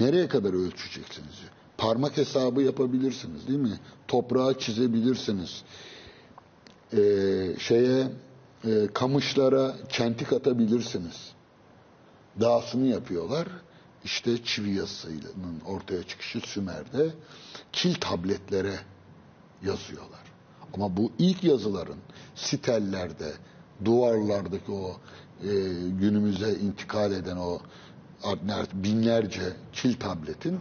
nereye 0.00 0.28
kadar 0.28 0.52
ölçeceksiniz? 0.52 1.34
Parmak 1.78 2.16
hesabı 2.16 2.62
yapabilirsiniz 2.62 3.48
değil 3.48 3.58
mi? 3.58 3.78
Toprağı 4.08 4.58
çizebilirsiniz. 4.58 5.62
Ee, 6.92 7.56
şeye 7.58 8.08
e, 8.64 8.86
kamışlara 8.94 9.74
kentik 9.88 10.32
atabilirsiniz. 10.32 11.32
Dağısını 12.40 12.86
yapıyorlar. 12.86 13.48
İşte 14.04 14.44
çivi 14.44 14.74
yazısının 14.74 15.60
ortaya 15.66 16.02
çıkışı 16.02 16.40
Sümer'de 16.40 17.10
kil 17.72 17.94
tabletlere 17.94 18.78
yazıyorlar. 19.62 20.24
Ama 20.74 20.96
bu 20.96 21.12
ilk 21.18 21.44
yazıların 21.44 21.98
sitellerde, 22.34 23.32
duvarlardaki 23.84 24.72
o 24.72 24.96
e, 25.42 25.48
günümüze 26.00 26.52
intikal 26.54 27.12
eden 27.12 27.36
o 27.36 27.58
binlerce 28.74 29.52
kil 29.72 29.94
tabletin 29.94 30.60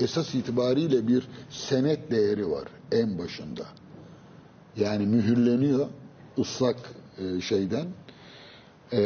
esas 0.00 0.34
itibariyle 0.34 1.08
bir 1.08 1.28
senet 1.50 2.10
değeri 2.10 2.50
var 2.50 2.68
en 2.92 3.18
başında. 3.18 3.66
Yani 4.76 5.06
mühürleniyor 5.06 5.86
ıslak 6.38 6.76
e, 7.18 7.40
şeyden 7.40 7.86
e, 8.92 9.00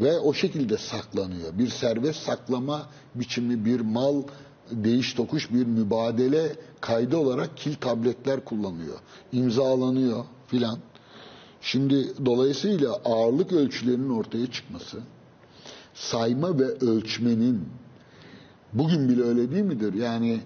ve 0.00 0.18
o 0.18 0.34
şekilde 0.34 0.78
saklanıyor. 0.78 1.58
Bir 1.58 1.68
serbest 1.68 2.22
saklama 2.22 2.88
biçimi, 3.14 3.64
bir 3.64 3.80
mal 3.80 4.22
değiş 4.70 5.14
tokuş, 5.14 5.52
bir 5.52 5.66
mübadele 5.66 6.52
kaydı 6.80 7.16
olarak 7.16 7.56
kil 7.56 7.74
tabletler 7.74 8.44
kullanıyor. 8.44 8.98
İmzalanıyor 9.32 10.24
filan. 10.46 10.78
Şimdi 11.60 12.26
dolayısıyla 12.26 12.92
ağırlık 13.04 13.52
ölçülerinin 13.52 14.10
ortaya 14.10 14.46
çıkması, 14.46 14.98
sayma 15.94 16.58
ve 16.58 16.64
ölçmenin 16.64 17.68
Bugün 18.72 19.08
bile 19.08 19.22
öyle 19.22 19.50
değil 19.50 19.64
midir? 19.64 19.94
Yani 19.94 20.40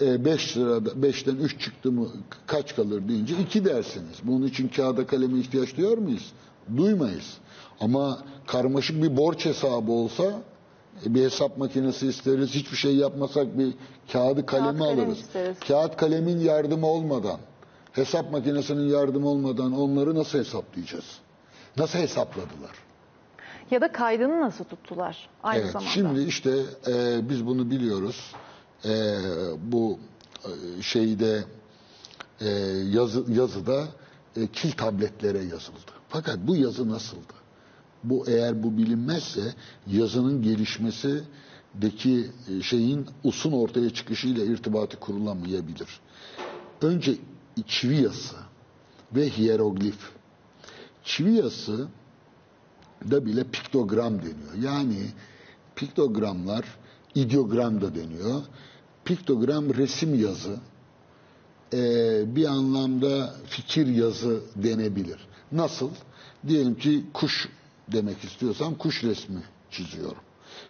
5 0.00 0.56
e, 0.56 0.60
lirada 0.60 0.88
5'ten 0.88 1.36
3 1.36 1.60
çıktı 1.60 1.92
mı 1.92 2.08
kaç 2.46 2.76
kalır 2.76 3.08
deyince 3.08 3.34
2 3.38 3.64
dersiniz. 3.64 4.16
Bunun 4.22 4.46
için 4.46 4.68
kağıda 4.68 5.06
kaleme 5.06 5.38
ihtiyaç 5.38 5.76
duyar 5.76 5.98
mıyız? 5.98 6.32
Duymayız. 6.76 7.36
Ama 7.80 8.18
karmaşık 8.46 9.02
bir 9.02 9.16
borç 9.16 9.44
hesabı 9.46 9.92
olsa 9.92 10.24
e, 11.06 11.14
bir 11.14 11.24
hesap 11.24 11.58
makinesi 11.58 12.06
isteriz. 12.06 12.50
Hiçbir 12.50 12.76
şey 12.76 12.96
yapmasak 12.96 13.58
bir 13.58 13.74
kağıdı 14.12 14.46
kalemi 14.46 14.78
Kağıt 14.78 14.98
alırız. 14.98 15.18
Kalem 15.32 15.54
Kağıt 15.68 15.96
kalemin 15.96 16.38
yardımı 16.38 16.86
olmadan, 16.86 17.38
hesap 17.92 18.32
makinesinin 18.32 18.88
yardımı 18.88 19.28
olmadan 19.28 19.72
onları 19.72 20.14
nasıl 20.14 20.38
hesaplayacağız? 20.38 21.18
Nasıl 21.76 21.98
hesapladılar? 21.98 22.87
Ya 23.70 23.80
da 23.80 23.92
kaydını 23.92 24.40
nasıl 24.40 24.64
tuttular 24.64 25.28
aynı 25.42 25.62
evet, 25.62 25.72
zamanda? 25.72 25.90
Şimdi 25.90 26.20
işte 26.20 26.62
e, 26.86 27.28
biz 27.28 27.46
bunu 27.46 27.70
biliyoruz. 27.70 28.34
E, 28.84 29.16
bu 29.62 29.98
e, 30.44 30.82
şeyde 30.82 31.44
e, 32.40 32.48
yazı, 32.92 33.24
yazıda 33.32 33.88
e, 34.36 34.46
kil 34.46 34.72
tabletlere 34.72 35.38
yazıldı. 35.38 35.92
Fakat 36.08 36.38
bu 36.38 36.56
yazı 36.56 36.88
nasıldı? 36.90 37.32
Bu 38.04 38.24
eğer 38.28 38.62
bu 38.62 38.76
bilinmezse 38.76 39.54
yazının 39.86 40.42
gelişmesi 40.42 41.22
e, 42.48 42.62
şeyin 42.62 43.06
usun 43.24 43.52
ortaya 43.52 43.90
çıkışıyla 43.90 44.44
irtibatı 44.44 45.00
kurulamayabilir. 45.00 46.00
Önce 46.82 47.14
çivi 47.66 48.02
yazısı 48.02 48.36
ve 49.12 49.28
hieroglif. 49.28 50.10
Çivi 51.04 51.34
yazısı 51.34 51.88
da 53.10 53.26
bile 53.26 53.44
piktogram 53.44 54.18
deniyor. 54.18 54.54
Yani 54.72 55.06
piktogramlar 55.76 56.64
ideogram 57.14 57.80
da 57.80 57.94
deniyor. 57.94 58.42
Piktogram 59.04 59.74
resim 59.74 60.22
yazı, 60.22 60.56
e, 61.72 62.36
bir 62.36 62.46
anlamda 62.46 63.34
fikir 63.46 63.86
yazı 63.86 64.40
denebilir. 64.56 65.28
Nasıl? 65.52 65.90
Diyelim 66.48 66.74
ki 66.74 67.04
kuş 67.14 67.48
demek 67.92 68.24
istiyorsam 68.24 68.74
kuş 68.74 69.04
resmi 69.04 69.42
çiziyorum. 69.70 70.22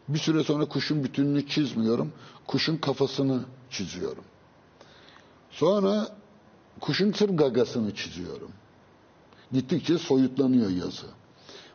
Bir 0.08 0.18
süre 0.18 0.44
sonra 0.44 0.64
kuşun 0.64 1.04
bütününü 1.04 1.46
çizmiyorum. 1.46 2.12
Kuşun 2.46 2.76
kafasını 2.76 3.44
çiziyorum. 3.70 4.24
Sonra 5.50 6.08
kuşun 6.80 7.10
tır 7.10 7.28
gagasını 7.28 7.94
çiziyorum. 7.94 8.50
Gittikçe 9.52 9.98
soyutlanıyor 9.98 10.70
yazı. 10.70 11.06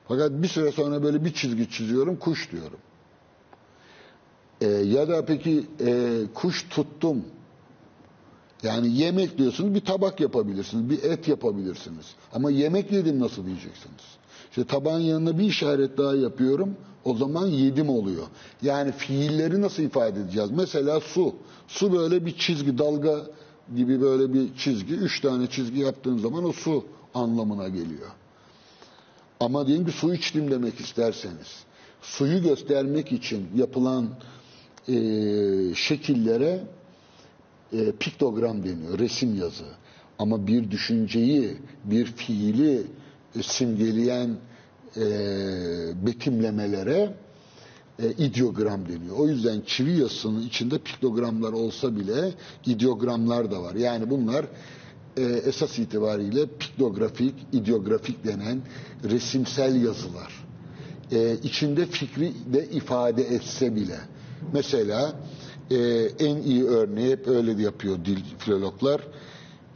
Fakat 0.08 0.32
bir 0.32 0.48
süre 0.48 0.72
sonra 0.72 1.04
böyle 1.04 1.26
bir 1.26 1.34
çizgi 1.34 1.70
çiziyorum, 1.70 2.16
kuş 2.16 2.52
diyorum. 2.52 2.80
E, 4.62 4.68
ya 4.68 5.08
da 5.08 5.26
peki 5.26 5.66
e, 5.86 6.22
kuş 6.34 6.66
tuttum. 6.70 7.26
Yani 8.64 8.98
yemek 8.98 9.38
diyorsunuz 9.38 9.76
bir 9.76 9.86
tabak 9.86 10.20
yapabilirsiniz, 10.20 10.90
bir 10.90 11.04
et 11.04 11.28
yapabilirsiniz. 11.28 12.06
Ama 12.34 12.52
yemek 12.52 12.92
yedim 12.92 13.20
nasıl 13.20 13.46
diyeceksiniz? 13.46 14.04
İşte 14.50 14.66
tabağın 14.66 15.00
yanına 15.00 15.40
bir 15.40 15.44
işaret 15.44 15.98
daha 15.98 16.16
yapıyorum. 16.16 16.76
O 17.06 17.16
zaman 17.16 17.48
yedim 17.48 17.90
oluyor. 17.90 18.24
Yani 18.62 18.92
fiilleri 18.92 19.62
nasıl 19.62 19.84
ifade 19.84 20.20
edeceğiz? 20.20 20.52
Mesela 20.52 21.00
su. 21.00 21.36
Su 21.68 21.94
böyle 21.94 22.26
bir 22.26 22.38
çizgi, 22.38 22.78
dalga 22.78 23.22
gibi 23.76 24.02
böyle 24.02 24.34
bir 24.34 24.56
çizgi. 24.58 24.94
Üç 24.94 25.22
tane 25.22 25.48
çizgi 25.48 25.80
yaptığın 25.80 26.18
zaman 26.18 26.44
o 26.44 26.52
su 26.52 26.86
anlamına 27.14 27.68
geliyor. 27.68 28.10
Ama 29.44 29.68
diyelim 29.68 29.86
ki 29.86 29.92
su 29.92 30.14
içtim 30.14 30.52
demek 30.52 30.80
isterseniz. 30.80 31.64
Suyu 32.02 32.44
göstermek 32.44 33.12
için 33.12 33.48
yapılan 33.56 34.10
e, 34.88 34.96
şekillere 35.76 36.64
e, 37.74 37.92
piktogram 37.92 38.64
deniyor, 38.64 39.00
resim 39.00 39.36
yazı. 39.36 39.66
Ama 40.20 40.48
bir 40.48 40.72
düşünceyi, 40.72 41.58
bir 41.84 42.06
fiili 42.06 42.82
e, 43.36 43.44
simgeleyen 43.44 44.38
e, 44.98 45.06
betimlemelere 46.06 47.14
e, 48.00 48.12
ideogram 48.12 48.90
deniyor. 48.90 49.16
O 49.18 49.28
yüzden 49.28 49.62
çivi 49.66 50.00
yazısının 50.00 50.42
içinde 50.42 50.78
piktogramlar 50.78 51.54
olsa 51.54 51.96
bile 51.96 52.32
ideogramlar 52.66 53.52
da 53.52 53.62
var. 53.64 53.76
Yani 53.76 54.10
bunlar 54.10 54.46
e, 55.18 55.22
esas 55.22 55.80
itibariyle 55.80 56.46
piktografik, 56.60 57.36
ideografik 57.54 58.24
denen 58.26 58.62
resimsel 59.10 59.84
yazılar. 59.84 60.46
E, 61.12 61.34
içinde 61.44 61.86
fikri 61.86 62.34
de 62.54 62.66
ifade 62.70 63.24
etse 63.24 63.76
bile. 63.76 64.00
Mesela 64.54 65.16
e, 65.72 65.76
en 66.20 66.36
iyi 66.42 66.64
örneği 66.66 67.12
hep 67.12 67.28
öyle 67.28 67.62
yapıyor 67.64 68.06
dil 68.06 68.20
filologlar. 68.38 69.02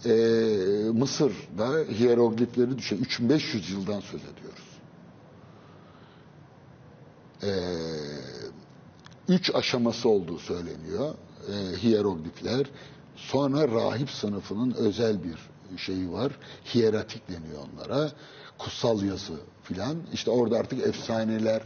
E, 0.05 0.09
Mısır'da 0.93 1.69
hieroglifleri 1.99 2.77
düşen 2.77 2.97
3500 2.97 3.69
yıldan 3.71 3.99
söz 3.99 4.21
ediyoruz. 4.21 4.67
E, 7.43 7.51
üç 9.33 9.55
aşaması 9.55 10.09
olduğu 10.09 10.39
söyleniyor 10.39 11.13
e, 11.47 11.77
hieroglifler. 11.83 12.67
Sonra 13.17 13.67
rahip 13.67 14.09
sınıfının 14.09 14.71
özel 14.73 15.17
bir 15.23 15.37
şeyi 15.77 16.11
var. 16.11 16.31
Hieratik 16.75 17.21
deniyor 17.29 17.61
onlara. 17.73 18.11
Kutsal 18.57 19.03
yazı 19.03 19.33
filan. 19.63 19.95
İşte 20.13 20.31
orada 20.31 20.57
artık 20.59 20.87
efsaneler 20.87 21.61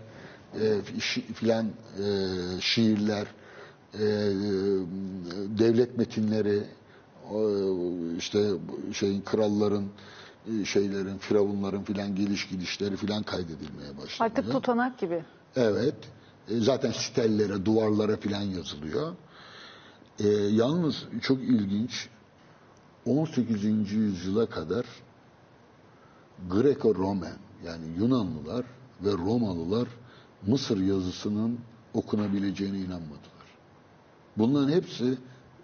e, 0.53 0.65
şi- 0.99 1.33
filan 1.33 1.65
e, 1.65 2.05
şiirler, 2.61 3.27
e, 3.93 3.99
devlet 5.59 5.97
metinleri, 5.97 6.63
o, 7.33 7.49
işte 8.17 8.49
şeyin 8.93 9.21
kralların 9.21 9.85
e, 10.61 10.65
şeylerin, 10.65 11.17
firavunların 11.17 11.83
filan 11.83 12.15
geliş 12.15 12.47
gidişleri 12.49 12.95
filan 12.97 13.23
kaydedilmeye 13.23 13.97
başlanıyor. 13.97 14.37
Artık 14.37 14.51
tutanak 14.51 14.99
gibi. 14.99 15.23
Evet. 15.55 15.95
E, 16.49 16.59
zaten 16.59 16.91
stellere, 16.91 17.65
duvarlara 17.65 18.17
filan 18.17 18.41
yazılıyor. 18.41 19.13
E, 20.23 20.27
yalnız 20.29 21.05
çok 21.21 21.41
ilginç 21.41 22.09
18. 23.05 23.91
yüzyıla 23.91 24.45
kadar 24.45 24.85
Greco-Romen 26.49 27.37
yani 27.65 27.85
Yunanlılar 27.97 28.65
ve 29.03 29.11
Romalılar 29.11 29.87
Mısır 30.47 30.77
yazısının 30.77 31.59
okunabileceğine 31.93 32.77
inanmadılar. 32.77 33.47
Bunların 34.37 34.71
hepsi 34.71 35.17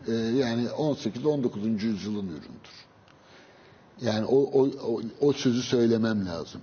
e, 0.07 0.13
yani 0.13 0.65
18-19. 0.65 1.85
yüzyılın 1.85 2.27
ürünüdür. 2.27 2.87
Yani 4.01 4.25
o, 4.25 4.37
o, 4.37 4.67
o, 4.67 5.01
o 5.21 5.33
sözü 5.33 5.61
söylemem 5.61 6.25
lazım. 6.25 6.61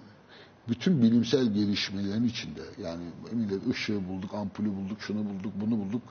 Bütün 0.68 1.02
bilimsel 1.02 1.54
gelişmelerin 1.54 2.24
içinde 2.24 2.62
yani 2.82 3.04
millet 3.32 3.68
ışığı 3.70 4.08
bulduk, 4.08 4.34
ampulü 4.34 4.76
bulduk, 4.76 5.00
şunu 5.00 5.24
bulduk, 5.24 5.52
bunu 5.60 5.78
bulduk 5.78 6.02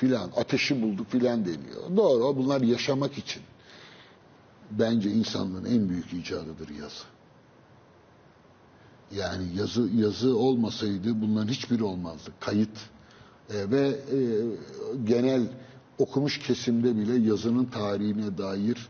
filan, 0.00 0.30
ateşi 0.36 0.82
bulduk 0.82 1.10
filan 1.10 1.44
deniyor. 1.44 1.96
Doğru 1.96 2.36
bunlar 2.36 2.60
yaşamak 2.60 3.18
için. 3.18 3.42
Bence 4.70 5.10
insanlığın 5.10 5.64
en 5.64 5.88
büyük 5.88 6.12
icadıdır 6.12 6.68
yazı. 6.68 7.04
Yani 9.16 9.56
yazı 9.56 9.88
yazı 9.94 10.36
olmasaydı 10.36 11.20
bunların 11.22 11.48
hiçbiri 11.48 11.84
olmazdı. 11.84 12.32
Kayıt 12.40 12.78
E, 13.54 13.70
ve 13.70 13.88
e, 13.88 14.18
genel 15.04 15.48
okumuş 15.98 16.38
kesimde 16.38 16.96
bile 16.96 17.28
yazının 17.28 17.64
tarihine 17.64 18.38
dair 18.38 18.88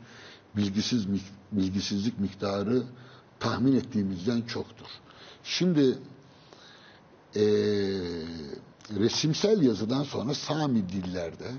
bilgisiz 0.56 1.06
bilgisizlik 1.52 2.20
miktarı 2.20 2.82
tahmin 3.40 3.76
ettiğimizden 3.76 4.42
çoktur. 4.42 4.86
Şimdi 5.44 5.98
e, 7.36 7.42
resimsel 8.98 9.62
yazıdan 9.62 10.02
sonra 10.02 10.34
Sami 10.34 10.88
dillerde 10.88 11.50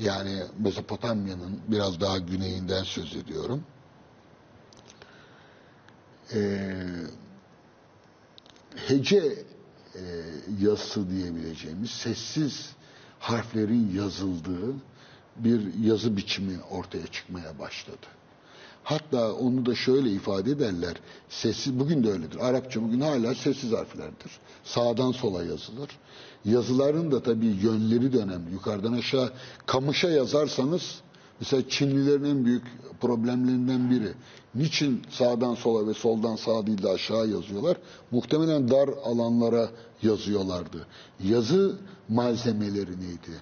yani 0.00 0.42
Mezopotamya'nın 0.58 1.60
biraz 1.68 2.00
daha 2.00 2.18
güneyinden 2.18 2.82
söz 2.82 3.16
ediyorum. 3.16 3.64
Ee, 6.34 6.76
hece 8.76 9.44
e, 9.94 10.02
yazısı 10.60 11.10
diyebileceğimiz 11.10 11.90
sessiz 11.90 12.70
harflerin 13.18 13.92
yazıldığı 13.94 14.74
bir 15.36 15.74
yazı 15.74 16.16
biçimi 16.16 16.62
ortaya 16.70 17.06
çıkmaya 17.06 17.58
başladı. 17.58 18.06
Hatta 18.84 19.32
onu 19.32 19.66
da 19.66 19.74
şöyle 19.74 20.10
ifade 20.10 20.50
ederler. 20.50 20.94
Sessiz 21.28 21.78
bugün 21.78 22.04
de 22.04 22.10
öyledir. 22.10 22.38
Arapça 22.40 22.82
bugün 22.82 23.00
hala 23.00 23.34
sessiz 23.34 23.72
harflerdir. 23.72 24.32
Sağdan 24.64 25.12
sola 25.12 25.44
yazılır. 25.44 25.90
Yazıların 26.44 27.12
da 27.12 27.22
tabii 27.22 27.56
yönleri 27.62 28.12
de 28.12 28.18
önemli. 28.18 28.52
Yukarıdan 28.52 28.92
aşağı 28.92 29.32
kamışa 29.66 30.10
yazarsanız 30.10 31.00
mesela 31.40 31.68
Çinlilerin 31.68 32.24
en 32.24 32.44
büyük 32.44 32.64
problemlerinden 33.00 33.90
biri. 33.90 34.12
Niçin 34.54 35.02
sağdan 35.10 35.54
sola 35.54 35.88
ve 35.88 35.94
soldan 35.94 36.36
sağa 36.36 36.66
değil 36.66 36.82
de 36.82 36.88
aşağı 36.88 37.28
yazıyorlar? 37.28 37.76
Muhtemelen 38.10 38.70
dar 38.70 38.88
alanlara 39.04 39.68
yazıyorlardı. 40.02 40.86
Yazı 41.24 41.78
malzemeleri 42.08 43.00
neydi? 43.00 43.40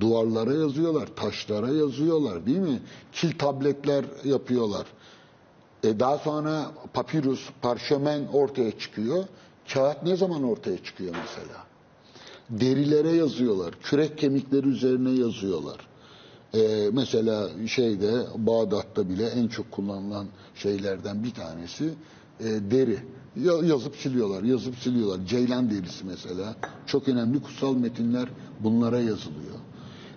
Duvarlara 0.00 0.54
yazıyorlar, 0.54 1.06
taşlara 1.16 1.68
yazıyorlar 1.68 2.46
değil 2.46 2.58
mi? 2.58 2.80
Kil 3.12 3.38
tabletler 3.38 4.04
yapıyorlar. 4.24 4.86
E 5.84 6.00
daha 6.00 6.18
sonra 6.18 6.70
papirüs, 6.92 7.40
parşömen 7.62 8.26
ortaya 8.32 8.78
çıkıyor. 8.78 9.24
Kağıt 9.72 10.02
ne 10.02 10.16
zaman 10.16 10.42
ortaya 10.42 10.84
çıkıyor 10.84 11.14
mesela? 11.24 11.64
Derilere 12.50 13.12
yazıyorlar, 13.12 13.74
kürek 13.82 14.18
kemikleri 14.18 14.68
üzerine 14.68 15.10
yazıyorlar. 15.10 15.76
E, 16.54 16.90
mesela 16.92 17.48
şeyde 17.68 18.26
Bağdat'ta 18.36 19.08
bile 19.08 19.26
en 19.26 19.48
çok 19.48 19.70
kullanılan 19.72 20.26
şeylerden 20.54 21.24
bir 21.24 21.34
tanesi 21.34 21.84
e, 22.40 22.44
deri. 22.70 22.98
Ya- 23.44 23.66
Yazıp 23.68 23.96
siliyorlar, 23.96 24.42
yazıp 24.42 24.76
siliyorlar. 24.78 25.26
Ceylan 25.26 25.70
derisi 25.70 26.04
mesela. 26.06 26.56
Çok 26.86 27.08
önemli 27.08 27.42
kutsal 27.42 27.74
metinler 27.76 28.28
bunlara 28.60 29.00
yazılıyor. 29.00 29.54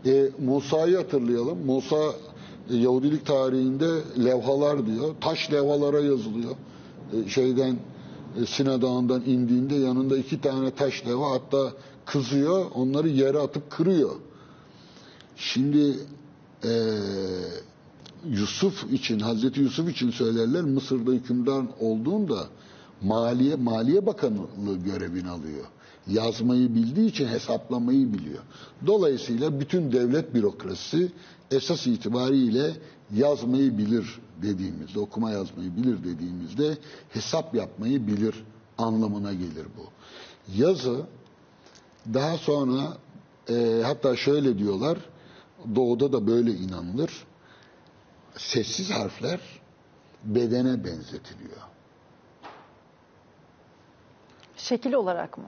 E, 0.05 0.29
Musa'yı 0.39 0.97
hatırlayalım. 0.97 1.65
Musa 1.65 2.13
e, 2.69 2.75
Yahudilik 2.75 3.25
tarihinde 3.25 4.01
levhalar 4.25 4.85
diyor. 4.85 5.15
Taş 5.21 5.51
levhalara 5.51 5.99
yazılıyor. 5.99 6.55
E, 7.13 7.29
şeyden 7.29 7.77
e, 8.41 8.45
Sina 8.45 8.81
Dağı'ndan 8.81 9.21
indiğinde 9.25 9.75
yanında 9.75 10.17
iki 10.17 10.41
tane 10.41 10.71
taş 10.71 11.05
levha 11.07 11.31
hatta 11.31 11.73
kızıyor. 12.05 12.65
Onları 12.75 13.09
yere 13.09 13.37
atıp 13.39 13.71
kırıyor. 13.71 14.15
Şimdi 15.35 15.95
e, 16.63 16.71
Yusuf 18.29 18.93
için, 18.93 19.19
Hazreti 19.19 19.59
Yusuf 19.59 19.89
için 19.89 20.11
söylerler 20.11 20.61
Mısır'da 20.61 21.11
hükümdar 21.11 21.63
olduğunda 21.79 22.47
Maliye 23.01 23.55
Maliye 23.55 24.05
Bakanlığı 24.05 24.77
görevini 24.85 25.29
alıyor. 25.29 25.65
Yazmayı 26.09 26.75
bildiği 26.75 27.09
için 27.09 27.27
hesaplamayı 27.27 28.13
biliyor. 28.13 28.43
Dolayısıyla 28.87 29.59
bütün 29.59 29.91
devlet 29.91 30.33
bürokrasisi 30.33 31.11
esas 31.51 31.87
itibariyle 31.87 32.71
yazmayı 33.15 33.77
bilir 33.77 34.19
dediğimizde, 34.41 34.99
okuma 34.99 35.31
yazmayı 35.31 35.75
bilir 35.75 36.03
dediğimizde 36.03 36.77
hesap 37.09 37.55
yapmayı 37.55 38.07
bilir 38.07 38.43
anlamına 38.77 39.33
gelir 39.33 39.65
bu. 39.77 39.83
Yazı 40.61 41.05
daha 42.13 42.37
sonra 42.37 42.97
e, 43.49 43.81
hatta 43.85 44.15
şöyle 44.15 44.57
diyorlar, 44.57 44.97
doğuda 45.75 46.13
da 46.13 46.27
böyle 46.27 46.51
inanılır. 46.51 47.11
Sessiz 48.37 48.91
harfler 48.91 49.39
bedene 50.23 50.83
benzetiliyor. 50.85 51.57
Şekil 54.57 54.93
olarak 54.93 55.37
mı? 55.37 55.45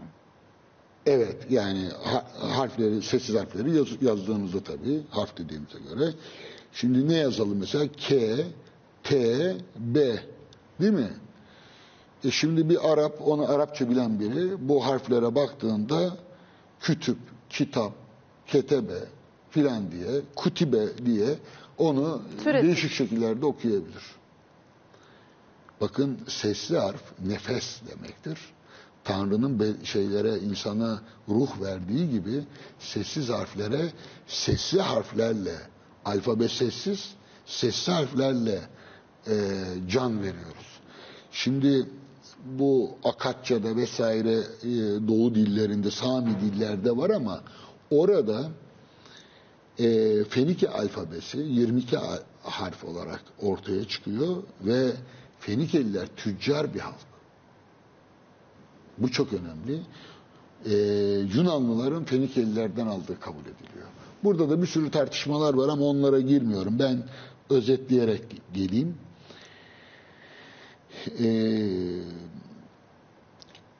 Evet 1.10 1.38
yani 1.49 1.89
ha- 2.03 2.26
harfleri, 2.41 3.01
sessiz 3.01 3.36
harfleri 3.36 3.76
yaz- 3.78 4.01
yazdığımızda 4.01 4.64
tabii 4.64 5.01
harf 5.10 5.38
dediğimize 5.38 5.80
göre. 5.89 6.14
Şimdi 6.74 7.07
ne 7.10 7.16
yazalım 7.18 7.57
mesela? 7.60 7.88
K, 7.97 8.36
T, 9.03 9.18
B 9.76 10.20
değil 10.82 10.93
mi? 10.93 11.10
E 12.24 12.32
şimdi 12.32 12.70
bir 12.70 12.91
Arap, 12.91 13.22
onu 13.28 13.51
Arapça 13.51 13.89
bilen 13.89 14.20
biri 14.20 14.70
bu 14.70 14.86
harflere 14.86 15.36
baktığında 15.36 16.18
kütüp, 16.80 17.18
kitap, 17.49 17.93
ketebe 18.47 18.99
filan 19.49 19.91
diye, 19.91 20.22
kutibe 20.36 21.05
diye 21.05 21.36
onu 21.78 22.22
Türetir. 22.43 22.68
değişik 22.68 22.91
şekillerde 22.91 23.45
okuyabilir. 23.45 24.03
Bakın 25.82 26.18
sesli 26.28 26.78
harf 26.78 27.01
nefes 27.26 27.82
demektir. 27.91 28.39
Tanrı'nın 29.10 29.78
şeylere, 29.84 30.38
insana 30.38 31.01
ruh 31.30 31.62
verdiği 31.62 32.10
gibi 32.10 32.43
sessiz 32.80 33.30
harflere 33.30 33.91
sesli 34.28 34.82
harflerle, 34.82 35.55
alfabe 36.05 36.47
sessiz, 36.47 37.14
sesli 37.45 37.93
harflerle 37.93 38.62
e, 39.28 39.36
can 39.89 40.20
veriyoruz. 40.20 40.80
Şimdi 41.32 41.86
bu 42.45 42.91
Akatça'da 43.03 43.76
vesaire 43.76 44.34
e, 44.64 44.68
Doğu 45.07 45.36
dillerinde, 45.36 45.91
Sami 45.91 46.36
dillerde 46.41 46.97
var 46.97 47.10
ama 47.10 47.43
orada 47.91 48.49
e, 49.80 50.24
Fenike 50.24 50.70
alfabesi 50.70 51.38
22 51.38 51.97
a- 51.99 52.20
harf 52.43 52.84
olarak 52.84 53.24
ortaya 53.41 53.86
çıkıyor 53.88 54.43
ve 54.62 54.91
Fenikeliler 55.39 56.07
tüccar 56.18 56.74
bir 56.74 56.80
halk. 56.80 56.95
Bu 59.00 59.12
çok 59.12 59.28
önemli. 59.34 59.82
E, 60.66 60.74
Yunanlıların 61.38 62.04
Fenikelilerden 62.04 62.88
aldığı 62.88 63.20
kabul 63.20 63.41
ediliyor. 63.41 63.88
Burada 64.24 64.50
da 64.50 64.62
bir 64.62 64.68
sürü 64.68 64.91
tartışmalar 64.91 65.54
var 65.54 65.70
ama 65.70 65.86
onlara 65.86 66.20
girmiyorum. 66.20 66.80
Ben 66.80 67.04
özetleyerek 67.50 68.24
geleyim. 68.54 68.97
E, 71.20 71.28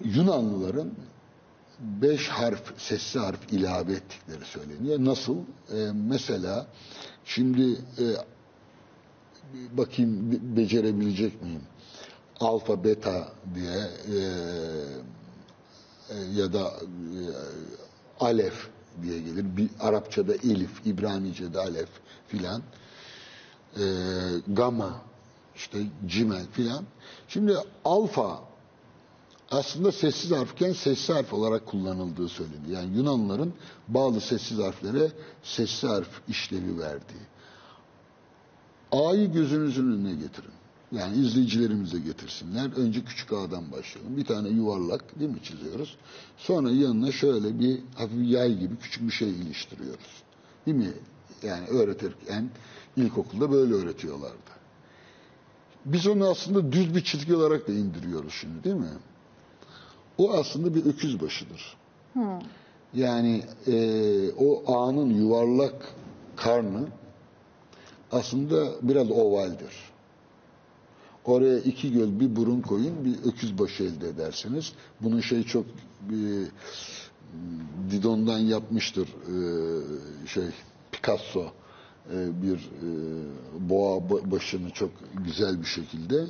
Yunanlıların 0.04 0.92
beş 1.80 2.28
harf, 2.28 2.74
sesli 2.78 3.20
harf 3.20 3.54
ilave 3.54 3.92
ettikleri 3.94 4.46
söyleniyor. 4.46 4.98
Nasıl? 5.06 5.36
Ee, 5.38 5.76
mesela 5.94 6.68
şimdi 7.26 7.62
e, 7.72 8.06
bakayım 9.78 10.32
be- 10.32 10.58
becerebilecek 10.62 11.42
miyim? 11.42 11.62
Alfa, 12.40 12.84
beta 12.84 13.28
diye 13.56 13.90
e, 14.08 14.20
e, 16.10 16.16
ya 16.34 16.54
da 16.54 16.60
e, 16.60 17.22
alef 18.20 18.68
diye 19.02 19.20
gelir. 19.20 19.58
Bir 19.58 19.70
Arapçada 19.80 20.34
elif, 20.34 20.86
İbranice'de 20.86 21.60
alef 21.60 21.90
filan. 22.28 22.62
E, 23.78 23.84
gamma, 24.48 25.02
işte 25.56 25.80
cimel 26.08 26.46
filan. 26.52 26.86
Şimdi 27.28 27.58
alfa 27.86 28.40
aslında 29.52 29.92
sessiz 29.92 30.32
harfken 30.32 30.74
sessiz 30.74 31.10
harf 31.10 31.34
olarak 31.34 31.66
kullanıldığı 31.66 32.30
söyleniyor. 32.30 32.82
Yani 32.82 32.98
Yunanlıların 32.98 33.54
bazı 33.88 34.22
sessiz 34.22 34.58
harflere 34.60 35.12
sessiz 35.44 35.90
harf 35.90 36.22
işlevi 36.28 36.80
verdiği. 36.80 37.26
A'yı 38.92 39.32
gözünüzün 39.32 39.92
önüne 39.92 40.14
getirin. 40.14 40.59
Yani 40.92 41.18
izleyicilerimize 41.18 42.00
getirsinler. 42.00 42.72
Önce 42.78 43.04
küçük 43.04 43.34
A'dan 43.34 43.72
başlayalım. 43.72 44.18
Bir 44.18 44.26
tane 44.26 44.50
yuvarlak 44.50 45.20
değil 45.20 45.32
mi 45.32 45.44
çiziyoruz? 45.44 45.98
Sonra 46.38 46.72
yanına 46.72 47.12
şöyle 47.12 47.60
bir 47.60 47.80
hafif 47.96 48.30
yay 48.32 48.58
gibi 48.58 48.78
küçük 48.78 49.08
bir 49.08 49.12
şey 49.12 49.30
iliştiriyoruz. 49.30 50.24
Değil 50.66 50.78
mi? 50.78 50.94
Yani 51.44 51.68
öğretirken 51.68 52.50
ilkokulda 52.98 53.52
böyle 53.52 53.74
öğretiyorlardı. 53.74 54.50
Biz 55.86 56.08
onu 56.08 56.30
aslında 56.30 56.72
düz 56.72 56.96
bir 56.96 57.04
çizgi 57.04 57.36
olarak 57.36 57.68
da 57.68 57.72
indiriyoruz 57.72 58.34
şimdi 58.34 58.64
değil 58.64 58.76
mi? 58.76 58.94
O 60.18 60.34
aslında 60.34 60.76
bir 60.76 60.86
öküz 60.86 61.22
başıdır. 61.22 61.78
Yani 62.94 63.44
e, 63.68 63.76
o 64.32 64.64
ağanın 64.74 65.10
yuvarlak 65.10 65.94
karnı 66.36 66.88
aslında 68.12 68.68
biraz 68.82 69.12
ovaldir. 69.12 69.89
Oraya 71.30 71.60
iki 71.60 71.94
göz 71.94 72.20
bir 72.20 72.36
burun 72.36 72.62
koyun 72.62 73.06
bir 73.06 73.30
öküz 73.30 73.60
başı 73.60 73.84
elde 73.84 74.10
edersiniz. 74.10 74.74
Bunun 75.02 75.22
şey 75.22 75.44
çok 75.44 75.66
e, 75.66 76.18
Didon'dan 77.92 78.38
yapmıştır 78.40 79.08
e, 79.08 80.28
şey 80.28 80.44
Picasso 80.92 81.46
e, 82.14 82.44
bir 82.44 82.58
e, 82.58 82.90
boğa 83.70 83.98
ba- 83.98 84.32
başını 84.32 84.70
çok 84.70 84.92
güzel 85.26 85.62
bir 85.62 85.66
şekilde 85.68 86.26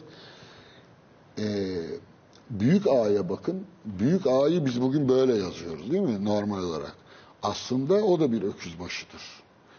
büyük 2.50 2.88
A'ya 2.88 3.30
bakın. 3.30 3.66
Büyük 3.86 4.28
A'yı 4.28 4.66
biz 4.66 4.82
bugün 4.82 5.10
böyle 5.10 5.36
yazıyoruz 5.36 5.91
değil 5.91 6.04
mi 6.04 6.26
normal 6.26 6.64
olarak? 6.64 6.95
Aslında 7.43 7.93
o 7.93 8.20
da 8.20 8.32
bir 8.32 8.41
öküz 8.41 8.80
başıdır. 8.80 9.22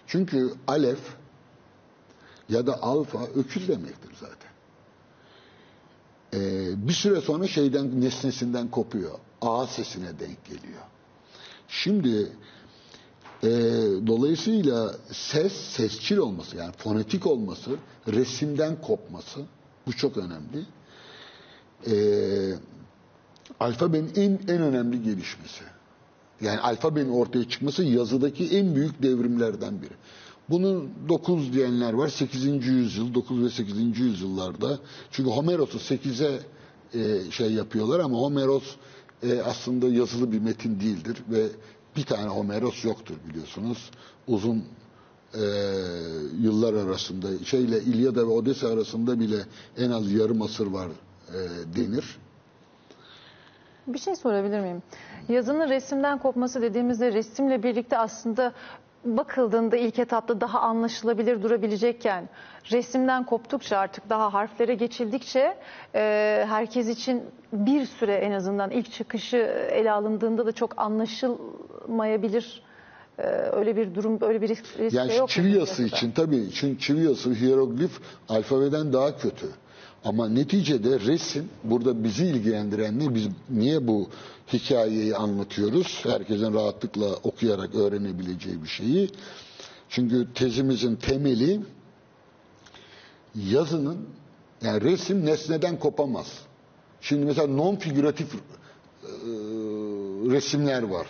Çünkü 0.06 0.50
alef 0.66 0.98
ya 2.48 2.66
da 2.66 2.82
alfa 2.82 3.24
öküz 3.24 3.68
demektir 3.68 4.10
zaten. 4.20 4.49
Ee, 6.34 6.88
bir 6.88 6.92
süre 6.92 7.20
sonra 7.20 7.46
şeyden 7.46 8.00
nesnesinden 8.00 8.68
kopuyor. 8.70 9.18
A 9.42 9.66
sesine 9.66 10.06
denk 10.06 10.44
geliyor. 10.44 10.82
Şimdi 11.68 12.32
e, 13.42 13.48
dolayısıyla 14.06 14.94
ses 15.12 15.52
sesçil 15.52 16.16
olması 16.16 16.56
yani 16.56 16.72
fonetik 16.72 17.26
olması, 17.26 17.70
resimden 18.08 18.80
kopması 18.80 19.40
bu 19.86 19.92
çok 19.92 20.16
önemli. 20.16 20.66
Ee, 21.86 22.54
alfabenin 23.60 24.12
en, 24.16 24.54
en 24.54 24.62
önemli 24.62 25.02
gelişmesi. 25.02 25.64
Yani 26.40 26.60
alfabenin 26.60 27.10
ortaya 27.10 27.48
çıkması 27.48 27.84
yazıdaki 27.84 28.58
en 28.58 28.74
büyük 28.74 29.02
devrimlerden 29.02 29.82
biri. 29.82 29.94
Bunu 30.50 30.84
9 31.08 31.52
diyenler 31.52 31.92
var. 31.92 32.08
8. 32.08 32.66
yüzyıl, 32.66 33.14
9 33.14 33.44
ve 33.44 33.50
8. 33.50 33.98
yüzyıllarda. 34.00 34.78
Çünkü 35.10 35.30
Homeros'u 35.30 35.78
8'e 35.78 36.38
e, 36.94 37.30
şey 37.30 37.52
yapıyorlar 37.52 38.00
ama 38.00 38.18
Homeros 38.18 38.76
e, 39.22 39.40
aslında 39.42 39.88
yazılı 39.88 40.32
bir 40.32 40.38
metin 40.38 40.80
değildir 40.80 41.16
ve 41.30 41.46
bir 41.96 42.02
tane 42.04 42.28
Homeros 42.28 42.84
yoktur 42.84 43.14
biliyorsunuz. 43.28 43.90
Uzun 44.28 44.64
e, 45.34 45.40
yıllar 46.40 46.74
arasında 46.74 47.44
şeyle 47.44 47.80
İlyada 47.80 48.20
ve 48.20 48.30
Odessa 48.30 48.68
arasında 48.68 49.20
bile 49.20 49.36
en 49.78 49.90
az 49.90 50.12
yarım 50.12 50.42
asır 50.42 50.66
var 50.66 50.88
e, 51.28 51.38
denir. 51.76 52.18
Bir 53.86 53.98
şey 53.98 54.16
sorabilir 54.16 54.60
miyim? 54.60 54.82
Yazının 55.28 55.68
resimden 55.68 56.18
kopması 56.18 56.62
dediğimizde 56.62 57.12
resimle 57.12 57.62
birlikte 57.62 57.98
aslında 57.98 58.52
bakıldığında 59.04 59.76
ilk 59.76 59.98
etapta 59.98 60.40
daha 60.40 60.60
anlaşılabilir 60.60 61.42
durabilecekken 61.42 62.28
resimden 62.72 63.24
koptukça 63.26 63.78
artık 63.78 64.08
daha 64.10 64.34
harflere 64.34 64.74
geçildikçe 64.74 65.56
e, 65.94 66.44
herkes 66.48 66.88
için 66.88 67.22
bir 67.52 67.86
süre 67.86 68.14
en 68.14 68.32
azından 68.32 68.70
ilk 68.70 68.92
çıkışı 68.92 69.36
ele 69.72 69.92
alındığında 69.92 70.46
da 70.46 70.52
çok 70.52 70.78
anlaşılmayabilir. 70.80 72.62
E, 73.18 73.22
öyle 73.26 73.76
bir 73.76 73.94
durum, 73.94 74.18
öyle 74.20 74.42
bir 74.42 74.48
risk, 74.48 74.64
risk 74.78 74.96
de 74.96 74.98
Yani 75.00 75.12
yok. 75.12 75.20
mu 75.22 75.28
çivi 75.28 75.52
bu 75.54 75.58
yazısı 75.58 75.82
yazıda? 75.82 75.96
için 75.96 76.12
tabii 76.12 76.50
çünkü 76.54 76.78
çivi 76.78 77.04
yazısı 77.04 77.30
hieroglif 77.34 78.00
alfabeden 78.28 78.92
daha 78.92 79.16
kötü. 79.16 79.46
Ama 80.04 80.28
neticede 80.28 81.00
resim 81.00 81.48
burada 81.64 82.04
bizi 82.04 82.24
ilgilendiren 82.26 82.98
ne? 82.98 83.14
Biz 83.14 83.28
niye 83.50 83.86
bu 83.88 84.08
hikayeyi 84.52 85.16
anlatıyoruz? 85.16 86.00
Herkesin 86.02 86.54
rahatlıkla 86.54 87.14
okuyarak 87.14 87.74
öğrenebileceği 87.74 88.62
bir 88.62 88.68
şeyi. 88.68 89.10
Çünkü 89.88 90.28
tezimizin 90.34 90.96
temeli 90.96 91.60
yazının 93.34 93.98
yani 94.62 94.80
resim 94.80 95.26
nesneden 95.26 95.78
kopamaz. 95.78 96.38
Şimdi 97.00 97.24
mesela 97.26 97.46
non 97.46 97.76
figüratif 97.76 98.34
e, 98.34 98.38
resimler 100.30 100.82
var. 100.82 101.06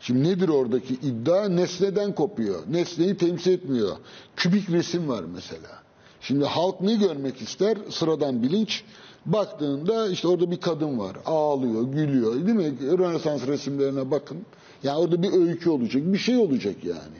Şimdi 0.00 0.28
nedir 0.28 0.48
oradaki 0.48 0.94
iddia? 0.94 1.48
Nesneden 1.48 2.14
kopuyor. 2.14 2.62
Nesneyi 2.68 3.16
temsil 3.16 3.52
etmiyor. 3.52 3.96
Kübik 4.36 4.70
resim 4.70 5.08
var 5.08 5.24
mesela. 5.34 5.77
Şimdi 6.20 6.44
halk 6.44 6.80
ne 6.80 6.94
görmek 6.94 7.42
ister? 7.42 7.78
Sıradan 7.90 8.42
bilinç. 8.42 8.84
Baktığında 9.26 10.08
işte 10.08 10.28
orada 10.28 10.50
bir 10.50 10.60
kadın 10.60 10.98
var. 10.98 11.16
Ağlıyor, 11.26 11.82
gülüyor. 11.82 12.34
Değil 12.34 12.56
mi? 12.56 12.98
Rönesans 12.98 13.46
resimlerine 13.46 14.10
bakın. 14.10 14.38
Yani 14.82 14.98
orada 14.98 15.22
bir 15.22 15.32
öykü 15.32 15.70
olacak. 15.70 16.02
Bir 16.06 16.18
şey 16.18 16.36
olacak 16.36 16.84
yani. 16.84 17.18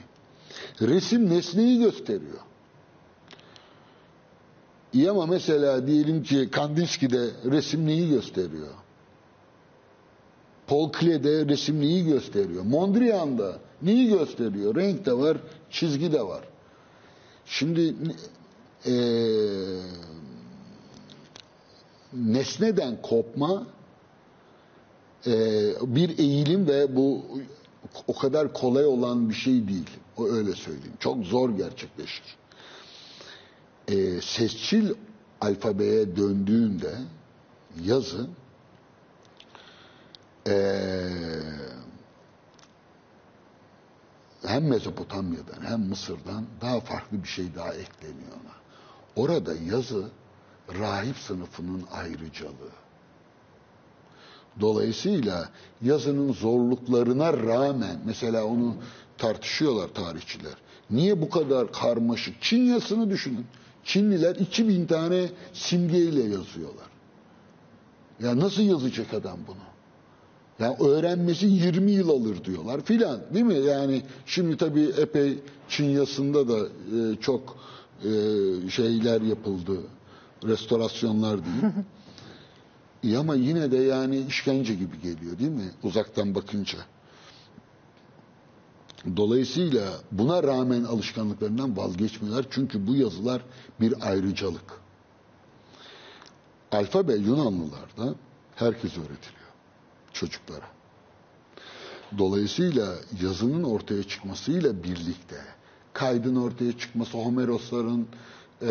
Resim 0.81 1.29
nesneyi 1.29 1.79
gösteriyor. 1.79 2.39
İyi 4.93 5.11
ama 5.11 5.25
mesela 5.25 5.87
diyelim 5.87 6.23
ki 6.23 6.49
Kandinsky'de 6.51 7.29
resim 7.45 7.85
neyi 7.85 8.09
gösteriyor? 8.09 8.73
Paul 10.67 10.91
Klee'de 10.91 11.45
resim 11.45 11.81
neyi 11.81 12.05
gösteriyor? 12.05 12.63
Mondrian'da 12.63 13.59
neyi 13.81 14.09
gösteriyor? 14.09 14.75
Renk 14.75 15.05
de 15.05 15.13
var, 15.13 15.37
çizgi 15.69 16.11
de 16.11 16.21
var. 16.21 16.43
Şimdi 17.45 17.95
eee 18.85 19.79
nesneden 22.13 23.01
kopma 23.01 23.67
eee, 25.25 25.73
bir 25.81 26.17
eğilim 26.19 26.67
ve 26.67 26.95
bu 26.95 27.25
o 28.07 28.15
kadar 28.15 28.53
kolay 28.53 28.85
olan 28.85 29.29
bir 29.29 29.33
şey 29.33 29.67
değil. 29.67 29.89
O 30.17 30.27
öyle 30.27 30.55
söyleyeyim. 30.55 30.93
Çok 30.99 31.25
zor 31.25 31.49
gerçekleşir. 31.57 32.37
Eee, 33.87 34.21
sesçil 34.21 34.89
alfabeye 35.41 36.15
döndüğünde 36.15 36.93
yazı 37.83 38.27
eee, 40.47 41.09
hem 44.45 44.67
Mezopotamya'dan 44.67 45.61
hem 45.69 45.79
Mısır'dan 45.79 46.45
daha 46.61 46.79
farklı 46.79 47.23
bir 47.23 47.27
şey 47.27 47.55
daha 47.55 47.73
ekleniyor 47.73 48.31
ona. 48.43 48.58
Orada 49.19 49.53
yazı 49.71 50.03
rahip 50.79 51.17
sınıfının 51.17 51.83
ayrıcalığı. 51.91 52.73
Dolayısıyla 54.59 55.49
yazının 55.81 56.33
zorluklarına 56.33 57.33
rağmen 57.33 57.99
mesela 58.05 58.45
onu 58.45 58.75
tartışıyorlar 59.17 59.87
tarihçiler. 59.87 60.53
Niye 60.89 61.21
bu 61.21 61.29
kadar 61.29 61.71
karmaşık? 61.71 62.41
Çin 62.41 62.63
yazısını 62.63 63.09
düşünün. 63.09 63.45
Çinliler 63.83 64.35
2000 64.35 64.85
tane 64.85 65.29
simgeyle 65.53 66.21
yazıyorlar. 66.21 66.87
Ya 68.19 68.39
nasıl 68.39 68.61
yazacak 68.61 69.13
adam 69.13 69.39
bunu? 69.47 69.69
Yani 70.59 70.75
öğrenmesi 70.89 71.45
20 71.45 71.91
yıl 71.91 72.09
alır 72.09 72.43
diyorlar 72.45 72.81
filan 72.81 73.19
değil 73.33 73.45
mi? 73.45 73.57
Yani 73.57 74.01
şimdi 74.25 74.57
tabii 74.57 74.91
epey 74.97 75.39
Çin 75.69 75.89
yazısında 75.89 76.47
da 76.47 76.59
e, 76.67 77.15
çok 77.21 77.57
e, 78.03 78.69
şeyler 78.69 79.21
yapıldı. 79.21 79.79
Restorasyonlar 80.43 81.45
diyeyim. 81.45 81.73
İyi 83.03 83.17
ama 83.17 83.35
yine 83.35 83.71
de 83.71 83.77
yani 83.77 84.19
işkence 84.19 84.73
gibi 84.73 85.01
geliyor 85.01 85.39
değil 85.39 85.51
mi? 85.51 85.71
Uzaktan 85.83 86.35
bakınca. 86.35 86.79
Dolayısıyla 89.17 89.93
buna 90.11 90.43
rağmen 90.43 90.83
alışkanlıklarından 90.83 91.77
vazgeçmiyorlar. 91.77 92.45
Çünkü 92.49 92.87
bu 92.87 92.95
yazılar 92.95 93.41
bir 93.81 94.09
ayrıcalık. 94.09 94.81
Alfabe 96.71 97.13
Yunanlılarda 97.13 98.15
herkes 98.55 98.97
öğretiliyor 98.97 99.49
çocuklara. 100.13 100.65
Dolayısıyla 102.17 102.95
yazının 103.21 103.63
ortaya 103.63 104.03
çıkmasıyla 104.03 104.83
birlikte 104.83 105.35
kaydın 105.99 106.35
ortaya 106.35 106.77
çıkması, 106.77 107.17
Homerosların, 107.17 108.07
e, 108.61 108.67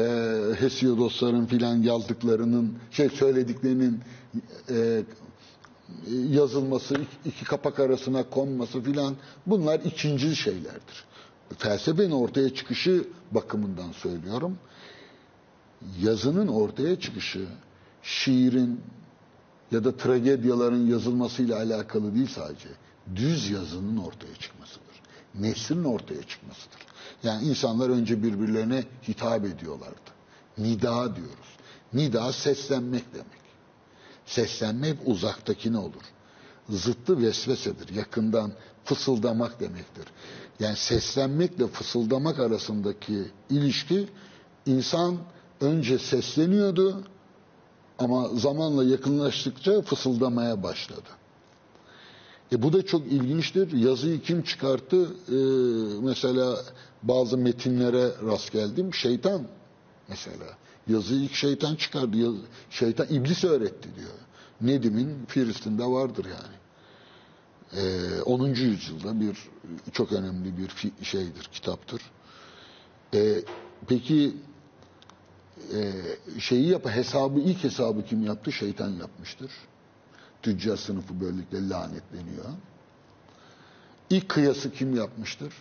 Hesiodosların 0.59 1.47
filan 1.47 1.77
yazdıklarının, 1.83 2.79
şey 2.91 3.09
söylediklerinin 3.09 4.01
e, 4.71 5.03
yazılması, 6.13 6.97
iki 7.25 7.45
kapak 7.45 7.81
arasına 7.81 8.23
konması 8.31 8.81
filan 8.83 9.17
bunlar 9.47 9.81
ikinci 9.81 10.37
şeylerdir. 10.37 11.05
Felsefenin 11.59 12.11
ortaya 12.11 12.55
çıkışı 12.55 13.05
bakımından 13.31 13.93
söylüyorum. 13.93 14.59
Yazının 16.03 16.49
ortaya 16.49 17.01
çıkışı 17.01 17.47
şiirin 18.03 18.81
ya 19.71 19.85
da 19.85 19.97
tragedyaların 19.97 20.87
yazılmasıyla 20.87 21.57
alakalı 21.57 22.15
değil 22.15 22.29
sadece. 22.35 22.69
Düz 23.17 23.51
yazının 23.51 23.97
ortaya 23.97 24.35
çıkmasıdır. 24.35 25.03
Nesrin 25.35 25.85
ortaya 25.85 26.23
çıkmasıdır. 26.23 26.88
Yani 27.23 27.49
insanlar 27.49 27.91
önce 27.91 28.23
birbirlerine 28.23 28.85
hitap 29.09 29.45
ediyorlardı. 29.45 30.11
Nida 30.59 31.17
diyoruz. 31.17 31.57
Nida 31.93 32.33
seslenmek 32.33 33.15
demek. 33.15 33.39
Seslenmek 34.27 34.99
uzaktakine 35.07 35.79
olur. 35.79 36.03
Zıttı 36.69 37.23
vesvesedir. 37.23 37.95
Yakından 37.95 38.53
fısıldamak 38.85 39.61
demektir. 39.61 40.05
Yani 40.61 40.77
seslenmekle 40.77 41.67
fısıldamak 41.67 42.39
arasındaki 42.39 43.31
ilişki 43.51 44.09
insan 44.67 45.17
önce 45.61 45.99
sesleniyordu 45.99 47.05
ama 47.99 48.29
zamanla 48.29 48.85
yakınlaştıkça 48.85 49.83
fısıldamaya 49.83 50.63
başladı. 50.63 51.09
E 52.53 52.63
bu 52.63 52.73
da 52.73 52.87
çok 52.87 53.07
ilginçtir. 53.07 53.73
Yazıyı 53.73 54.23
kim 54.23 54.43
çıkarttı? 54.43 55.09
Ee, 55.29 55.35
mesela 56.03 56.57
bazı 57.03 57.39
metinlere 57.39 58.11
rast 58.27 58.53
geldim. 58.53 58.95
Şeytan 58.95 59.47
mesela. 60.09 60.47
Yazıyı 60.89 61.21
ilk 61.21 61.35
şeytan 61.35 61.75
çıkardı. 61.75 62.17
Yaz, 62.17 62.35
şeytan 62.71 63.07
iblis 63.11 63.45
öğretti 63.45 63.89
diyor. 63.97 64.11
Nedim'in 64.61 65.27
Filistin'de 65.27 65.85
vardır 65.85 66.25
yani. 66.25 66.59
Ee, 67.73 68.23
10. 68.23 68.47
yüzyılda 68.47 69.21
bir 69.21 69.39
çok 69.93 70.13
önemli 70.13 70.53
bir 70.59 70.93
şeydir, 71.05 71.49
kitaptır. 71.53 72.03
Ee, 73.15 73.35
peki 73.89 74.37
e, 75.75 75.93
şeyi 76.41 76.69
yap 76.69 76.87
hesabı 76.87 77.41
ilk 77.41 77.65
hesabı 77.65 78.05
kim 78.05 78.27
yaptı? 78.27 78.53
Şeytan 78.53 78.89
yapmıştır. 78.91 79.51
Tüccar 80.43 80.77
sınıfı 80.77 81.21
böylelikle 81.21 81.69
lanetleniyor. 81.69 82.45
İlk 84.11 84.29
kıyası 84.29 84.73
kim 84.73 84.97
yapmıştır? 84.97 85.53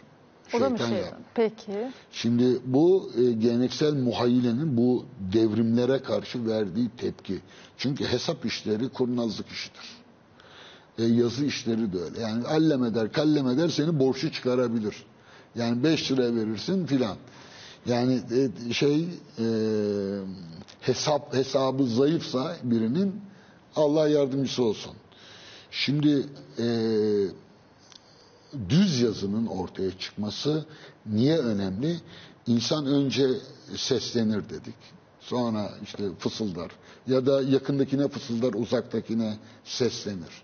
O 0.53 0.61
da 0.61 0.69
mı 0.69 0.79
şey? 0.79 0.87
yaptı. 0.87 1.15
Peki. 1.35 1.91
Şimdi 2.11 2.59
bu 2.65 3.11
e, 3.17 3.31
geleneksel 3.31 3.93
muhayyilenin 3.93 4.77
bu 4.77 5.05
devrimlere 5.33 5.99
karşı 6.03 6.47
verdiği 6.47 6.89
tepki. 6.97 7.39
Çünkü 7.77 8.05
hesap 8.05 8.45
işleri 8.45 8.89
kurnazlık 8.89 9.47
işidir. 9.47 9.97
E, 10.97 11.03
yazı 11.03 11.45
işleri 11.45 11.93
de 11.93 11.97
öyle. 11.99 12.21
Yani 12.21 12.47
allem 12.47 12.83
eder, 12.83 13.11
kallem 13.11 13.47
eder 13.47 13.69
seni 13.69 13.99
borçlu 13.99 14.31
çıkarabilir. 14.31 14.95
Yani 15.55 15.83
5 15.83 16.11
lira 16.11 16.35
verirsin 16.35 16.85
filan. 16.85 17.17
Yani 17.85 18.21
e, 18.69 18.73
şey 18.73 19.07
e, 19.39 19.45
hesap 20.81 21.33
hesabı 21.33 21.83
zayıfsa 21.83 22.55
birinin 22.63 23.21
Allah 23.75 24.07
yardımcısı 24.07 24.63
olsun. 24.63 24.93
Şimdi 25.71 26.25
e, 26.59 26.65
düz 28.69 29.01
yazının 29.01 29.45
ortaya 29.47 29.97
çıkması 29.97 30.65
niye 31.05 31.37
önemli? 31.37 32.01
İnsan 32.47 32.85
önce 32.85 33.27
seslenir 33.75 34.49
dedik. 34.49 34.75
Sonra 35.19 35.71
işte 35.83 36.03
fısıldar. 36.19 36.71
Ya 37.07 37.25
da 37.25 37.41
yakındakine 37.41 38.07
fısıldar, 38.07 38.53
uzaktakine 38.53 39.37
seslenir. 39.63 40.43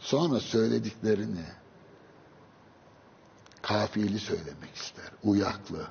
Sonra 0.00 0.40
söylediklerini 0.40 1.44
kafiyeli 3.62 4.18
söylemek 4.18 4.74
ister. 4.74 5.10
Uyaklı. 5.22 5.86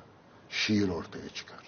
Şiir 0.50 0.88
ortaya 0.88 1.28
çıkar. 1.28 1.62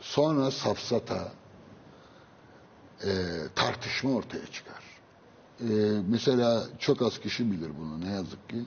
Sonra 0.00 0.50
safsata, 0.50 1.32
e, 3.04 3.10
tartışma 3.54 4.10
ortaya 4.10 4.46
çıkar. 4.46 4.81
E, 5.70 5.72
mesela 6.08 6.64
çok 6.78 7.02
az 7.02 7.18
kişi 7.20 7.52
bilir 7.52 7.70
bunu 7.78 8.00
ne 8.00 8.10
yazık 8.10 8.48
ki. 8.48 8.64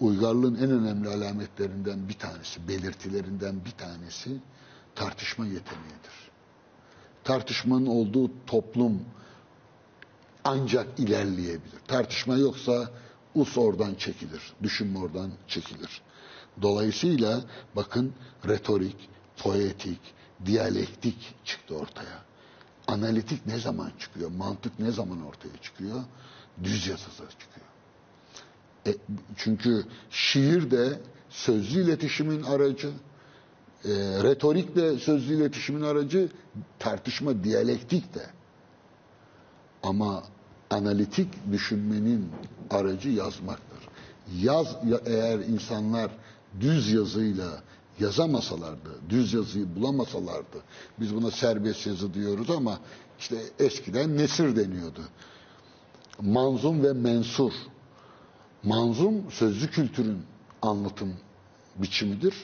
Uygarlığın 0.00 0.54
en 0.54 0.70
önemli 0.70 1.08
alametlerinden 1.08 2.08
bir 2.08 2.18
tanesi, 2.18 2.68
belirtilerinden 2.68 3.64
bir 3.64 3.70
tanesi 3.70 4.30
tartışma 4.94 5.44
yeteneğidir. 5.46 6.30
Tartışmanın 7.24 7.86
olduğu 7.86 8.30
toplum 8.46 9.02
ancak 10.44 10.98
ilerleyebilir. 11.00 11.80
Tartışma 11.88 12.36
yoksa 12.36 12.90
us 13.34 13.58
oradan 13.58 13.94
çekilir, 13.94 14.52
düşünme 14.62 14.98
oradan 14.98 15.30
çekilir. 15.48 16.02
Dolayısıyla 16.62 17.40
bakın 17.76 18.12
retorik, 18.48 19.08
poetik, 19.36 20.00
diyalektik 20.46 21.34
çıktı 21.44 21.74
ortaya. 21.76 22.29
Analitik 22.90 23.46
ne 23.46 23.58
zaman 23.58 23.90
çıkıyor? 23.98 24.30
Mantık 24.30 24.78
ne 24.78 24.90
zaman 24.90 25.26
ortaya 25.26 25.56
çıkıyor? 25.62 26.00
Düz 26.64 26.86
yazıda 26.86 27.30
çıkıyor. 27.30 27.66
E, 28.86 28.94
çünkü 29.36 29.84
şiir 30.10 30.70
de 30.70 31.00
sözlü 31.30 31.82
iletişimin 31.84 32.42
aracı, 32.42 32.88
e, 33.84 33.88
retorik 34.22 34.76
de 34.76 34.98
sözlü 34.98 35.34
iletişimin 35.34 35.82
aracı, 35.82 36.28
tartışma, 36.78 37.44
diyalektik 37.44 38.14
de. 38.14 38.26
Ama 39.82 40.22
analitik 40.70 41.28
düşünmenin 41.52 42.28
aracı 42.70 43.08
yazmaktır. 43.08 43.88
Yaz 44.40 44.76
ya- 44.86 45.00
eğer 45.06 45.38
insanlar 45.38 46.10
düz 46.60 46.92
yazıyla 46.92 47.62
yazamasalardı, 48.00 48.90
düz 49.08 49.32
yazıyı 49.32 49.76
bulamasalardı, 49.76 50.62
biz 51.00 51.14
buna 51.14 51.30
serbest 51.30 51.86
yazı 51.86 52.14
diyoruz 52.14 52.50
ama 52.50 52.80
işte 53.18 53.36
eskiden 53.58 54.16
nesir 54.16 54.56
deniyordu. 54.56 55.00
Manzum 56.20 56.82
ve 56.82 56.92
mensur. 56.92 57.52
Manzum 58.62 59.30
sözlü 59.30 59.70
kültürün 59.70 60.22
anlatım 60.62 61.14
biçimidir. 61.76 62.34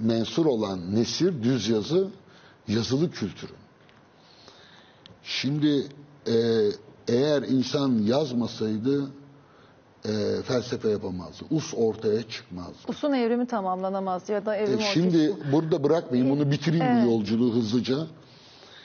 Mensur 0.00 0.46
olan 0.46 0.94
nesir, 0.94 1.42
düz 1.42 1.68
yazı, 1.68 2.10
yazılı 2.68 3.10
kültürün. 3.10 3.56
Şimdi 5.22 5.86
e, 6.26 6.34
eğer 7.08 7.42
insan 7.42 7.98
yazmasaydı 7.98 9.10
e, 10.08 10.42
felsefe 10.42 10.88
yapamazdı. 10.88 11.44
Us 11.50 11.74
ortaya 11.76 12.22
çıkmazdı. 12.28 12.78
Usun 12.88 13.12
evrimi 13.12 13.46
tamamlanamaz 13.46 14.28
ya 14.28 14.46
da 14.46 14.56
E, 14.56 14.58
evrim 14.62 14.74
ortaya 14.74 14.92
şimdi 14.92 15.36
burada 15.52 15.84
bırakmayayım 15.84 16.30
bunu 16.38 16.50
bitireyim 16.50 16.84
Evet. 16.86 17.04
bu 17.06 17.10
yolculuğu 17.10 17.54
hızlıca. 17.54 17.96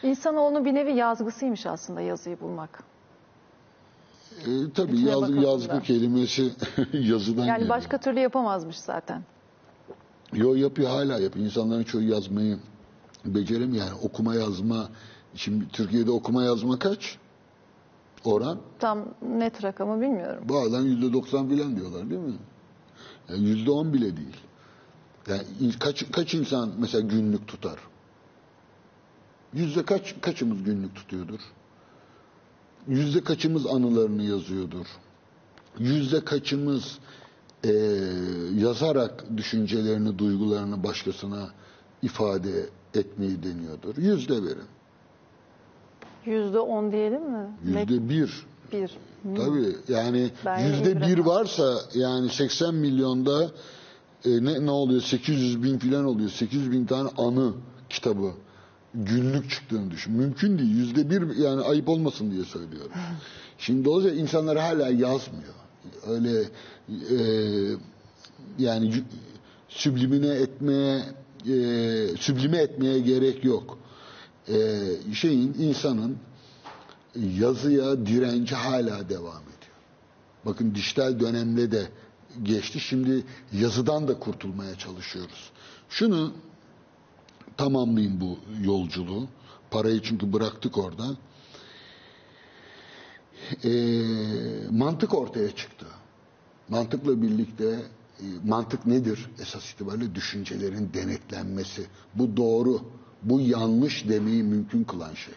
İnsanoğlunun 0.04 0.66
bir 0.66 0.74
nevi 0.74 0.94
yazgısıymış 0.94 1.66
aslında 1.66 2.02
yazıyı 2.02 2.40
bulmak. 2.40 2.84
E, 4.46 4.50
tabii 4.76 5.00
yaz, 5.00 5.30
yazgı 5.36 5.82
kelimesi 5.82 6.44
yazıdan 6.94 7.46
Yani 7.46 7.58
geliyor. 7.60 7.70
başka 7.78 7.98
türlü 7.98 8.20
yapamazmış 8.20 8.80
zaten. 8.80 9.22
Yo 10.34 10.54
yapıyor 10.56 10.90
hala 10.90 11.20
yapıyor. 11.20 11.46
İnsanların 11.46 11.84
çoğu 11.84 12.02
yazmayı 12.02 12.58
beceremiyor. 13.26 13.86
Yani 13.86 13.98
okuma 14.04 14.36
yazma. 14.36 14.90
Şimdi 15.36 15.68
Türkiye'de 15.70 16.12
okuma 16.12 16.44
yazma 16.44 16.80
kaç? 16.80 17.18
Oran? 18.26 18.60
Tam 18.80 19.06
net 19.22 19.64
rakamı 19.64 20.02
bilmiyorum. 20.02 20.44
Bazen 20.50 20.82
yüzde 20.82 21.14
doksan 21.14 21.50
filan 21.50 21.76
diyorlar 21.76 22.10
değil 22.10 22.22
mi? 22.22 22.34
Yani 23.30 23.44
yüzde 23.44 23.72
on 23.72 23.94
bile 23.94 24.18
değil. 24.18 24.38
Yani 25.28 25.44
kaç, 25.80 26.12
kaç 26.12 26.34
insan 26.34 26.72
mesela 26.78 27.02
günlük 27.08 27.48
tutar? 27.48 27.80
Yüzde 29.54 29.84
kaç, 29.86 30.16
kaçımız 30.22 30.64
günlük 30.64 30.96
tutuyordur? 30.96 31.40
Yüzde 32.88 33.24
kaçımız 33.24 33.66
anılarını 33.68 34.24
yazıyordur? 34.24 34.86
Yüzde 35.80 36.26
kaçımız 36.26 37.00
eee, 37.64 37.72
yazarak 38.56 39.38
düşüncelerini, 39.38 40.18
duygularını 40.20 40.84
başkasına 40.84 41.50
ifade 42.02 42.70
etmeyi 42.94 43.44
deniyordur? 43.44 43.98
Yüzde 43.98 44.34
verin. 44.44 44.68
Yüzde 46.26 46.60
on 46.60 46.92
diyelim 46.92 47.32
mi? 47.32 47.48
Yüzde 47.64 48.10
bir. 48.10 48.46
bir. 48.72 48.92
Tabii 49.36 49.76
yani 49.88 50.32
yüzde 50.66 51.02
bir 51.02 51.18
varsa 51.18 51.76
yani 51.96 52.30
80 52.30 52.76
milyonda 52.76 53.52
e, 54.26 54.30
ne, 54.30 54.66
ne 54.66 54.72
oluyor 54.72 55.02
800 55.02 55.64
bin 55.64 55.78
filan 55.78 56.06
oluyor 56.06 56.30
800 56.30 56.72
bin 56.72 56.86
tane 56.86 57.10
anı 57.18 57.54
kitabı 57.90 58.32
günlük 58.94 59.50
çıktığını 59.50 59.92
düşün. 59.92 60.14
Mümkün 60.14 60.58
değil 60.58 60.76
yüzde 60.76 61.10
bir 61.10 61.36
yani 61.36 61.62
ayıp 61.62 61.90
olmasın 61.90 62.32
diye 62.32 62.44
söylüyorum. 62.44 62.92
Şimdi 63.58 63.86
dolayısıyla 63.86 64.22
insanlar 64.22 64.58
hala 64.58 64.88
yazmıyor. 64.88 65.54
Öyle 66.08 66.44
e, 66.90 67.18
yani 68.60 68.94
süblimine 69.70 70.28
etmeye 70.28 71.02
e, 71.48 71.56
süblime 72.18 72.58
etmeye 72.58 73.00
gerek 73.00 73.44
yok. 73.44 73.78
E, 74.48 74.56
şeyin 75.14 75.54
insanın 75.54 76.18
yazıya 77.16 78.06
direnci 78.06 78.56
hala 78.56 79.10
devam 79.10 79.42
ediyor. 79.42 79.78
Bakın 80.46 80.76
dijital 80.76 81.20
dönemde 81.20 81.72
de 81.72 81.88
geçti. 82.44 82.80
Şimdi 82.80 83.24
yazıdan 83.54 84.08
da 84.08 84.20
kurtulmaya 84.20 84.76
çalışıyoruz. 84.78 85.52
Şunu 85.90 86.34
tamamlayayım 87.58 88.22
bu 88.22 88.38
yolculuğu. 88.64 89.28
Parayı 89.72 90.02
çünkü 90.02 90.34
bıraktık 90.34 90.78
orada. 90.78 91.18
Ee, 93.64 94.02
mantık 94.72 95.14
ortaya 95.14 95.56
çıktı. 95.56 95.86
Mantıkla 96.70 97.22
birlikte 97.22 97.66
e, 98.20 98.26
mantık 98.46 98.86
nedir? 98.86 99.30
Esas 99.42 99.74
itibariyle 99.74 100.16
düşüncelerin 100.16 100.94
denetlenmesi. 100.94 101.86
Bu 102.16 102.38
doğru, 102.38 102.82
bu 103.24 103.40
yanlış 103.40 104.10
demeyi 104.10 104.44
mümkün 104.44 104.84
kılan 104.84 105.14
şey. 105.14 105.34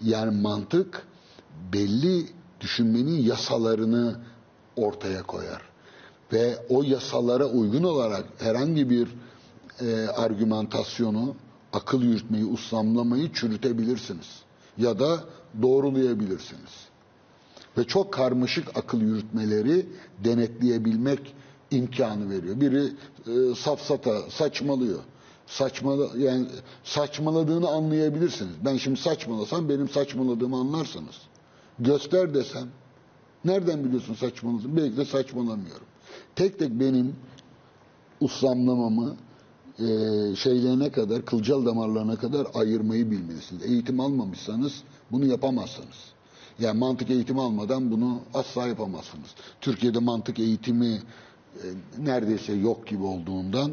Yani 0.00 0.40
mantık 0.40 1.06
belli 1.72 2.26
düşünmenin 2.60 3.22
yasalarını 3.22 4.20
ortaya 4.76 5.22
koyar. 5.22 5.62
Ve 6.32 6.56
o 6.68 6.82
yasalara 6.82 7.46
uygun 7.46 7.82
olarak 7.82 8.24
herhangi 8.38 8.90
bir 8.90 9.08
e, 9.80 10.08
argümantasyonu, 10.08 11.34
akıl 11.72 12.02
yürütmeyi, 12.02 12.44
uslamlamayı 12.44 13.32
çürütebilirsiniz. 13.32 14.42
Ya 14.78 14.98
da 14.98 15.24
doğrulayabilirsiniz. 15.62 16.88
Ve 17.78 17.84
çok 17.84 18.12
karmaşık 18.12 18.78
akıl 18.78 19.00
yürütmeleri 19.00 19.86
denetleyebilmek 20.24 21.34
imkanı 21.70 22.30
veriyor. 22.30 22.60
Biri 22.60 22.92
e, 23.26 23.54
safsata 23.54 24.30
saçmalıyor. 24.30 25.00
Saçmalı 25.46 26.18
yani 26.18 26.46
saçmaladığını 26.84 27.68
anlayabilirsiniz. 27.68 28.54
Ben 28.64 28.76
şimdi 28.76 29.00
saçmalasam 29.00 29.68
benim 29.68 29.88
saçmaladığımı 29.88 30.56
anlarsınız. 30.56 31.16
Göster 31.78 32.34
desem 32.34 32.68
nereden 33.44 33.84
biliyorsun 33.84 34.14
saçmaladığımı? 34.14 34.76
Belki 34.76 34.96
de 34.96 35.04
saçmalamıyorum. 35.04 35.86
Tek 36.36 36.58
tek 36.58 36.70
benim 36.70 37.16
uslamlamamı 38.20 39.16
e, 39.78 39.86
şeylerine 40.36 40.92
kadar, 40.92 41.24
kılcal 41.24 41.66
damarlarına 41.66 42.16
kadar 42.16 42.46
ayırmayı 42.54 43.10
bilmelisiniz. 43.10 43.62
Eğitim 43.62 44.00
almamışsanız 44.00 44.82
bunu 45.12 45.26
yapamazsınız. 45.26 46.14
Yani 46.58 46.78
mantık 46.78 47.10
eğitimi 47.10 47.40
almadan 47.40 47.90
bunu 47.90 48.20
asla 48.34 48.66
yapamazsınız. 48.66 49.28
Türkiye'de 49.60 49.98
mantık 49.98 50.38
eğitimi 50.38 51.02
e, 51.54 51.64
neredeyse 51.98 52.52
yok 52.52 52.86
gibi 52.86 53.02
olduğundan 53.02 53.72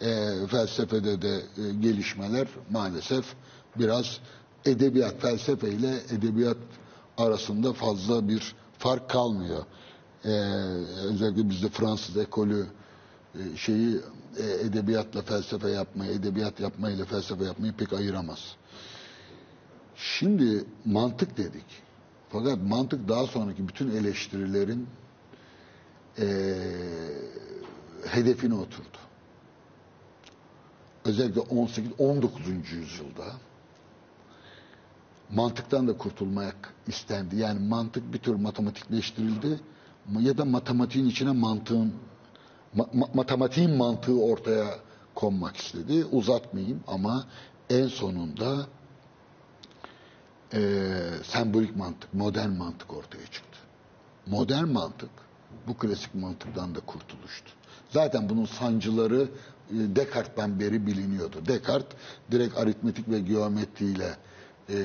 e, 0.00 0.46
felsefede 0.46 1.22
de 1.22 1.34
e, 1.36 1.72
gelişmeler 1.80 2.48
maalesef 2.70 3.24
biraz 3.76 4.18
edebiyat, 4.64 5.20
felsefe 5.20 5.68
ile 5.68 5.96
edebiyat 6.10 6.56
arasında 7.18 7.72
fazla 7.72 8.28
bir 8.28 8.54
fark 8.78 9.10
kalmıyor. 9.10 9.62
E, 10.24 10.28
özellikle 11.04 11.50
bizde 11.50 11.68
Fransız 11.68 12.16
ekolü 12.16 12.66
e, 13.34 13.56
şeyi 13.56 13.96
e, 14.38 14.66
edebiyatla 14.66 15.22
felsefe 15.22 15.70
yapmayı, 15.70 16.10
edebiyat 16.12 16.60
yapmayla 16.60 17.04
felsefe 17.04 17.44
yapmayı 17.44 17.72
pek 17.72 17.92
ayıramaz. 17.92 18.56
Şimdi 19.96 20.64
mantık 20.84 21.36
dedik. 21.36 21.66
Fakat 22.30 22.58
mantık 22.62 23.08
daha 23.08 23.26
sonraki 23.26 23.68
bütün 23.68 23.90
eleştirilerin 23.90 24.86
eee 26.18 26.56
hedefine 28.06 28.54
oturdu. 28.54 28.97
Özellikle 31.04 31.40
18 31.40 31.92
19. 31.98 32.46
yüzyılda 32.72 33.24
mantıktan 35.34 35.88
da 35.88 35.98
kurtulmak 35.98 36.74
istendi. 36.86 37.36
Yani 37.36 37.68
mantık 37.68 38.12
bir 38.12 38.18
tür 38.18 38.34
matematikleştirildi 38.34 39.60
ya 40.20 40.38
da 40.38 40.44
matematiğin 40.44 41.06
içine 41.06 41.30
mantığın 41.32 41.94
ma- 42.76 42.90
ma- 42.90 43.16
matematiğin 43.16 43.70
mantığı 43.70 44.22
ortaya 44.22 44.78
konmak 45.14 45.56
istedi. 45.56 46.04
Uzatmayayım 46.04 46.80
ama 46.86 47.24
en 47.70 47.86
sonunda 47.86 48.66
eee, 50.52 50.60
sembolik 51.24 51.76
mantık, 51.76 52.14
modern 52.14 52.50
mantık 52.50 52.92
ortaya 52.94 53.24
çıktı. 53.26 53.58
Modern 54.26 54.68
mantık 54.68 55.10
bu 55.66 55.74
klasik 55.76 56.14
mantıktan 56.14 56.74
da 56.74 56.80
kurtuluştu. 56.80 57.50
Zaten 57.90 58.28
bunun 58.28 58.44
sancıları 58.44 59.22
e, 59.22 59.28
Descartes'ten 59.70 60.60
beri 60.60 60.86
biliniyordu. 60.86 61.46
Descartes 61.46 61.98
direkt 62.30 62.58
aritmetik 62.58 63.08
ve 63.08 63.20
geometriyle 63.20 64.16
e, 64.68 64.76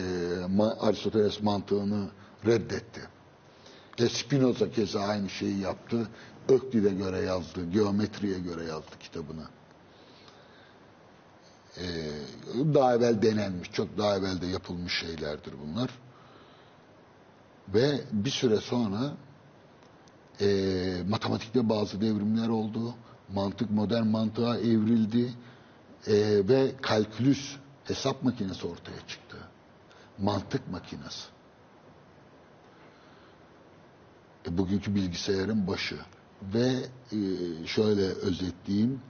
Aristoteles 0.79 1.41
mantığını 1.41 2.09
reddetti. 2.45 3.01
E 3.97 4.09
Spinoza 4.09 4.71
keza 4.71 5.01
aynı 5.01 5.29
şeyi 5.29 5.59
yaptı. 5.59 6.07
Öklid'e 6.49 6.89
göre 6.89 7.21
yazdı, 7.21 7.71
geometriye 7.71 8.39
göre 8.39 8.63
yazdı 8.63 8.99
kitabını. 8.99 9.43
e, 11.77 11.85
daha 12.73 12.95
evvel 12.95 13.21
denenmiş, 13.21 13.71
çok 13.71 13.97
daha 13.97 14.17
evvel 14.17 14.41
de 14.41 14.45
yapılmış 14.45 14.93
şeylerdir 14.99 15.53
bunlar. 15.65 15.89
Ve 17.73 18.01
bir 18.11 18.29
süre 18.29 18.57
sonra 18.57 19.13
e, 20.41 20.47
matematikte 21.09 21.69
bazı 21.69 22.01
devrimler 22.01 22.47
oldu. 22.47 22.95
Mantık 23.29 23.71
modern 23.71 24.07
mantığa 24.07 24.57
evrildi. 24.57 25.33
E, 26.07 26.13
ve 26.47 26.71
kalkülüs 26.81 27.55
hesap 27.83 28.23
makinesi 28.23 28.67
ortaya 28.67 29.07
çıktı. 29.07 29.37
Mantık 30.17 30.71
makinesi. 30.71 31.27
E, 34.47 34.57
bugünkü 34.57 34.95
bilgisayarın 34.95 35.67
başı. 35.67 35.99
Ve 36.53 36.73
e, 37.11 37.17
şöyle 37.67 38.01
özetleyeyim. 38.01 39.01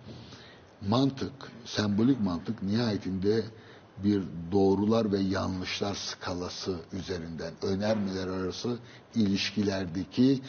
Mantık, 0.88 1.52
sembolik 1.66 2.20
mantık 2.22 2.64
nihayetinde 2.64 3.44
bir 4.04 4.24
doğrular 4.52 5.12
ve 5.12 5.20
yanlışlar 5.20 5.96
skalası 5.96 6.80
üzerinden 6.94 7.54
önermeler 7.62 8.28
arası 8.28 8.78
ilişkilerdeki 9.16 10.42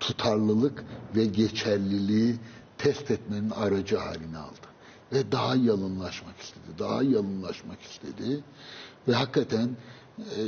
tutarlılık 0.00 0.84
ve 1.16 1.24
geçerliliği 1.24 2.36
test 2.78 3.10
etmenin 3.10 3.50
aracı 3.50 3.96
haline 3.96 4.38
aldı. 4.38 4.66
Ve 5.12 5.32
daha 5.32 5.56
yalınlaşmak 5.56 6.40
istedi. 6.40 6.78
Daha 6.78 7.02
yalınlaşmak 7.02 7.82
istedi. 7.82 8.44
Ve 9.08 9.12
hakikaten 9.12 9.70
e, 10.18 10.40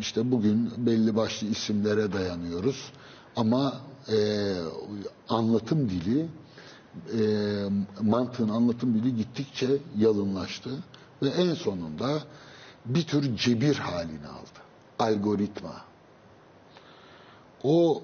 işte 0.00 0.30
bugün 0.30 0.72
belli 0.76 1.16
başlı 1.16 1.46
isimlere 1.46 2.12
dayanıyoruz. 2.12 2.92
Ama 3.36 3.80
e, 4.12 4.54
anlatım 5.28 5.90
dili 5.90 6.28
e, 7.18 7.22
mantığın 8.00 8.48
anlatım 8.48 8.94
dili 8.94 9.16
gittikçe 9.16 9.68
yalınlaştı. 9.98 10.70
Ve 11.22 11.28
en 11.28 11.54
sonunda 11.54 12.22
bir 12.86 13.02
tür 13.02 13.36
cebir 13.36 13.76
halini 13.76 14.26
aldı. 14.28 14.58
Algoritma. 14.98 15.74
O 17.62 18.02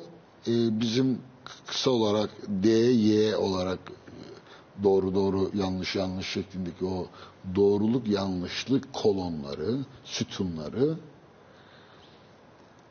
e, 0.49 0.81
bizim 0.81 1.19
kısa 1.67 1.91
olarak 1.91 2.31
D, 2.49 2.69
Y 2.69 3.37
olarak 3.37 3.79
e, 3.79 4.83
doğru 4.85 5.15
doğru 5.15 5.51
yanlış 5.55 5.97
yanlış 5.97 6.29
şeklindeki 6.29 6.85
o 6.85 7.07
doğruluk 7.55 8.09
yanlışlık 8.09 8.93
kolonları, 8.93 9.79
sütunları 10.05 10.99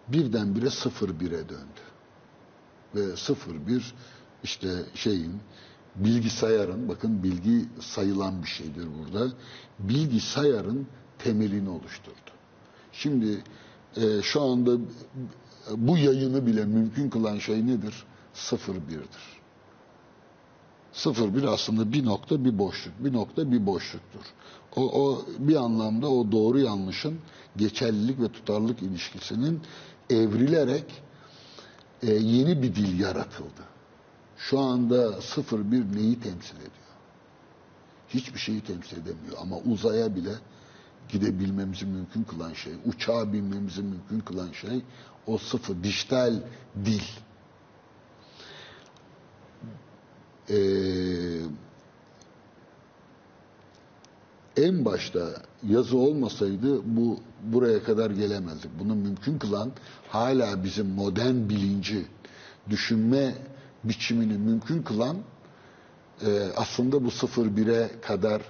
birdenbire 0.08 0.70
sıfır 0.70 1.20
bire 1.20 1.50
döndü. 1.50 1.82
Ve 2.96 3.16
sıfır 3.16 3.68
bir 3.68 3.94
işte 4.44 4.70
şeyin 4.96 5.34
bilgisayarın 5.96 6.90
bakın 6.90 7.24
bilgi 7.24 7.66
sayılan 7.80 8.44
bir 8.44 8.48
şeydir 8.48 8.88
burada. 9.00 9.34
Bilgisayarın 9.80 10.88
temelini 11.20 11.70
oluşturdu. 11.70 12.32
Şimdi 12.92 13.44
e, 13.96 14.22
şu 14.22 14.42
anda 14.42 14.78
bu 15.76 15.98
yayını 15.98 16.46
bile 16.46 16.66
mümkün 16.66 17.10
kılan 17.10 17.40
şey 17.40 17.68
nedir? 17.68 18.04
Sıfır 18.34 18.76
birdir. 18.76 19.38
Sıfır 20.92 21.36
bir 21.36 21.44
aslında 21.44 21.94
bir 21.94 22.06
nokta 22.06 22.46
bir 22.46 22.60
boşluk. 22.60 22.94
Bir 23.00 23.14
nokta 23.14 23.52
bir 23.52 23.66
boşluktur. 23.66 24.22
O, 24.76 25.06
o 25.06 25.26
bir 25.40 25.56
anlamda 25.56 26.10
o 26.10 26.32
doğru 26.32 26.60
yanlışın 26.60 27.20
geçerlilik 27.58 28.22
ve 28.22 28.32
tutarlılık 28.32 28.82
ilişkisinin 28.82 29.62
evrilerek 30.10 30.86
e, 32.02 32.14
yeni 32.14 32.62
bir 32.62 32.76
dil 32.76 33.00
yaratıldı. 33.00 33.64
Şu 34.38 34.60
anda 34.60 35.22
sıfır 35.22 35.72
bir 35.72 35.96
neyi 35.96 36.20
temsil 36.20 36.56
ediyor? 36.56 36.72
Hiçbir 38.10 38.40
şeyi 38.40 38.62
temsil 38.62 38.98
edemiyor 38.98 39.38
ama 39.42 39.58
uzaya 39.58 40.16
bile 40.16 40.34
gidebilmemizi 41.10 41.86
mümkün 41.86 42.24
kılan 42.24 42.54
şey, 42.54 42.74
uçağa 42.86 43.34
binmemizi 43.34 43.82
mümkün 43.82 44.20
kılan 44.20 44.52
şey 44.52 44.82
o 45.28 45.38
sıfır, 45.38 45.84
dijital 45.84 46.34
dil. 46.86 47.02
Ee, 50.50 50.58
en 54.58 54.86
başta 54.86 55.20
yazı 55.68 55.98
olmasaydı 55.98 56.82
bu 56.98 57.20
buraya 57.44 57.84
kadar 57.84 58.12
gelemezdik. 58.12 58.72
Bunu 58.80 58.96
mümkün 58.96 59.40
kılan 59.40 59.72
hala 60.10 60.64
bizim 60.64 60.88
modern 60.90 61.50
bilinci, 61.50 62.06
düşünme 62.70 63.36
biçimini 63.84 64.34
mümkün 64.38 64.82
kılan 64.84 65.18
e, 66.26 66.42
aslında 66.56 67.04
bu 67.04 67.12
sıfır 67.12 67.58
bire 67.58 67.90
kadar 68.02 68.42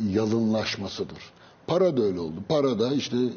yalınlaşmasıdır. 0.00 1.18
Para 1.66 1.96
da 1.96 2.02
öyle 2.02 2.20
oldu. 2.20 2.42
Para 2.48 2.78
da 2.78 2.92
işte 2.94 3.16
e, 3.16 3.30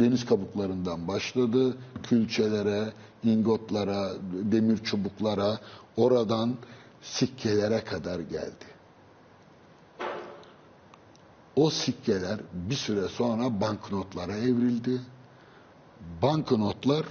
deniz 0.00 0.24
kabuklarından 0.26 1.08
başladı. 1.08 1.76
Külçelere, 2.02 2.92
ingotlara, 3.24 4.12
demir 4.32 4.78
çubuklara, 4.78 5.58
oradan 5.96 6.54
sikkelere 7.02 7.84
kadar 7.84 8.20
geldi. 8.20 8.64
O 11.56 11.70
sikkeler 11.70 12.40
bir 12.52 12.74
süre 12.74 13.08
sonra 13.08 13.60
banknotlara 13.60 14.36
evrildi. 14.36 15.00
Banknotlar 16.22 17.06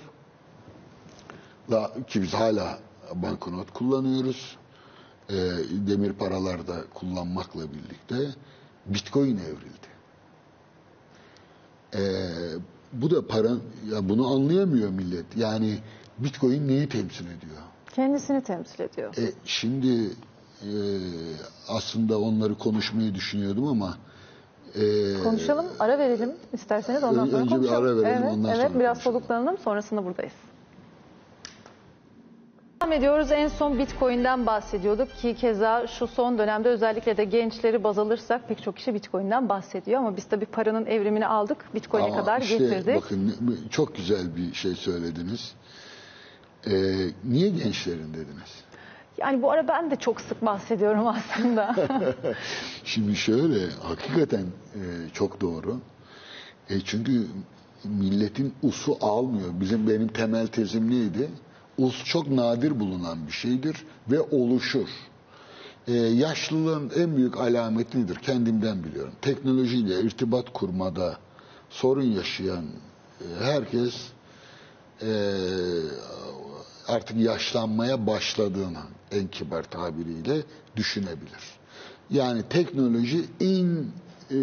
ki 2.08 2.22
biz 2.22 2.34
hala 2.34 2.80
banknot 3.16 3.74
kullanıyoruz. 3.74 4.58
E, 5.30 5.36
demir 5.88 6.14
paralarda 6.14 6.84
kullanmakla 6.94 7.62
birlikte 7.74 8.16
Bitcoin 8.86 9.38
evrildi. 9.38 9.91
E, 11.96 12.00
bu 12.94 13.12
da 13.12 13.28
para, 13.28 13.48
ya 13.92 14.10
bunu 14.10 14.28
anlayamıyor 14.34 14.90
millet. 14.90 15.26
Yani 15.38 15.78
Bitcoin 16.18 16.68
neyi 16.68 16.90
temsil 16.90 17.26
ediyor? 17.26 17.58
Kendisini 17.96 18.42
temsil 18.44 18.80
ediyor. 18.84 19.14
E, 19.18 19.32
şimdi 19.46 20.10
e, 20.62 20.72
aslında 21.68 22.20
onları 22.20 22.56
konuşmayı 22.58 23.16
düşünüyordum 23.16 23.68
ama 23.68 23.98
e, 24.76 24.82
Konuşalım, 25.24 25.66
ara 25.80 25.98
verelim 26.00 26.32
isterseniz 26.54 27.04
ondan 27.04 27.26
sonra 27.26 27.38
Önce 27.38 27.56
bir 27.56 27.58
konuşalım. 27.58 27.84
ara 27.84 27.98
verelim, 27.98 28.24
evet, 28.24 28.34
ondan 28.34 28.52
evet, 28.56 28.68
sonra 28.68 28.80
biraz 28.80 28.94
konuşalım. 28.94 29.20
soluklanalım 29.20 29.58
sonrasında 29.58 30.06
buradayız. 30.06 30.34
Devam 32.82 32.94
ediyoruz. 32.94 33.32
En 33.32 33.48
son 33.48 33.80
Bitcoin'den 33.80 34.46
bahsediyorduk 34.46 35.16
ki 35.16 35.36
keza 35.36 35.88
şu 35.88 36.08
son 36.08 36.38
dönemde 36.38 36.70
özellikle 36.70 37.18
de 37.18 37.24
gençleri 37.24 37.84
baz 37.84 38.00
alırsak 38.00 38.48
pek 38.48 38.64
çok 38.64 38.78
kişi 38.78 38.94
Bitcoin'den 38.94 39.50
bahsediyor 39.50 40.00
ama 40.00 40.18
biz 40.18 40.26
tabii 40.26 40.46
paranın 40.46 40.86
evrimini 40.86 41.28
aldık. 41.28 41.66
Bitcoin'e 41.76 42.06
Ama 42.06 42.16
kadar 42.16 42.42
işte 42.42 42.58
getirdik. 42.58 42.96
Bakın 42.96 43.36
çok 43.72 43.96
güzel 43.96 44.36
bir 44.36 44.54
şey 44.54 44.76
söylediniz. 44.76 45.54
Ee, 46.68 46.72
niye 47.24 47.50
gençlerin 47.50 48.14
dediniz? 48.14 48.64
Yani 49.18 49.42
bu 49.42 49.52
ara 49.52 49.68
ben 49.68 49.92
de 49.92 49.96
çok 49.96 50.22
sık 50.22 50.46
bahsediyorum 50.46 51.08
aslında. 51.08 51.76
Şimdi 52.84 53.16
şöyle 53.16 53.70
hakikaten 53.84 54.46
e, 54.76 54.82
çok 55.14 55.42
doğru. 55.42 55.78
E, 56.70 56.80
çünkü 56.80 57.28
milletin 57.84 58.54
usu 58.64 58.98
almıyor. 59.02 59.50
Bizim 59.54 59.90
benim 59.90 60.08
temel 60.08 60.48
tezim 60.48 60.92
neydi? 60.92 61.30
Us 61.78 62.04
çok 62.04 62.28
nadir 62.32 62.80
bulunan 62.80 63.28
bir 63.28 63.32
şeydir 63.32 63.86
ve 64.12 64.22
oluşur. 64.22 64.88
E, 65.88 65.94
yaşlılığın 65.94 66.92
en 66.96 67.18
büyük 67.18 67.38
alameti 67.38 68.04
nedir? 68.04 68.16
Kendimden 68.16 68.84
biliyorum. 68.84 69.14
Teknolojiyle 69.22 70.02
irtibat 70.02 70.54
kurmada 70.54 71.18
sorun 71.70 72.04
yaşayan 72.04 72.66
e, 73.22 73.44
herkes 73.44 73.94
e, 75.02 75.12
artık 76.88 77.18
yaşlanmaya 77.18 78.08
başladığını 78.08 78.82
en 79.12 79.28
kibar 79.28 79.64
tabiriyle 79.64 80.42
düşünebilir. 80.76 81.60
Yani 82.10 82.44
teknoloji 82.50 83.26
en 83.40 83.86
e, 84.32 84.40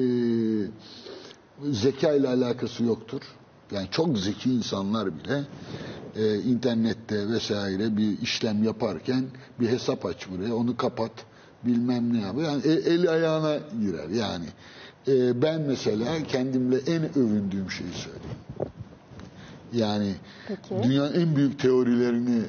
zeka 1.73 2.13
ile 2.13 2.29
alakası 2.29 2.85
yoktur. 2.85 3.21
Yani 3.73 3.89
çok 3.91 4.19
zeki 4.19 4.53
insanlar 4.53 5.19
bile 5.19 5.43
e, 6.17 6.39
internette 6.41 7.29
vesaire 7.29 7.97
bir 7.97 8.19
işlem 8.21 8.65
yaparken 8.65 9.25
bir 9.61 9.69
hesap 9.69 10.07
aç 10.07 10.29
buraya, 10.31 10.55
onu 10.55 10.77
kapat, 10.77 11.13
bilmem 11.65 12.13
ne 12.13 12.21
yapıyor. 12.21 12.51
Yani 12.51 12.63
e- 12.67 12.91
eli 12.93 13.11
ayağına 13.11 13.59
girer. 13.81 14.09
Yani 14.09 14.47
e, 15.09 15.43
ben 15.43 15.61
mesela 15.61 16.23
kendimle 16.23 16.77
en 16.77 17.19
övündüğüm 17.19 17.71
şeyi 17.71 17.93
söyleyeyim. 17.93 18.39
Yani 19.73 20.15
Peki. 20.49 20.83
dünyanın 20.83 21.21
en 21.21 21.37
büyük 21.37 21.59
teorilerini 21.61 22.43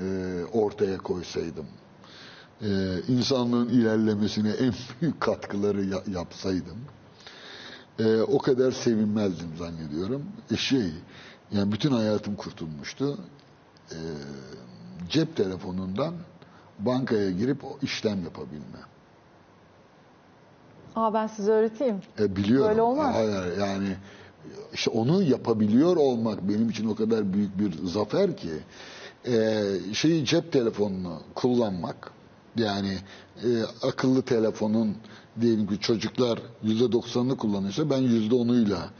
e, 0.00 0.04
ortaya 0.52 0.98
koysaydım, 0.98 1.66
e, 2.62 2.68
insanlığın 3.08 3.68
ilerlemesine 3.68 4.50
en 4.50 4.74
büyük 5.00 5.20
katkıları 5.20 5.84
ya- 5.84 6.04
yapsaydım, 6.12 6.78
e, 7.98 8.20
o 8.22 8.38
kadar 8.38 8.72
sevinmezdim 8.72 9.56
zannediyorum. 9.58 10.22
E 10.50 10.56
şey, 10.56 10.92
yani 11.52 11.72
bütün 11.72 11.92
hayatım 11.92 12.36
kurtulmuştu. 12.36 13.18
E, 13.90 13.98
cep 15.08 15.36
telefonundan 15.36 16.14
bankaya 16.78 17.30
girip 17.30 17.64
o 17.64 17.78
işlem 17.82 18.24
yapabilme. 18.24 18.78
Aa 20.96 21.14
ben 21.14 21.26
size 21.26 21.52
öğreteyim. 21.52 22.00
E, 22.18 22.36
biliyorum. 22.36 22.68
Böyle 22.68 22.82
olmaz. 22.82 23.14
Hayır, 23.14 23.58
yani 23.58 23.96
işte 24.72 24.90
onu 24.90 25.22
yapabiliyor 25.22 25.96
olmak 25.96 26.48
benim 26.48 26.70
için 26.70 26.88
o 26.88 26.94
kadar 26.94 27.32
büyük 27.32 27.58
bir 27.58 27.86
zafer 27.86 28.36
ki 28.36 28.52
e, 29.26 29.62
şeyi 29.92 30.24
cep 30.24 30.52
telefonunu 30.52 31.20
kullanmak 31.34 32.10
yani 32.56 32.98
e, 33.44 33.48
akıllı 33.82 34.22
telefonun 34.22 34.96
diyelim 35.40 35.66
ki 35.66 35.80
çocuklar 35.80 36.38
yüzde 36.62 36.92
doksanını 36.92 37.36
kullanıyorsa 37.36 37.90
ben 37.90 37.98
yüzde 37.98 38.34
onuyla 38.34 38.90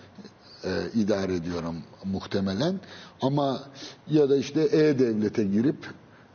e, 0.64 0.70
idare 0.94 1.34
ediyorum 1.34 1.76
muhtemelen 2.04 2.80
ama 3.22 3.62
ya 4.10 4.30
da 4.30 4.36
işte 4.36 4.60
e-devlete 4.60 5.44
girip 5.44 5.76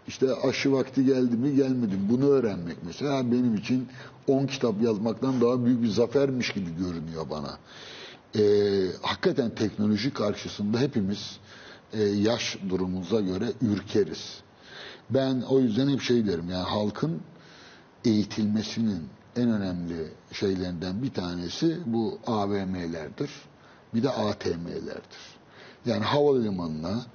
işte 0.07 0.33
aşı 0.35 0.71
vakti 0.71 1.05
geldi 1.05 1.37
mi 1.37 1.55
gelmedi 1.55 1.95
mi 1.95 2.09
bunu 2.09 2.29
öğrenmek 2.29 2.77
mesela 2.85 3.31
benim 3.31 3.55
için 3.55 3.87
10 4.27 4.47
kitap 4.47 4.81
yazmaktan 4.81 5.41
daha 5.41 5.65
büyük 5.65 5.83
bir 5.83 5.87
zafermiş 5.87 6.53
gibi 6.53 6.75
görünüyor 6.75 7.29
bana. 7.29 7.57
Ee, 8.35 8.41
hakikaten 9.01 9.55
teknoloji 9.55 10.13
karşısında 10.13 10.79
hepimiz 10.79 11.39
e, 11.93 12.03
yaş 12.03 12.57
durumumuza 12.69 13.21
göre 13.21 13.45
ürkeriz. 13.61 14.41
Ben 15.09 15.41
o 15.41 15.59
yüzden 15.59 15.89
hep 15.89 16.01
şey 16.01 16.27
derim 16.27 16.49
yani 16.49 16.63
halkın 16.63 17.21
eğitilmesinin 18.05 19.03
en 19.35 19.49
önemli 19.49 20.07
şeylerinden 20.31 21.03
bir 21.03 21.13
tanesi 21.13 21.77
bu 21.85 22.19
AVM'lerdir. 22.27 23.31
Bir 23.93 24.03
de 24.03 24.09
ATM'lerdir. 24.09 25.39
Yani 25.85 26.03
havalimanına 26.03 27.05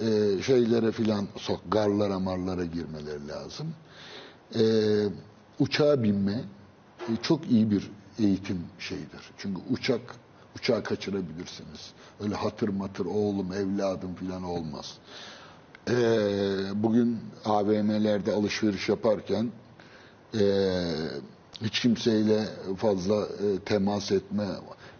e, 0.00 0.42
şeylere 0.42 0.92
filan 0.92 1.28
sok, 1.36 1.60
garlara 1.68 2.18
marlara 2.18 2.64
girmeleri 2.64 3.28
lazım. 3.28 3.74
E, 4.54 4.62
uçağa 5.58 6.02
binme 6.02 6.44
e, 7.00 7.12
çok 7.22 7.50
iyi 7.50 7.70
bir 7.70 7.90
eğitim 8.18 8.64
şeyidir. 8.78 9.20
Çünkü 9.38 9.60
uçak 9.70 10.00
uçağı 10.56 10.82
kaçırabilirsiniz. 10.84 11.92
Öyle 12.20 12.34
hatır 12.34 12.68
matır 12.68 13.06
oğlum 13.06 13.52
evladım 13.52 14.14
filan 14.14 14.42
olmaz. 14.42 14.98
E, 15.88 15.94
bugün 16.74 17.18
AVM'lerde 17.44 18.32
alışveriş 18.32 18.88
yaparken 18.88 19.50
e, 20.34 20.42
hiç 20.42 21.39
kimseyle 21.68 22.44
fazla 22.76 23.14
e, 23.22 23.58
temas 23.64 24.12
etme 24.12 24.46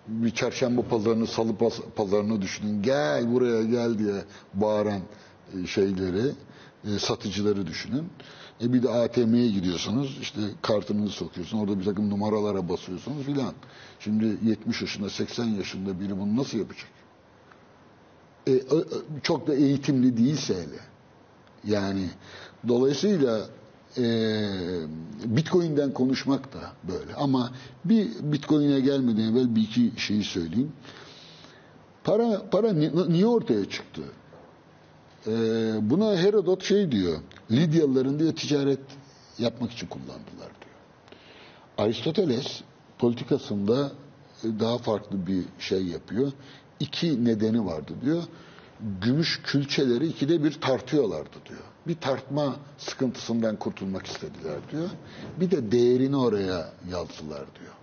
bir 0.09 0.31
çarşamba 0.31 0.83
pazarını 0.83 1.27
salı 1.27 1.53
paz- 1.57 1.81
pazarını 1.97 2.43
düşünün 2.43 2.83
gel 2.83 3.33
buraya 3.33 3.63
gel 3.63 3.99
diye 3.99 4.25
bağıran 4.55 5.01
e, 5.63 5.67
şeyleri 5.67 6.33
e, 6.85 6.99
satıcıları 6.99 7.67
düşünün. 7.67 8.05
E 8.63 8.73
bir 8.73 8.83
de 8.83 8.89
ATM'ye 8.89 9.51
gidiyorsunuz 9.51 10.19
işte 10.23 10.41
kartınızı 10.63 11.13
sokuyorsunuz 11.13 11.63
orada 11.63 11.81
bir 11.81 11.85
takım 11.85 12.11
numaralara 12.11 12.69
basıyorsunuz 12.69 13.23
filan. 13.27 13.55
Şimdi 14.01 14.37
70 14.49 14.81
yaşında 14.83 15.11
80 15.11 15.45
yaşında 15.45 16.01
biri 16.01 16.19
bunu 16.19 16.37
nasıl 16.37 16.59
yapacak? 16.59 16.89
E, 18.49 18.53
çok 19.23 19.47
da 19.47 19.55
eğitimli 19.55 20.17
değilse 20.17 20.55
hele. 20.55 20.81
Yani 21.65 22.11
dolayısıyla 22.69 23.47
e, 23.99 24.03
Bitcoin'den 25.25 25.93
konuşmak 25.93 26.53
da 26.53 26.59
böyle. 26.89 27.15
Ama 27.15 27.51
bir 27.85 28.09
Bitcoin'e 28.23 28.81
gelmeden 28.81 29.23
evvel 29.33 29.57
bir 29.57 29.63
iki 29.63 29.93
şeyi 29.97 30.25
söyleyeyim. 30.25 30.73
Para 32.05 32.51
para 32.51 32.73
ni- 32.73 33.13
niye 33.13 33.27
ortaya 33.27 33.71
çıktı? 33.71 34.03
E, 35.27 35.33
buna 35.91 36.17
Herodot 36.17 36.63
şey 36.65 36.93
diyor. 36.93 37.19
Lidyalıların 37.51 38.19
diye 38.19 38.35
ticaret 38.35 38.81
yapmak 39.39 39.73
için 39.73 39.87
kullandılar 39.87 40.21
diyor. 40.61 40.77
Aristoteles 41.79 42.61
politikasında 42.99 43.93
e, 44.45 44.61
daha 44.61 44.79
farklı 44.79 45.27
bir 45.27 45.45
şey 45.59 45.83
yapıyor. 45.87 46.33
İki 46.81 47.25
nedeni 47.25 47.67
vardı 47.67 47.93
diyor. 48.05 48.23
Gümüş 49.01 49.41
külçeleri 49.43 50.07
ikide 50.07 50.45
bir 50.45 50.61
tartıyorlardı 50.61 51.37
diyor. 51.49 51.61
Bir 51.87 51.95
tartma 51.95 52.57
sıkıntısından 52.79 53.57
kurtulmak 53.57 54.07
istediler 54.07 54.59
diyor. 54.73 54.89
Bir 55.41 55.51
de 55.51 55.73
değerini 55.73 56.17
oraya 56.17 56.73
yazdılar 56.91 57.45
diyor. 57.61 57.75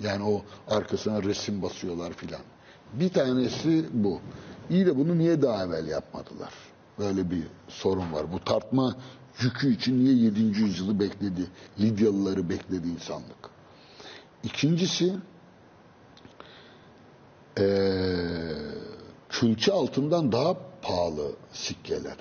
Yani 0.00 0.24
o 0.24 0.42
arkasına 0.68 1.22
resim 1.22 1.62
basıyorlar 1.62 2.12
filan. 2.12 2.40
Bir 2.92 3.08
tanesi 3.08 3.86
bu. 3.92 4.20
İyi 4.70 4.86
de 4.86 4.96
bunu 4.96 5.18
niye 5.18 5.42
daha 5.42 5.64
evvel 5.64 5.86
yapmadılar? 5.86 6.52
Böyle 6.98 7.30
bir 7.30 7.42
sorun 7.68 8.12
var. 8.12 8.32
Bu 8.32 8.44
tartma 8.44 8.96
yükü 9.40 9.74
için 9.74 10.04
niye 10.04 10.14
7. 10.14 10.40
yüzyılı 10.40 11.00
bekledi? 11.00 11.46
Lidyalıları 11.80 12.48
bekledi 12.48 12.88
insanlık. 12.88 13.50
İkincisi 14.44 15.14
eee 17.58 18.83
külçe 19.40 19.72
altından 19.72 20.32
daha 20.32 20.56
pahalı 20.82 21.32
sikkeler, 21.52 22.16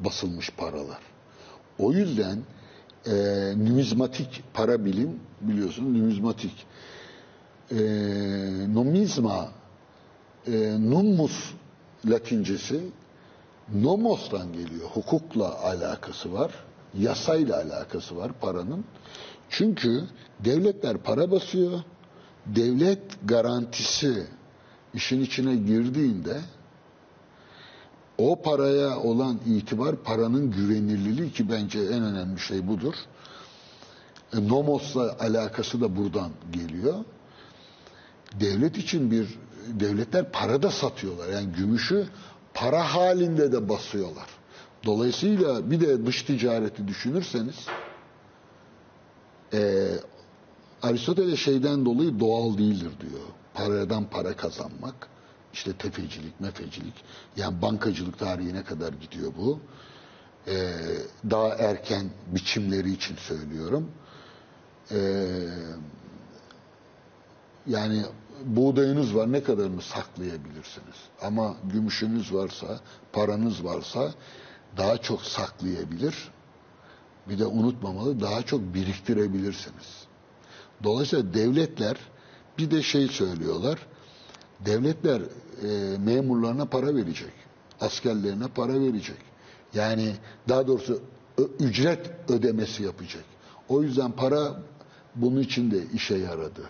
basılmış 0.00 0.50
paralar. 0.50 0.98
O 1.78 1.92
yüzden 1.92 2.38
eee 3.06 3.54
numizmatik 3.58 4.42
para 4.54 4.84
bilim 4.84 5.20
biliyorsun 5.40 5.84
numizmatik 5.94 6.66
eee 7.70 8.74
nomizma 8.74 9.48
eee 10.46 10.80
nummus 10.90 11.52
latincesi 12.06 12.80
nomos'tan 13.74 14.52
geliyor. 14.52 14.88
Hukukla 14.94 15.60
alakası 15.62 16.32
var. 16.32 16.50
Yasayla 16.98 17.56
alakası 17.56 18.16
var 18.16 18.32
paranın. 18.40 18.84
Çünkü 19.50 20.04
devletler 20.40 20.96
para 20.98 21.30
basıyor. 21.30 21.80
Devlet 22.46 23.02
garantisi 23.24 24.26
işin 24.94 25.20
içine 25.20 25.56
girdiğinde 25.56 26.40
o 28.18 28.42
paraya 28.42 28.98
olan 28.98 29.38
itibar 29.46 29.96
paranın 29.96 30.50
güvenilirliği 30.50 31.32
ki 31.32 31.50
bence 31.50 31.78
en 31.78 32.02
önemli 32.02 32.40
şey 32.40 32.68
budur. 32.68 32.94
E, 34.32 34.48
Nomos'la 34.48 35.16
alakası 35.20 35.80
da 35.80 35.96
buradan 35.96 36.30
geliyor. 36.52 36.94
Devlet 38.40 38.76
için 38.76 39.10
bir 39.10 39.38
devletler 39.66 40.32
para 40.32 40.62
da 40.62 40.70
satıyorlar. 40.70 41.28
Yani 41.28 41.52
gümüşü 41.52 42.06
para 42.54 42.94
halinde 42.94 43.52
de 43.52 43.68
basıyorlar. 43.68 44.26
Dolayısıyla 44.84 45.70
bir 45.70 45.80
de 45.80 46.06
dış 46.06 46.22
ticareti 46.22 46.88
düşünürseniz 46.88 47.66
e, 49.52 49.88
Aristoteles 50.82 51.38
şeyden 51.38 51.84
dolayı 51.84 52.20
doğal 52.20 52.58
değildir 52.58 52.92
diyor. 53.00 53.22
Paradan 53.54 54.04
para 54.04 54.36
kazanmak. 54.36 55.08
işte 55.52 55.72
tefecilik, 55.72 56.40
mefecilik. 56.40 56.94
Yani 57.36 57.62
bankacılık 57.62 58.18
tarihine 58.18 58.64
kadar 58.64 58.92
gidiyor 58.92 59.32
bu. 59.36 59.60
Ee, 60.46 60.72
daha 61.30 61.48
erken 61.48 62.10
biçimleri 62.26 62.92
için 62.92 63.16
söylüyorum. 63.16 63.90
Ee, 64.90 64.96
yani 67.66 68.02
buğdayınız 68.44 69.16
var 69.16 69.32
ne 69.32 69.42
kadarını 69.42 69.82
saklayabilirsiniz. 69.82 70.96
Ama 71.22 71.54
gümüşünüz 71.72 72.34
varsa, 72.34 72.80
paranız 73.12 73.64
varsa 73.64 74.12
daha 74.76 74.98
çok 74.98 75.22
saklayabilir. 75.22 76.30
Bir 77.28 77.38
de 77.38 77.46
unutmamalı 77.46 78.20
daha 78.20 78.42
çok 78.42 78.60
biriktirebilirsiniz. 78.60 80.06
Dolayısıyla 80.82 81.34
devletler 81.34 81.96
bir 82.58 82.70
de 82.70 82.82
şey 82.82 83.08
söylüyorlar. 83.08 83.78
Devletler 84.66 85.20
e, 85.20 85.98
memurlarına 85.98 86.64
para 86.64 86.94
verecek. 86.94 87.32
Askerlerine 87.80 88.46
para 88.48 88.80
verecek. 88.80 89.16
Yani 89.74 90.12
daha 90.48 90.66
doğrusu 90.66 91.02
ücret 91.60 92.10
ödemesi 92.28 92.82
yapacak. 92.82 93.24
O 93.68 93.82
yüzden 93.82 94.12
para 94.12 94.62
bunun 95.14 95.40
için 95.40 95.70
de 95.70 95.78
işe 95.94 96.14
yaradı 96.16 96.62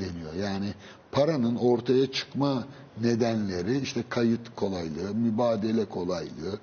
deniyor. 0.00 0.34
Yani 0.34 0.74
paranın 1.12 1.56
ortaya 1.56 2.12
çıkma 2.12 2.64
nedenleri 3.00 3.78
işte 3.78 4.04
kayıt 4.08 4.54
kolaylığı, 4.56 5.14
mübadele 5.14 5.84
kolaylığı, 5.84 6.58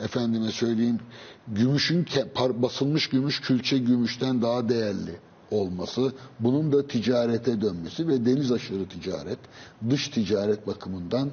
efendime 0.00 0.50
söyleyeyim 0.50 1.00
gümüşün 1.48 2.04
ke- 2.04 2.62
basılmış 2.62 3.08
gümüş 3.08 3.40
külçe 3.40 3.78
gümüşten 3.78 4.42
daha 4.42 4.68
değerli 4.68 5.16
olması, 5.50 6.12
bunun 6.40 6.72
da 6.72 6.86
ticarete 6.86 7.60
dönmesi 7.60 8.08
ve 8.08 8.26
deniz 8.26 8.52
aşırı 8.52 8.88
ticaret, 8.88 9.38
dış 9.90 10.08
ticaret 10.08 10.66
bakımından 10.66 11.30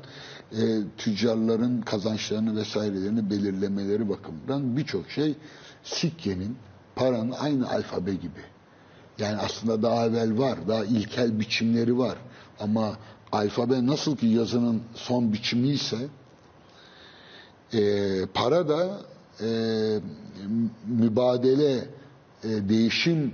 e, 0.51 0.57
tüccarların 0.97 1.81
kazançlarını 1.81 2.55
vesairelerini 2.55 3.29
belirlemeleri 3.29 4.09
bakımından 4.09 4.77
birçok 4.77 5.09
şey 5.09 5.35
sikkenin, 5.83 6.57
paranın 6.95 7.31
aynı 7.31 7.69
alfabe 7.69 8.13
gibi. 8.13 8.41
Yani 9.19 9.37
aslında 9.37 9.81
daha 9.83 10.05
evvel 10.05 10.37
var, 10.37 10.67
daha 10.67 10.85
ilkel 10.85 11.39
biçimleri 11.39 11.97
var. 11.97 12.17
Ama 12.59 12.97
alfabe 13.31 13.85
nasıl 13.85 14.17
ki 14.17 14.27
yazının 14.27 14.81
son 14.95 15.33
biçimi 15.33 15.67
ise 15.67 15.97
e, 17.73 18.25
para 18.33 18.69
da 18.69 18.99
e, 19.41 19.49
mübadele, 20.87 21.75
e, 22.43 22.69
değişim 22.69 23.33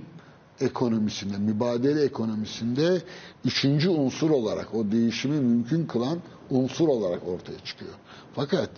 ekonomisinde, 0.60 1.38
mübadele 1.38 2.02
ekonomisinde 2.04 3.02
üçüncü 3.44 3.88
unsur 3.88 4.30
olarak 4.30 4.74
o 4.74 4.90
değişimi 4.90 5.40
mümkün 5.40 5.86
kılan 5.86 6.18
unsur 6.50 6.88
olarak 6.88 7.28
ortaya 7.28 7.58
çıkıyor. 7.64 7.92
Fakat 8.34 8.70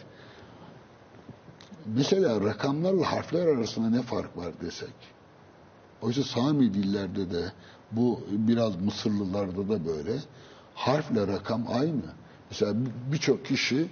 mesela 1.87 2.41
rakamlarla 2.41 3.13
harfler 3.13 3.47
arasında 3.47 3.91
ne 3.91 4.03
fark 4.03 4.37
var 4.37 4.53
desek. 4.61 4.95
Oysa 6.03 6.23
Sami 6.23 6.75
dillerde 6.75 7.31
de 7.31 7.53
bu 7.93 8.21
biraz 8.31 8.77
Mısırlılarda 8.77 9.69
da 9.69 9.87
böyle. 9.87 10.13
Harfle 10.75 11.27
rakam 11.27 11.65
aynı. 11.69 12.03
Mesela 12.51 12.75
birçok 13.13 13.45
kişi 13.45 13.89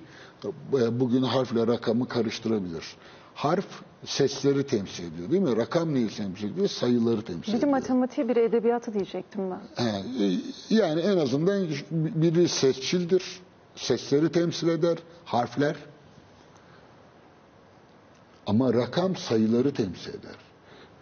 e, 0.73 1.01
bugün 1.01 1.23
harfle 1.23 1.67
rakamı 1.67 2.09
karıştırabilir. 2.09 2.97
Harf 3.35 3.67
sesleri 4.05 4.67
temsil 4.67 5.05
ediyor 5.13 5.31
değil 5.31 5.43
mi? 5.43 5.57
Rakam 5.57 5.95
neyi 5.95 6.09
temsil 6.09 6.51
ediyor? 6.53 6.69
Sayıları 6.69 7.23
temsil 7.23 7.49
Biri 7.53 7.57
ediyor. 7.57 7.71
matematiği, 7.73 8.29
biri 8.29 8.41
edebiyatı 8.41 8.95
diyecektim 8.95 9.51
ben. 9.51 9.85
He, 9.85 10.25
e, 10.25 10.39
yani 10.71 11.01
en 11.01 11.17
azından 11.19 11.67
biri 11.91 12.49
sesçildir. 12.49 13.23
Sesleri 13.77 14.33
temsil 14.33 14.69
eder. 14.69 14.99
Harfler. 15.25 15.77
Ama 18.47 18.75
rakam 18.75 19.17
sayıları 19.17 19.75
temsil 19.75 20.11
eder. 20.11 20.35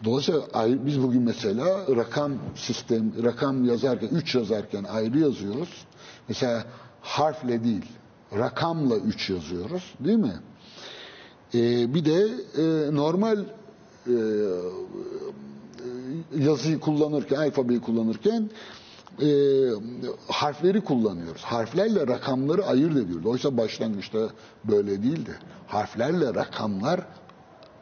Dolayısıyla 0.03 0.41
ay- 0.53 0.85
biz 0.85 1.03
bugün 1.03 1.21
mesela 1.21 1.65
rakam 1.95 2.31
sistem, 2.55 3.23
rakam 3.23 3.65
yazarken, 3.65 4.07
3 4.07 4.35
yazarken 4.35 4.83
ayrı 4.83 5.19
yazıyoruz. 5.19 5.85
Mesela 6.27 6.65
harfle 7.01 7.63
değil, 7.63 7.85
rakamla 8.37 8.95
3 8.97 9.29
yazıyoruz 9.29 9.93
değil 9.99 10.17
mi? 10.17 10.33
Ee, 11.55 11.93
bir 11.93 12.05
de 12.05 12.27
e, 12.57 12.95
normal 12.95 13.39
e, 14.07 14.15
yazıyı 16.37 16.79
kullanırken, 16.79 17.35
alfabeyi 17.37 17.81
kullanırken 17.81 18.49
e, 19.21 19.27
harfleri 20.27 20.81
kullanıyoruz. 20.81 21.41
Harflerle 21.41 22.07
rakamları 22.07 22.65
ayırt 22.65 22.97
ediyoruz. 22.97 23.25
Oysa 23.25 23.57
başlangıçta 23.57 24.29
böyle 24.65 25.03
değildi. 25.03 25.31
Harflerle 25.67 26.33
rakamlar 26.35 27.01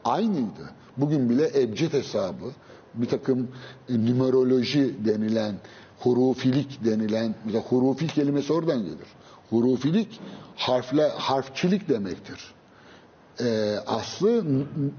aynıydı. 0.06 0.70
Bugün 0.98 1.30
bile 1.30 1.62
ebced 1.62 1.94
hesabı, 1.94 2.46
bir 2.94 3.08
takım 3.08 3.48
e, 3.90 4.06
numeroloji 4.06 5.06
denilen, 5.06 5.56
hurufilik 6.00 6.86
denilen, 6.86 7.36
mesela 7.46 7.64
hurufi 7.64 8.08
kelimesi 8.08 8.54
oradan 8.54 8.84
gelir. 8.84 9.08
Hurufilik 9.50 10.20
harfle, 10.56 11.08
harfçilik 11.08 11.90
demektir 11.90 12.54
e, 13.40 13.76
aslı 13.88 14.44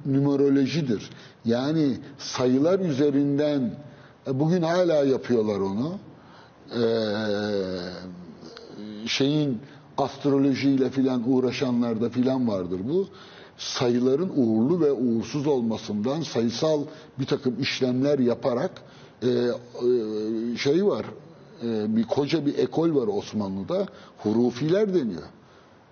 numerolojidir. 0.06 1.10
Yani 1.44 1.98
sayılar 2.18 2.80
üzerinden 2.80 3.74
e, 4.26 4.40
bugün 4.40 4.62
hala 4.62 5.04
yapıyorlar 5.04 5.60
onu. 5.60 5.92
E, 6.70 6.82
şeyin 9.06 9.58
astrolojiyle 9.98 10.90
filan 10.90 11.32
uğraşanlarda 11.32 12.10
filan 12.10 12.48
vardır 12.48 12.80
bu. 12.88 13.08
Sayıların 13.58 14.32
uğurlu 14.36 14.80
ve 14.80 14.92
uğursuz 14.92 15.46
olmasından 15.46 16.22
sayısal 16.22 16.84
bir 17.18 17.26
takım 17.26 17.60
işlemler 17.60 18.18
yaparak 18.18 18.70
e, 19.22 19.28
e, 19.28 20.56
şey 20.56 20.86
var. 20.86 21.06
e, 21.62 21.96
bir 21.96 22.04
koca 22.04 22.46
bir 22.46 22.58
ekol 22.58 22.94
var 22.94 23.06
Osmanlı'da. 23.06 23.86
Hurufiler 24.18 24.94
deniyor. 24.94 25.22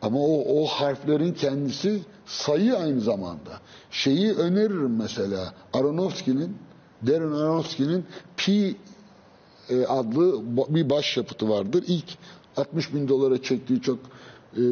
Ama 0.02 0.18
o, 0.18 0.62
o 0.62 0.66
harflerin 0.66 1.32
kendisi 1.32 2.00
sayı 2.26 2.76
aynı 2.76 3.00
zamanda. 3.00 3.60
Şeyi 3.90 4.32
öneririm 4.32 4.96
mesela 4.96 5.54
Aronofsky'nin, 5.72 6.56
Darren 7.06 7.32
Aronofsky'nin 7.32 8.04
Pi 8.36 8.76
e, 9.68 9.84
adlı 9.86 10.42
bir 10.68 10.90
başyapıtı 10.90 11.48
vardır. 11.48 11.84
İlk 11.86 12.18
60 12.56 12.94
bin 12.94 13.08
dolara 13.08 13.42
çektiği 13.42 13.80
çok 13.80 13.98
e, 14.56 14.62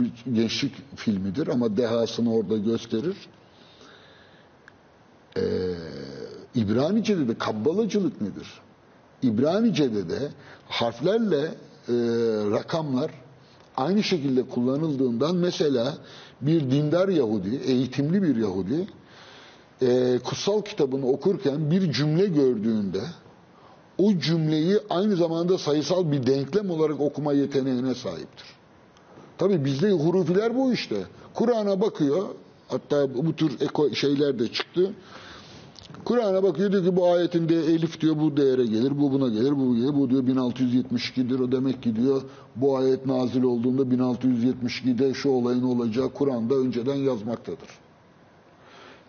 bir 0.00 0.34
gençlik 0.34 0.72
filmidir 0.96 1.48
ama 1.48 1.76
dehasını 1.76 2.34
orada 2.34 2.56
gösterir. 2.56 3.16
Ee, 5.36 5.42
İbranice'de 6.54 7.28
de 7.28 7.38
kabbalacılık 7.38 8.20
nedir? 8.20 8.48
İbranice'de 9.22 10.08
de 10.08 10.28
harflerle 10.68 11.40
e, 11.42 11.94
rakamlar 12.50 13.10
aynı 13.76 14.02
şekilde 14.02 14.42
kullanıldığından 14.48 15.36
mesela 15.36 15.94
bir 16.40 16.60
dindar 16.70 17.08
Yahudi, 17.08 17.60
eğitimli 17.66 18.22
bir 18.22 18.36
Yahudi 18.36 18.86
e, 19.82 20.18
kutsal 20.24 20.62
kitabını 20.62 21.06
okurken 21.06 21.70
bir 21.70 21.92
cümle 21.92 22.26
gördüğünde 22.26 23.00
o 23.98 24.18
cümleyi 24.18 24.78
aynı 24.90 25.16
zamanda 25.16 25.58
sayısal 25.58 26.12
bir 26.12 26.26
denklem 26.26 26.70
olarak 26.70 27.00
okuma 27.00 27.32
yeteneğine 27.32 27.94
sahiptir. 27.94 28.46
Tabi 29.38 29.64
bizde 29.64 29.90
hurufiler 29.90 30.56
bu 30.56 30.72
işte. 30.72 30.96
Kur'an'a 31.34 31.80
bakıyor, 31.80 32.28
hatta 32.68 33.14
bu 33.14 33.36
tür 33.36 33.60
eko 33.60 33.94
şeyler 33.94 34.38
de 34.38 34.52
çıktı. 34.52 34.92
Kur'an'a 36.04 36.42
bakıyor 36.42 36.72
diyor 36.72 36.84
ki 36.84 36.96
bu 36.96 37.12
ayetinde 37.12 37.54
elif 37.56 38.00
diyor 38.00 38.16
bu 38.16 38.36
değere 38.36 38.66
gelir, 38.66 38.98
bu 38.98 39.12
buna 39.12 39.28
gelir, 39.28 39.56
bu 39.56 39.76
gelir. 39.76 39.94
Bu 39.94 40.10
diyor 40.10 40.22
1672'dir. 40.22 41.40
O 41.40 41.52
demek 41.52 41.82
ki 41.82 41.96
diyor 41.96 42.22
bu 42.56 42.76
ayet 42.76 43.06
nazil 43.06 43.42
olduğunda 43.42 43.82
1672'de 43.82 45.14
şu 45.14 45.28
olayın 45.28 45.62
olacağı 45.62 46.08
Kur'an'da 46.12 46.54
önceden 46.54 46.94
yazmaktadır. 46.94 47.68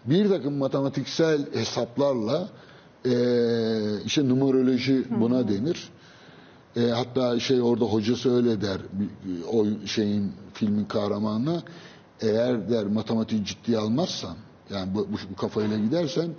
Bir 0.06 0.30
takım 0.30 0.58
matematiksel 0.58 1.54
hesaplarla 1.54 2.50
eee 3.06 3.82
işte 4.06 4.30
numeroloji 4.30 5.06
buna 5.20 5.48
denir. 5.48 5.90
E, 6.76 6.82
hatta 6.90 7.40
şey 7.40 7.62
orada 7.62 7.86
hocası 7.86 8.36
öyle 8.36 8.62
der 8.62 8.78
o 9.54 9.66
şeyin 9.86 10.32
filmin 10.54 10.86
kahramanına 10.86 11.64
eğer 12.22 12.70
der 12.70 12.86
matematiği 12.86 13.46
ciddiye 13.46 13.78
almazsan 13.78 14.36
yani 14.74 14.96
bu, 14.96 15.00
bu, 15.00 15.18
bu 15.32 15.36
kafayla 15.36 15.78
gidersen 15.78 16.30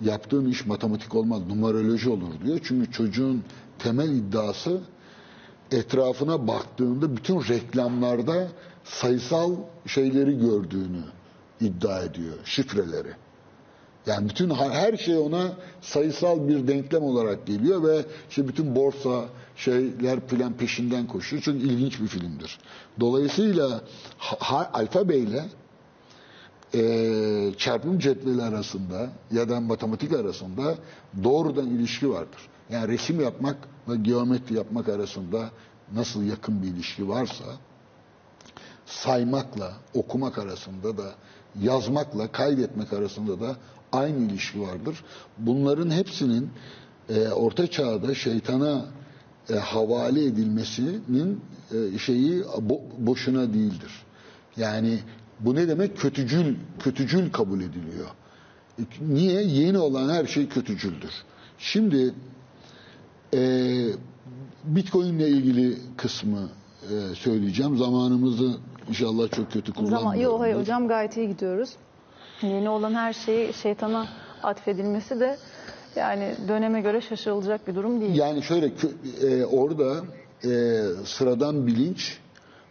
yaptığın 0.00 0.46
iş 0.46 0.66
matematik 0.66 1.14
olmaz 1.14 1.46
numeroloji 1.46 2.10
olur 2.10 2.40
diyor. 2.44 2.60
Çünkü 2.64 2.92
çocuğun 2.92 3.44
temel 3.78 4.08
iddiası 4.08 4.80
etrafına 5.70 6.48
baktığında 6.48 7.16
bütün 7.16 7.40
reklamlarda 7.48 8.48
sayısal 8.84 9.56
şeyleri 9.86 10.38
gördüğünü 10.38 11.02
iddia 11.60 12.02
ediyor 12.02 12.34
şifreleri. 12.44 13.12
Yani 14.06 14.28
bütün 14.28 14.50
her 14.50 14.96
şey 14.96 15.16
ona 15.18 15.52
sayısal 15.80 16.48
bir 16.48 16.68
denklem 16.68 17.02
olarak 17.02 17.46
geliyor 17.46 17.82
ve 17.82 18.04
işte 18.30 18.48
bütün 18.48 18.76
borsa 18.76 19.24
şeyler 19.56 20.26
filan 20.26 20.52
peşinden 20.52 21.06
koşuyor. 21.06 21.42
Çok 21.42 21.54
ilginç 21.54 22.00
bir 22.00 22.06
filmdir. 22.06 22.58
Dolayısıyla 23.00 23.80
alfabeyle 24.72 25.44
e, 26.74 27.50
çarpım 27.58 27.98
cetveli 27.98 28.42
arasında 28.42 29.10
ya 29.32 29.48
da 29.48 29.60
matematik 29.60 30.12
arasında 30.12 30.74
doğrudan 31.24 31.66
ilişki 31.66 32.10
vardır. 32.10 32.40
Yani 32.70 32.88
resim 32.88 33.20
yapmak 33.20 33.56
ve 33.88 33.96
geometri 33.96 34.54
yapmak 34.54 34.88
arasında 34.88 35.50
nasıl 35.94 36.22
yakın 36.22 36.62
bir 36.62 36.68
ilişki 36.68 37.08
varsa 37.08 37.44
saymakla 38.86 39.72
okumak 39.94 40.38
arasında 40.38 40.98
da 40.98 41.14
yazmakla 41.60 42.32
kaydetmek 42.32 42.92
arasında 42.92 43.40
da 43.40 43.56
aynı 43.92 44.18
ilişki 44.24 44.60
vardır. 44.60 45.04
Bunların 45.38 45.90
hepsinin 45.90 46.50
e, 47.08 47.28
orta 47.28 47.66
çağda 47.66 48.14
şeytana 48.14 48.84
e, 49.50 49.54
havale 49.54 50.24
edilmesinin 50.24 51.40
e, 51.94 51.98
şeyi 51.98 52.42
bo- 52.42 52.80
boşuna 52.98 53.52
değildir. 53.54 53.92
Yani 54.56 54.98
bu 55.40 55.54
ne 55.54 55.68
demek? 55.68 55.96
Kötücül, 55.98 56.56
kötücül 56.78 57.32
kabul 57.32 57.60
ediliyor. 57.60 58.08
Niye? 59.00 59.42
Yeni 59.42 59.78
olan 59.78 60.08
her 60.10 60.26
şey 60.26 60.48
kötücüldür. 60.48 61.10
Şimdi 61.58 62.14
e, 63.34 63.40
Bitcoin 64.64 65.14
ile 65.18 65.28
ilgili 65.28 65.76
kısmı 65.96 66.48
e, 66.82 67.14
söyleyeceğim. 67.14 67.76
Zamanımızı 67.76 68.56
inşallah 68.88 69.30
çok 69.30 69.52
kötü 69.52 69.72
Zaman, 69.72 69.88
kullanmıyoruz. 69.90 70.22
yok 70.22 70.40
hayır 70.40 70.56
hocam 70.56 70.88
gayet 70.88 71.16
iyi 71.16 71.28
gidiyoruz. 71.28 71.70
Yeni 72.42 72.68
olan 72.68 72.94
her 72.94 73.12
şeyi 73.12 73.52
şeytana 73.52 74.06
atfedilmesi 74.42 75.20
de 75.20 75.36
yani 75.96 76.34
döneme 76.48 76.80
göre 76.80 77.00
şaşırılacak 77.00 77.68
bir 77.68 77.74
durum 77.74 78.00
değil. 78.00 78.14
Yani 78.14 78.42
şöyle 78.42 78.72
e, 79.22 79.44
orada 79.44 80.04
e, 80.44 80.82
sıradan 81.04 81.66
bilinç 81.66 82.18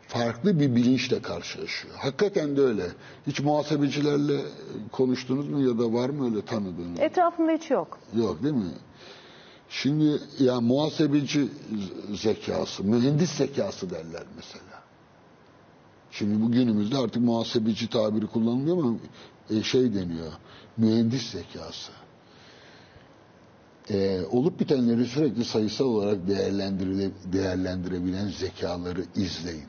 farklı 0.08 0.60
bir 0.60 0.76
bilinçle 0.76 1.22
karşılaşıyor. 1.22 1.96
Hakikaten 1.96 2.58
de 2.58 2.62
öyle. 2.62 2.84
Hiç 3.28 3.40
muhasebecilerle 3.40 4.42
konuştunuz 4.92 5.50
mu 5.50 5.62
ya 5.62 5.78
da 5.80 5.94
var 5.94 6.10
mı 6.10 6.26
öyle 6.26 6.46
tanıdığınız? 6.46 7.00
Etrafımda 7.00 7.52
hiç 7.52 7.72
yok. 7.72 8.00
Yok 8.16 8.44
değil 8.44 8.54
mi? 8.56 8.72
Şimdi 9.70 10.20
ya 10.40 10.62
muhasebeci 10.62 11.40
z- 11.40 12.16
zekası, 12.18 12.84
mühendis 12.84 13.32
zekası 13.32 13.90
derler 13.90 14.24
mesela. 14.36 14.64
Şimdi 16.12 16.42
bu 16.42 16.52
günümüzde 16.52 16.98
artık 16.98 17.22
muhasebeci 17.22 17.90
tabiri 17.90 18.28
kullanılıyor 18.28 18.78
ama 18.78 18.94
e, 19.50 19.64
şey 19.64 19.94
deniyor, 19.94 20.32
mühendis 20.78 21.32
zekası. 21.32 21.92
e, 23.90 24.22
olup 24.32 24.60
bitenleri 24.60 25.06
sürekli 25.06 25.46
sayısal 25.46 25.86
olarak 25.86 26.28
değerlendirebilen 27.34 28.28
zekaları 28.28 29.04
izleyin. 29.16 29.66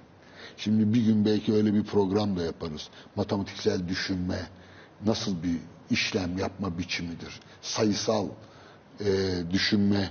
Şimdi 0.59 0.95
bir 0.95 1.03
gün 1.05 1.25
belki 1.25 1.53
öyle 1.55 1.75
bir 1.75 1.85
program 1.85 2.37
da 2.37 2.43
yaparız. 2.43 2.89
Matematiksel 3.17 3.89
düşünme 3.89 4.49
nasıl 5.07 5.43
bir 5.43 5.57
işlem 5.91 6.39
yapma 6.39 6.79
biçimidir? 6.79 7.41
Sayısal 7.63 8.29
e, 9.01 9.07
düşünme 9.51 10.11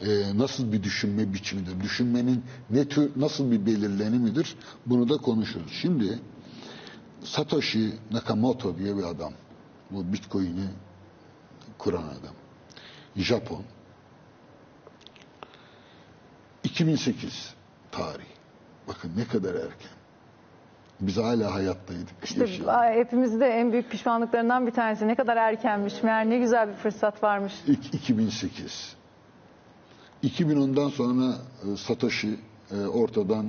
e, 0.00 0.38
nasıl 0.38 0.72
bir 0.72 0.82
düşünme 0.82 1.34
biçimidir? 1.34 1.80
Düşünmenin 1.80 2.44
ne 2.70 2.88
tür 2.88 3.10
nasıl 3.16 3.50
bir 3.50 3.66
belirlenimidir? 3.66 4.56
Bunu 4.86 5.08
da 5.08 5.16
konuşuruz. 5.16 5.72
Şimdi 5.72 6.18
Satoshi 7.24 7.92
Nakamoto 8.10 8.78
diye 8.78 8.96
bir 8.96 9.02
adam. 9.02 9.32
Bu 9.90 10.12
Bitcoin'i 10.12 10.66
kuran 11.78 12.02
adam. 12.02 12.34
Japon. 13.16 13.64
2008 16.64 17.54
tarih. 17.90 18.31
Bakın 18.88 19.10
ne 19.16 19.24
kadar 19.26 19.54
erken. 19.54 19.90
Biz 21.00 21.16
hala 21.16 21.54
hayattaydık. 21.54 22.08
İşte 22.24 22.70
ay, 22.72 22.94
hepimizde 22.96 23.46
en 23.46 23.72
büyük 23.72 23.90
pişmanlıklarından 23.90 24.66
bir 24.66 24.72
tanesi. 24.72 25.08
Ne 25.08 25.14
kadar 25.14 25.36
erkenmiş. 25.36 26.02
Meğer 26.02 26.30
ne 26.30 26.38
güzel 26.38 26.68
bir 26.68 26.74
fırsat 26.74 27.22
varmış. 27.22 27.52
İk- 27.66 27.94
2008. 27.94 28.96
2010'dan 30.22 30.88
sonra 30.88 31.34
e, 31.72 31.76
Satoshi 31.76 32.36
e, 32.70 32.80
ortadan 32.86 33.46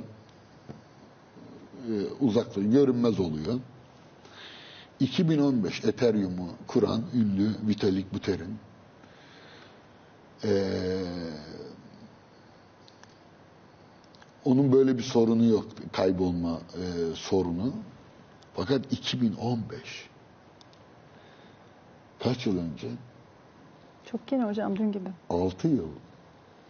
e, 1.89 1.91
uzakta 2.19 2.61
görünmez 2.61 3.19
oluyor. 3.19 3.59
2015 4.99 5.83
Ethereum'u 5.85 6.49
kuran 6.67 7.01
ünlü 7.13 7.49
Vitalik 7.67 8.13
Buterin 8.13 8.57
e, 10.43 10.49
onun 14.45 14.71
böyle 14.71 14.97
bir 14.97 15.03
sorunu 15.03 15.45
yok 15.45 15.65
kaybolma 15.91 16.59
e, 16.73 17.15
sorunu. 17.15 17.73
Fakat 18.53 18.93
2015 18.93 20.09
kaç 22.23 22.45
yıl 22.45 22.57
önce? 22.57 22.87
Çok 24.11 24.31
yeni 24.31 24.43
hocam 24.43 24.77
dün 24.77 24.91
gibi. 24.91 25.09
6 25.29 25.67
yıl. 25.67 25.87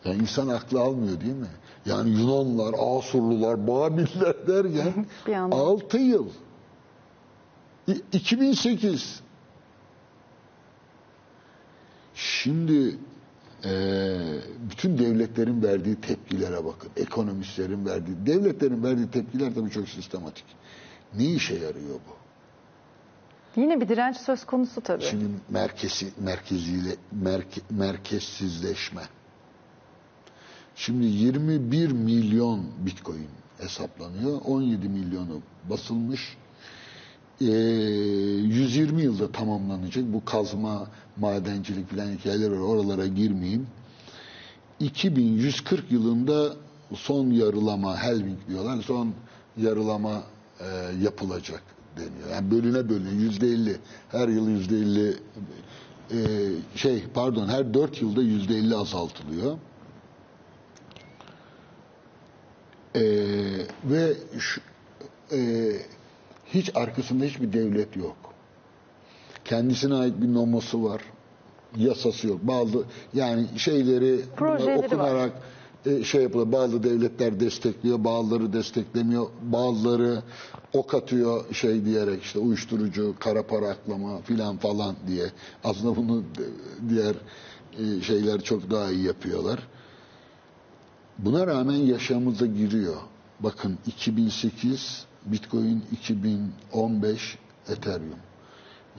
Yani 0.06 0.22
insan 0.22 0.48
aklı 0.48 0.82
almıyor 0.82 1.22
değil 1.22 1.34
mi? 1.36 1.48
Yani 1.86 2.10
Yunanlar, 2.10 2.74
Asurlular, 2.98 3.68
Babiller 3.68 4.48
derken 4.48 5.06
Bir 5.28 5.34
anda. 5.34 5.56
6 5.56 5.98
yıl. 5.98 6.28
İ- 7.88 8.02
2008. 8.14 9.22
Şimdi 12.16 12.98
eee, 13.66 14.18
bütün 14.72 14.98
devletlerin 14.98 15.64
verdiği 15.64 15.96
tepkilere 15.96 16.66
bakın. 16.66 16.90
Ekonomistlerin 16.98 17.86
verdiği, 17.86 18.26
devletlerin 18.26 18.84
verdiği 18.84 19.12
tepkiler 19.12 19.54
tabii 19.56 19.70
çok 19.72 19.90
sistematik. 19.90 20.46
Ne 21.18 21.26
işe 21.26 21.54
yarıyor 21.54 21.96
bu? 22.10 22.24
Yine 23.62 23.82
bir 23.82 23.90
direnç 23.90 24.18
söz 24.18 24.46
konusu 24.46 24.82
tabii. 24.82 25.04
Şimdi 25.04 25.26
merkezi 25.50 26.08
merkeziyle 26.18 26.96
merke, 27.12 27.62
merkezsizleşme. 27.70 29.02
Şimdi 30.76 31.06
21 31.06 31.92
milyon 31.92 32.66
Bitcoin 32.86 33.28
hesaplanıyor. 33.58 34.42
17 34.46 34.90
milyonu 34.90 35.42
basılmış. 35.70 36.38
Ee, 37.44 37.48
120 37.48 39.02
yılda 39.02 39.32
tamamlanacak. 39.32 40.14
Bu 40.14 40.26
kazma, 40.26 40.88
madencilik 41.18 41.90
filan 41.90 42.12
hikayeler 42.12 42.52
var. 42.52 42.60
Oralara 42.60 43.08
girmeyeyim. 43.08 43.68
2140 44.80 45.92
yılında 45.92 46.54
son 46.96 47.30
yarılama, 47.30 48.04
halving 48.04 48.38
diyorlar. 48.50 48.82
Son 48.82 49.14
yarılama 49.58 50.24
e, 50.60 50.66
yapılacak 51.04 51.64
deniyor. 51.98 52.30
Yani 52.32 52.52
bölüne 52.52 52.90
bölüne 52.90 53.24
yüzde 53.24 53.48
elli. 53.48 53.78
Her 54.12 54.28
yıl 54.28 54.50
yüzde 54.50 54.78
elli 54.78 55.18
e, 56.12 56.20
şey 56.76 57.04
pardon 57.14 57.48
her 57.48 57.74
dört 57.74 58.02
yılda 58.02 58.22
yüzde 58.22 58.56
elli 58.56 58.76
azaltılıyor. 58.76 59.58
E, 62.96 63.02
ve 63.86 64.14
şu, 64.40 64.62
e, 65.32 65.40
hiç 66.54 66.72
arkasında 66.76 67.26
hiçbir 67.26 67.54
devlet 67.54 67.96
yok. 67.98 68.16
Kendisine 69.46 69.96
ait 69.96 70.22
bir 70.22 70.34
nomosu 70.34 70.84
var. 70.84 71.02
Yasası 71.78 72.28
yok. 72.28 72.40
Bazı 72.44 72.84
yani 73.14 73.48
şeyleri 73.58 74.22
Projeleri 74.38 74.78
var. 74.80 74.84
okunarak 74.86 75.32
e, 75.86 76.04
şey 76.04 76.24
yapılıyor. 76.24 76.52
Bazı 76.52 76.84
devletler 76.84 77.40
destekliyor, 77.40 78.04
bazıları 78.04 78.54
desteklemiyor. 78.54 79.28
Bazıları 79.42 80.22
ok 80.74 80.94
atıyor 80.94 81.54
şey 81.54 81.86
diyerek 81.86 82.24
işte 82.24 82.40
uyuşturucu, 82.40 83.16
kara 83.20 83.48
para 83.48 83.68
aklama 83.70 84.22
filan 84.22 84.58
falan 84.58 84.96
diye. 85.08 85.26
Aslında 85.64 85.96
bunu 85.96 86.24
diğer 86.90 87.16
e, 87.80 88.02
şeyler 88.02 88.42
çok 88.42 88.72
daha 88.72 88.92
iyi 88.92 89.04
yapıyorlar. 89.04 89.68
Buna 91.18 91.48
rağmen 91.48 91.76
yaşamımıza 91.76 92.46
giriyor. 92.46 92.96
Bakın 93.40 93.78
2008 93.88 95.06
Bitcoin 95.26 95.84
2015 95.92 97.38
Ethereum. 97.70 98.20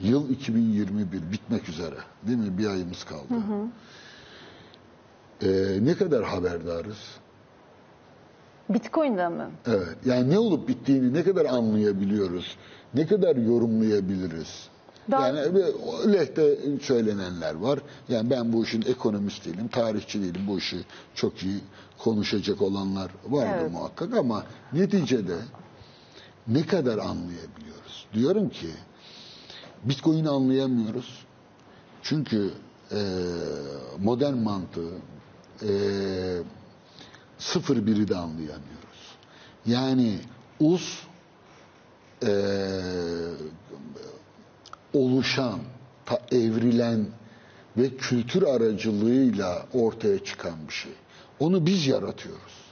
Yıl 0.01 0.29
2021 0.29 1.31
bitmek 1.31 1.69
üzere. 1.69 1.95
Değil 2.27 2.37
mi? 2.37 2.57
Bir 2.57 2.67
ayımız 2.67 3.03
kaldı. 3.03 3.23
Ee, 5.41 5.47
ne 5.81 5.93
kadar 5.95 6.23
haberdarız? 6.23 6.97
Bitcoin'den 8.69 9.31
mi? 9.31 9.43
Evet. 9.67 9.97
Yani 10.05 10.29
ne 10.29 10.39
olup 10.39 10.67
bittiğini 10.67 11.13
ne 11.13 11.23
kadar 11.23 11.45
anlayabiliyoruz? 11.45 12.57
Ne 12.93 13.07
kadar 13.07 13.35
yorumlayabiliriz? 13.35 14.67
Daha- 15.11 15.27
Yani 15.27 15.61
lehte 16.13 16.57
söylenenler 16.81 17.55
var. 17.55 17.79
Yani 18.09 18.29
ben 18.29 18.53
bu 18.53 18.63
işin 18.63 18.81
ekonomist 18.81 19.45
değilim, 19.45 19.67
tarihçi 19.67 20.21
değilim. 20.21 20.41
Bu 20.47 20.57
işi 20.57 20.77
çok 21.15 21.43
iyi 21.43 21.59
konuşacak 21.97 22.61
olanlar 22.61 23.11
vardır 23.29 23.59
Evet. 23.61 23.71
muhakkak 23.71 24.13
ama 24.17 24.43
neticede 24.73 25.35
ne 26.47 26.65
kadar 26.65 26.97
anlayabiliyoruz? 26.97 28.07
Diyorum 28.13 28.49
ki 28.49 28.69
Bitcoin'i 29.83 30.29
anlayamıyoruz. 30.29 31.25
Çünkü 32.03 32.51
e, 32.91 32.99
modern 33.99 34.37
mantığı 34.37 34.91
e, 35.61 35.69
sıfır 37.37 37.85
biri 37.87 38.07
de 38.07 38.15
anlayamıyoruz. 38.15 39.15
Yani 39.65 40.19
us 40.59 41.03
e, 42.23 42.31
oluşan, 44.93 45.59
ta, 46.05 46.19
evrilen 46.31 47.05
ve 47.77 47.97
kültür 47.97 48.43
aracılığıyla 48.43 49.65
ortaya 49.73 50.23
çıkan 50.23 50.67
bir 50.67 50.73
şey. 50.73 50.91
Onu 51.39 51.65
biz 51.65 51.87
yaratıyoruz. 51.87 52.65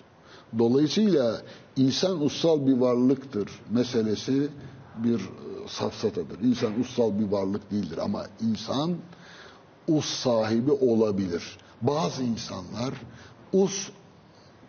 Dolayısıyla 0.60 1.41
insan 1.78 2.22
ussal 2.26 2.68
bir 2.68 2.74
varlıktır 2.74 3.50
meselesi 3.70 4.50
bir 4.98 5.20
e, 5.20 5.20
safsatadır. 5.68 6.40
İnsan 6.40 6.80
ussal 6.80 7.20
bir 7.20 7.26
varlık 7.26 7.72
değildir 7.72 7.98
ama 7.98 8.26
insan 8.41 8.95
us 9.88 10.06
sahibi 10.06 10.72
olabilir. 10.72 11.58
Bazı 11.82 12.24
insanlar 12.24 12.94
us 13.54 13.90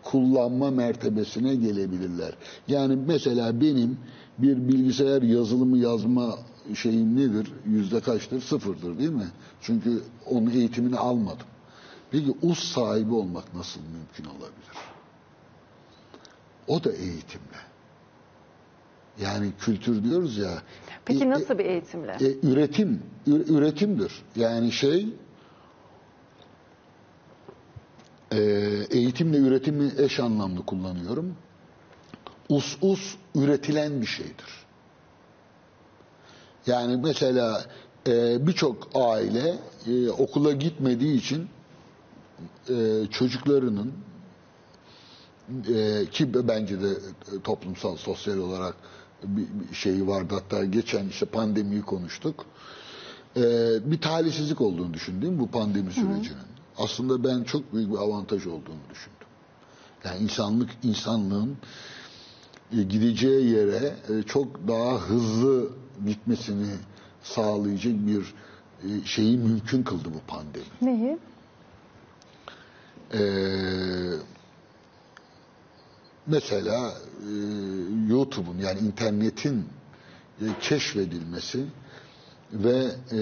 kullanma 0.03 0.71
mertebesine 0.71 1.55
gelebilirler. 1.55 2.33
Yani 2.67 2.95
mesela 3.07 3.61
benim 3.61 3.97
bir 4.37 4.67
bilgisayar 4.67 5.21
yazılımı 5.21 5.77
yazma 5.77 6.35
şeyim 6.75 7.15
nedir? 7.15 7.53
Yüzde 7.65 7.99
kaçtır? 7.99 8.41
Sıfırdır 8.41 8.97
değil 8.99 9.09
mi? 9.09 9.27
Çünkü 9.61 10.01
onun 10.25 10.49
eğitimini 10.49 10.97
almadım. 10.97 11.47
Peki 12.11 12.35
us 12.41 12.59
sahibi 12.59 13.13
olmak 13.13 13.55
nasıl 13.55 13.79
mümkün 13.81 14.25
olabilir? 14.25 14.94
O 16.67 16.83
da 16.83 16.91
eğitimle. 16.91 17.57
Yani 19.21 19.51
kültür 19.59 20.03
diyoruz 20.03 20.37
ya. 20.37 20.61
Peki 21.05 21.23
e- 21.23 21.29
nasıl 21.29 21.57
bir 21.57 21.65
eğitimle? 21.65 22.11
e, 22.21 22.47
üretim, 22.47 23.03
üretimdir. 23.27 24.23
Yani 24.35 24.71
şey 24.71 25.07
e, 28.31 28.39
eğitimle 28.89 29.37
üretimi 29.37 29.91
eş 29.97 30.19
anlamlı 30.19 30.65
kullanıyorum. 30.65 31.35
Us 32.49 32.77
us 32.81 33.15
üretilen 33.35 34.01
bir 34.01 34.05
şeydir. 34.07 34.65
Yani 36.67 36.97
mesela 36.97 37.65
e, 38.07 38.47
birçok 38.47 38.89
aile 38.95 39.55
e, 39.87 40.09
okula 40.09 40.51
gitmediği 40.51 41.17
için 41.17 41.47
e, 42.69 42.73
çocuklarının 43.11 43.93
e, 45.69 46.05
ki 46.11 46.47
bence 46.47 46.81
de 46.81 46.89
e, 46.89 47.41
toplumsal, 47.43 47.95
sosyal 47.95 48.37
olarak 48.37 48.75
bir, 49.23 49.47
bir 49.69 49.75
şeyi 49.75 50.07
vardı. 50.07 50.33
Hatta 50.33 50.65
geçen 50.65 51.07
işte 51.07 51.25
pandemiyi 51.25 51.81
konuştuk. 51.81 52.45
E, 53.37 53.41
bir 53.91 54.01
talihsizlik 54.01 54.61
olduğunu 54.61 54.93
düşündüğüm 54.93 55.39
bu 55.39 55.47
pandemi 55.47 55.91
sürecinin. 55.91 56.43
aslında 56.77 57.23
ben 57.23 57.43
çok 57.43 57.73
büyük 57.73 57.91
bir 57.91 57.97
avantaj 57.97 58.47
olduğunu 58.47 58.81
düşündüm. 58.91 59.27
Yani 60.05 60.23
insanlık 60.23 60.69
insanlığın 60.83 61.57
e, 62.77 62.83
gideceği 62.83 63.49
yere 63.49 63.95
e, 64.09 64.23
çok 64.23 64.67
daha 64.67 64.99
hızlı 64.99 65.69
gitmesini 66.05 66.69
sağlayacak 67.23 67.93
bir 67.93 68.33
şeyi 69.05 69.37
mümkün 69.37 69.83
kıldı 69.83 70.09
bu 70.13 70.19
pandemi. 70.27 70.65
Neyi? 70.81 71.17
Ee, 73.13 73.19
mesela 76.27 76.93
e, 77.21 77.31
YouTube'un 78.09 78.57
yani 78.57 78.79
internetin 78.79 79.65
e, 80.41 80.45
keşfedilmesi 80.61 81.63
ve 82.53 82.85
e, 83.11 83.19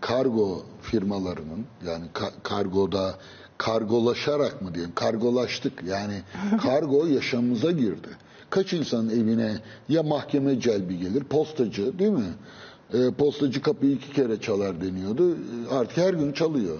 kargo 0.00 0.62
firmalarının 0.82 1.64
yani 1.86 2.04
ka- 2.14 2.32
kargoda 2.42 3.14
kargolaşarak 3.58 4.62
mı 4.62 4.74
diyeyim 4.74 4.94
kargolaştık 4.94 5.82
yani 5.86 6.22
kargo 6.62 7.06
yaşamımıza 7.06 7.70
girdi. 7.70 8.08
Kaç 8.50 8.72
insanın 8.72 9.08
evine 9.10 9.58
ya 9.88 10.02
mahkeme 10.02 10.60
celbi 10.60 10.98
gelir 10.98 11.24
postacı 11.24 11.98
değil 11.98 12.10
mi? 12.10 12.34
E, 12.94 13.10
postacı 13.10 13.62
kapıyı 13.62 13.92
iki 13.92 14.12
kere 14.12 14.40
çalar 14.40 14.80
deniyordu. 14.80 15.34
E, 15.34 15.74
Artık 15.74 15.96
her 15.96 16.14
gün 16.14 16.32
çalıyor. 16.32 16.78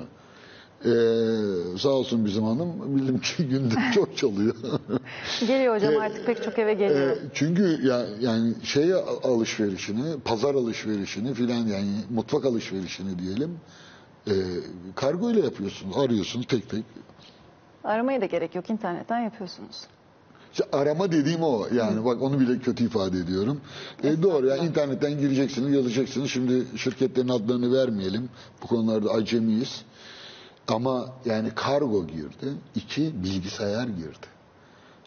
Ee, 0.85 1.79
sağ 1.79 1.89
olsun 1.89 2.25
bizim 2.25 2.45
hanım 2.45 2.97
bildim 2.97 3.19
ki 3.21 3.49
günde 3.49 3.75
çok 3.95 4.17
çalıyor. 4.17 4.55
Geliyor 5.41 5.75
hocam 5.75 5.97
artık 6.01 6.27
pek 6.27 6.45
çok 6.45 6.59
eve 6.59 6.75
geliyor. 6.75 7.11
Ee, 7.11 7.19
çünkü 7.35 7.87
ya, 7.87 8.07
yani 8.21 8.55
şey 8.63 8.95
alışverişini, 9.23 10.21
pazar 10.25 10.55
alışverişini 10.55 11.35
filan 11.35 11.67
yani 11.67 11.91
mutfak 12.11 12.45
alışverişini 12.45 13.19
diyelim 13.19 13.59
e, 14.27 14.33
kargo 14.95 15.31
ile 15.31 15.41
yapıyorsunuz, 15.41 15.97
arıyorsunuz 15.99 16.47
tek 16.47 16.71
tek. 16.71 16.85
Aramaya 17.85 18.21
da 18.21 18.27
gerek 18.27 18.55
yok 18.55 18.71
internetten 18.71 19.21
yapıyorsunuz. 19.21 19.87
İşte 20.53 20.65
arama 20.73 21.13
dediğim 21.13 21.43
o. 21.43 21.67
Yani 21.75 22.05
bak 22.05 22.23
onu 22.23 22.41
bile 22.41 22.59
kötü 22.59 22.85
ifade 22.85 23.19
ediyorum. 23.19 23.61
E, 24.03 24.23
doğru 24.23 24.47
ya 24.47 24.57
internetten 24.57 25.19
gireceksiniz, 25.21 25.75
yazacaksınız. 25.75 26.31
Şimdi 26.31 26.65
şirketlerin 26.77 27.29
adlarını 27.29 27.73
vermeyelim. 27.73 28.29
Bu 28.63 28.67
konularda 28.67 29.11
acemiyiz. 29.11 29.85
Ama 30.69 31.13
yani 31.25 31.51
kargo 31.55 32.07
girdi. 32.07 32.55
iki 32.75 33.25
bilgisayar 33.25 33.89
girdi. 33.89 34.27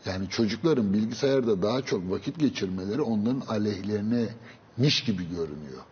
Yani 0.05 0.29
çocukların 0.29 0.93
bilgisayarda 0.93 1.61
daha 1.61 1.81
çok 1.81 2.11
vakit 2.11 2.39
geçirmeleri 2.39 3.01
onların 3.01 3.43
aleyhlerine 3.47 4.25
gibi 5.05 5.29
görünüyor. 5.29 5.83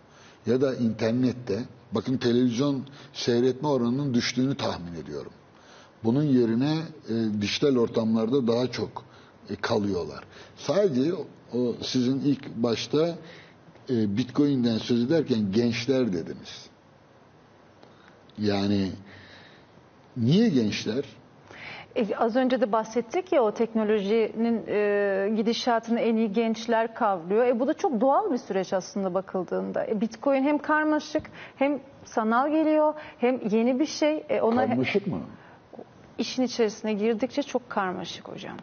Ya 0.46 0.62
da 0.62 0.76
internette 0.76 1.66
bakın 1.92 2.18
televizyon 2.18 2.84
seyretme 3.14 3.68
oranının 3.68 4.14
düştüğünü 4.14 4.58
tahmin 4.58 4.94
ediyorum. 4.96 5.32
Bunun 6.04 6.24
yerine 6.24 6.82
e, 7.10 7.42
dijital 7.42 7.76
ortamlarda 7.76 8.48
daha 8.48 8.72
çok 8.72 9.04
e, 9.50 9.56
kalıyorlar. 9.56 10.24
Sadece 10.58 11.14
o 11.54 11.76
sizin 11.82 12.20
ilk 12.20 12.56
başta 12.56 13.18
e, 13.90 14.18
Bitcoin'den 14.18 14.78
söz 14.78 15.04
ederken 15.04 15.52
gençler 15.52 16.14
dediniz. 16.14 16.66
Yani 18.38 18.92
niye 20.18 20.50
gençler? 20.50 21.06
E, 21.96 22.16
az 22.18 22.36
önce 22.36 22.62
de 22.62 22.72
bahsettik 22.72 23.32
ya 23.32 23.42
o 23.44 23.52
teknolojinin 23.54 24.64
e, 24.68 25.30
gidişatını 25.36 26.00
en 26.00 26.16
iyi 26.16 26.32
gençler 26.34 26.94
kavruyor. 26.96 27.46
E, 27.46 27.60
bu 27.60 27.68
da 27.68 27.74
çok 27.74 28.02
doğal 28.02 28.32
bir 28.32 28.38
süreç 28.38 28.74
aslında 28.74 29.14
bakıldığında. 29.14 29.86
E, 29.88 30.02
Bitcoin 30.02 30.44
hem 30.44 30.58
karmaşık 30.58 31.32
hem 31.56 31.80
sanal 32.04 32.52
geliyor 32.52 32.94
hem 33.18 33.40
yeni 33.50 33.80
bir 33.80 33.86
şey. 33.86 34.24
E, 34.30 34.42
ona 34.42 34.68
Karmaşık 34.68 35.08
mı? 35.08 35.20
işin 36.18 36.44
içerisine 36.44 36.94
girdikçe 36.94 37.44
çok 37.44 37.70
karmaşık 37.70 38.28
hocam. 38.28 38.58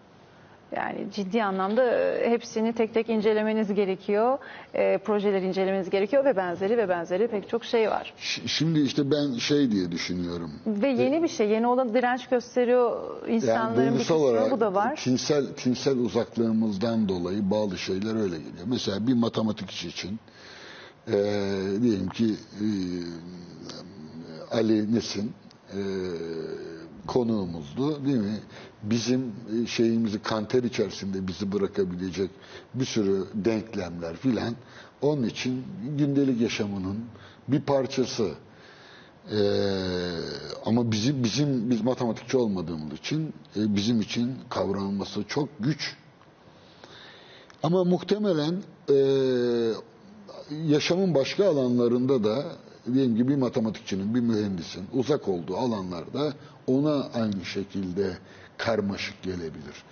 Yani 0.77 1.07
ciddi 1.15 1.45
anlamda 1.45 1.85
e, 1.99 2.31
hepsini 2.31 2.73
tek 2.73 2.95
tek 2.95 3.09
incelemeniz 3.09 3.75
gerekiyor. 3.75 4.39
E, 4.75 4.99
projeleri 4.99 5.47
incelemeniz 5.47 5.91
gerekiyor 5.91 6.25
ve 6.25 6.37
benzeri 6.37 6.77
ve 6.79 6.89
benzeri 6.89 7.29
pek 7.29 7.49
çok 7.49 7.65
şey 7.65 7.91
var. 7.91 8.15
Ş- 8.19 8.49
Şimdi 8.49 8.81
işte 8.81 9.11
ben 9.11 9.33
şey 9.39 9.71
diye 9.71 9.93
düşünüyorum. 9.93 10.51
Ve 10.67 10.89
yeni 10.89 11.23
bir 11.23 11.29
şey, 11.29 11.49
yeni 11.49 11.67
olan 11.67 11.95
direnç 11.95 12.29
gösteriyor 12.29 13.01
insanların 13.29 13.77
bir 13.87 13.91
duygusal 13.91 14.15
kısmı 14.15 14.17
olarak 14.29 14.51
bu 14.53 14.61
da 14.61 14.75
var. 14.75 14.97
tinsel, 14.97 15.47
tinsel 15.47 15.99
uzaklığımızdan 15.99 17.09
dolayı 17.09 17.51
bazı 17.51 17.79
şeyler 17.79 18.15
öyle 18.23 18.39
geliyor. 18.39 18.65
Mesela 18.67 19.07
bir 19.07 19.15
matematikçi 19.15 19.89
için 19.89 20.21
eee, 21.09 21.15
diyelim 21.83 22.09
ki 22.09 22.25
eee, 22.61 22.69
Ali 24.51 24.95
Nesin 24.95 25.33
eee, 25.77 25.83
konuğumuzdu 27.07 28.07
değil 28.07 28.17
mi? 28.17 28.41
Bizim 28.83 29.21
e, 29.23 29.67
şeyimizi 29.67 30.23
kanter 30.23 30.63
içerisinde 30.63 31.29
bizi 31.29 31.53
bırakabilecek 31.53 32.31
bir 32.75 32.85
sürü 32.85 33.25
denklemler 33.35 34.17
filan 34.17 34.55
onun 35.03 35.23
için 35.23 35.65
gündelik 35.99 36.41
yaşamının 36.41 36.99
bir 37.49 37.61
parçası. 37.61 38.31
Ee, 39.31 39.37
ama 40.67 40.93
bizim 40.93 41.25
bizim 41.25 41.71
biz 41.71 41.81
matematikçi 41.81 42.37
olmadığımız 42.37 42.93
için 42.93 43.35
e, 43.57 43.77
bizim 43.77 44.01
için 44.01 44.35
kavranılması 44.51 45.25
çok 45.25 45.49
güç. 45.61 45.97
Ama 47.63 47.85
muhtemelen 47.85 48.63
e, 48.91 48.97
yaşamın 50.67 51.15
başka 51.15 51.49
alanlarında 51.49 52.25
da 52.25 52.45
diyelim 52.95 53.17
ki 53.17 53.29
bir 53.29 53.37
matematikçinin, 53.37 54.15
bir 54.15 54.21
mühendisin 54.21 54.85
uzak 54.93 55.29
olduğu 55.29 55.57
alanlarda 55.57 56.33
ona 56.67 57.05
aynı 57.15 57.45
şekilde 57.45 58.19
karmaşık 58.59 59.23
gelebilir. 59.23 59.85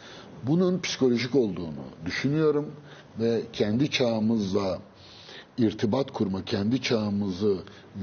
Bunun 0.47 0.81
psikolojik 0.81 1.35
olduğunu 1.35 1.85
düşünüyorum 2.05 2.73
ve 3.19 3.43
kendi 3.53 3.91
çağımızla 3.91 4.79
irtibat 5.59 6.11
kurma, 6.11 6.45
kendi 6.45 6.83
çağımızı 6.83 7.57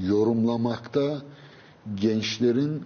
yorumlamakta 0.06 1.22
gençlerin 1.94 2.82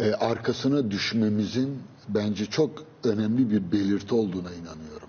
e, 0.00 0.12
arkasına 0.12 0.90
düşmemizin 0.90 1.78
bence 2.08 2.46
çok 2.46 2.84
önemli 3.04 3.50
bir 3.50 3.72
belirti 3.72 4.14
olduğuna 4.14 4.54
inanıyorum. 4.54 5.08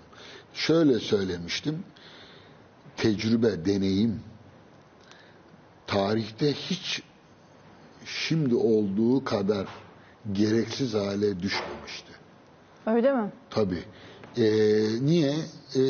Şöyle 0.54 0.98
söylemiştim, 0.98 1.78
tecrübe, 2.96 3.64
deneyim 3.64 4.20
tarihte 5.88 6.52
hiç 6.52 7.02
şimdi 8.04 8.54
olduğu 8.54 9.24
kadar 9.24 9.66
gereksiz 10.32 10.94
hale 10.94 11.40
düşmemişti. 11.40 12.12
Öyle 12.86 13.12
mi? 13.12 13.32
Tabii. 13.50 13.84
Ee, 14.36 14.44
niye? 15.00 15.34
Ee, 15.76 15.80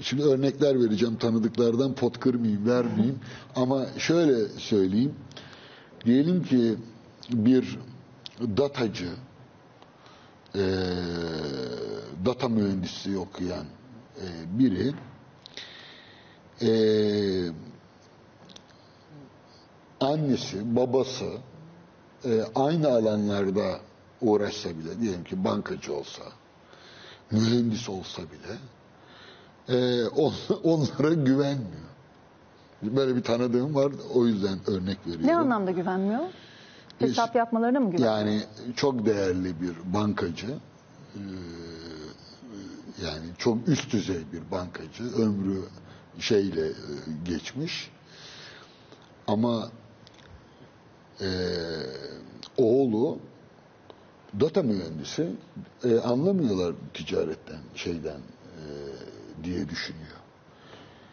şimdi 0.00 0.22
örnekler 0.22 0.80
vereceğim 0.80 1.16
tanıdıklardan 1.16 1.94
pot 1.94 2.20
kırmayayım, 2.20 2.66
vermeyeyim. 2.66 3.18
Ama 3.56 3.86
şöyle 3.98 4.48
söyleyeyim. 4.48 5.14
Diyelim 6.04 6.42
ki 6.42 6.74
bir 7.30 7.78
datacı, 8.40 9.10
ee, 10.56 10.60
data 12.26 12.48
mühendisi 12.48 13.18
okuyan 13.18 13.64
ee, 14.16 14.58
biri 14.58 14.94
ee, 16.62 17.50
annesi, 20.00 20.76
babası 20.76 21.24
e, 22.24 22.42
aynı 22.54 22.88
alanlarda 22.88 23.80
uğraşsa 24.20 24.70
bile, 24.70 25.00
diyelim 25.00 25.24
ki 25.24 25.44
bankacı 25.44 25.94
olsa, 25.94 26.22
mühendis 27.30 27.88
olsa 27.88 28.22
bile 28.22 28.58
e, 29.68 30.06
on, 30.08 30.34
onlara 30.62 31.14
güvenmiyor. 31.14 31.84
Böyle 32.82 33.16
bir 33.16 33.22
tanıdığım 33.22 33.74
var, 33.74 33.92
o 34.14 34.26
yüzden 34.26 34.58
örnek 34.66 34.98
veriyorum. 35.06 35.26
Ne 35.26 35.36
anlamda 35.36 35.70
güvenmiyor? 35.70 36.20
Hesap 36.98 37.36
yapmalarına 37.36 37.80
mı 37.80 37.90
güvenmiyor? 37.90 38.16
Yani 38.16 38.42
çok 38.76 39.06
değerli 39.06 39.60
bir 39.60 39.94
bankacı, 39.94 40.46
e, 41.14 41.20
yani 43.04 43.26
çok 43.38 43.68
üst 43.68 43.92
düzey 43.92 44.24
bir 44.32 44.50
bankacı, 44.50 45.04
ömrü 45.16 45.62
şeyle 46.18 46.66
e, 46.66 46.72
geçmiş. 47.24 47.90
Ama 49.26 49.70
e, 51.20 51.28
oğlu 52.56 53.18
data 54.40 54.62
mühendisi 54.62 55.30
e, 55.84 55.98
anlamıyorlar 55.98 56.74
ticaretten 56.94 57.60
şeyden 57.74 58.18
e, 58.18 58.64
diye 59.44 59.68
düşünüyor. 59.68 60.16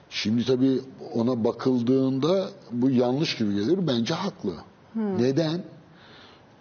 Şimdi 0.10 0.46
tabii 0.46 0.82
ona 1.14 1.44
bakıldığında 1.44 2.50
bu 2.72 2.90
yanlış 2.90 3.38
gibi 3.38 3.54
gelir. 3.54 3.88
Bence 3.88 4.14
haklı. 4.14 4.54
Neden? 4.96 5.64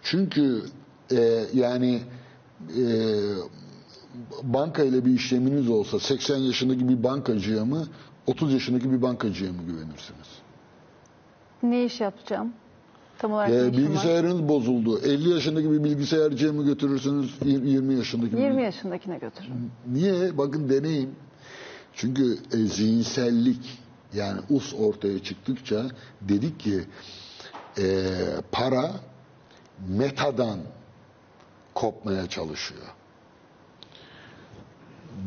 Çünkü 0.03 0.61
e, 1.11 1.45
yani 1.53 2.01
e, 2.77 2.85
banka 4.43 4.83
ile 4.83 5.05
bir 5.05 5.11
işleminiz 5.11 5.69
olsa 5.69 5.99
80 5.99 6.37
yaşındaki 6.37 6.89
bir 6.89 7.03
bankacıya 7.03 7.65
mı 7.65 7.87
30 8.27 8.53
yaşındaki 8.53 8.91
bir 8.91 9.01
bankacıya 9.01 9.51
mı 9.53 9.61
güvenirsiniz? 9.67 10.27
Ne 11.63 11.83
iş 11.85 12.01
yapacağım? 12.01 12.53
Tam 13.17 13.33
olarak 13.33 13.49
Ee, 13.49 13.53
ne 13.53 13.57
işin 13.59 13.67
var? 13.71 13.77
bilgisayarınız 13.77 14.47
bozuldu. 14.49 14.99
50 14.99 15.29
yaşındaki 15.29 15.71
bir 15.71 15.83
bilgisayarcıya 15.83 16.53
mı 16.53 16.63
götürürsünüz? 16.65 17.35
20 17.45 17.93
yaşındaki 17.93 18.37
bir 18.37 18.41
20 18.41 18.63
yaşındakine 18.63 19.17
götür. 19.17 19.45
Niye? 19.87 20.37
Bakın 20.37 20.69
deneyim. 20.69 21.09
Çünkü 21.93 22.37
e, 22.53 22.57
zihinsellik 22.57 23.79
yani 24.13 24.41
us 24.49 24.73
ortaya 24.79 25.23
çıktıkça 25.23 25.85
dedik 26.21 26.59
ki 26.59 26.83
e, 27.77 28.05
para 28.51 28.91
metadan 29.87 30.59
kopmaya 31.75 32.27
çalışıyor. 32.29 32.81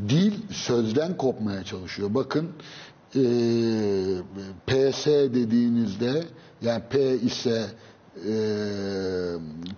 Dil 0.09 0.33
sözden 0.51 1.17
kopmaya 1.17 1.65
çalışıyor. 1.65 2.15
Bakın 2.15 2.49
e, 3.15 3.23
PS 4.67 5.07
dediğinizde 5.07 6.25
yani 6.63 6.83
P 6.91 7.15
ise 7.15 7.67
e, 8.29 8.35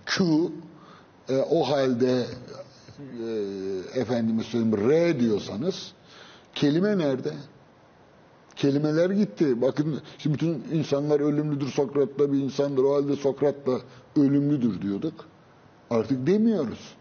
Q 0.06 0.24
e, 1.28 1.36
o 1.36 1.62
halde 1.62 2.26
e, 2.98 4.00
efendime 4.00 4.42
söyleyeyim 4.42 4.88
R 4.90 5.20
diyorsanız 5.20 5.92
kelime 6.54 6.98
nerede? 6.98 7.32
Kelimeler 8.56 9.10
gitti. 9.10 9.62
Bakın 9.62 10.00
şimdi 10.18 10.34
bütün 10.34 10.64
insanlar 10.72 11.20
ölümlüdür. 11.20 11.68
Sokrat 11.68 12.18
da 12.18 12.32
bir 12.32 12.38
insandır. 12.38 12.84
O 12.84 12.94
halde 12.94 13.16
Sokrat 13.16 13.66
da 13.66 13.78
ölümlüdür 14.20 14.82
diyorduk. 14.82 15.14
Artık 15.90 16.26
demiyoruz. 16.26 16.94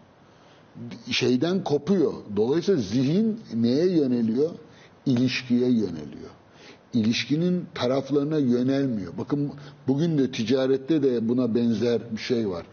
Şeyden 1.10 1.64
kopuyor. 1.64 2.12
Dolayısıyla 2.36 2.80
zihin 2.80 3.40
neye 3.54 3.86
yöneliyor? 3.86 4.50
İlişkiye 5.06 5.70
yöneliyor. 5.70 6.30
İlişkinin 6.94 7.64
taraflarına 7.74 8.38
yönelmiyor. 8.38 9.12
Bakın 9.18 9.52
bugün 9.88 10.18
de 10.18 10.32
ticarette 10.32 11.02
de 11.02 11.28
buna 11.28 11.54
benzer 11.54 12.00
bir 12.12 12.20
şey 12.20 12.48
var. 12.48 12.66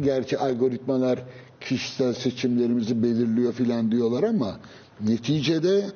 Gerçi 0.00 0.38
algoritmalar 0.38 1.18
kişisel 1.60 2.14
seçimlerimizi 2.14 3.02
belirliyor 3.02 3.52
filan 3.52 3.92
diyorlar 3.92 4.22
ama 4.22 4.56
neticede 5.00 5.86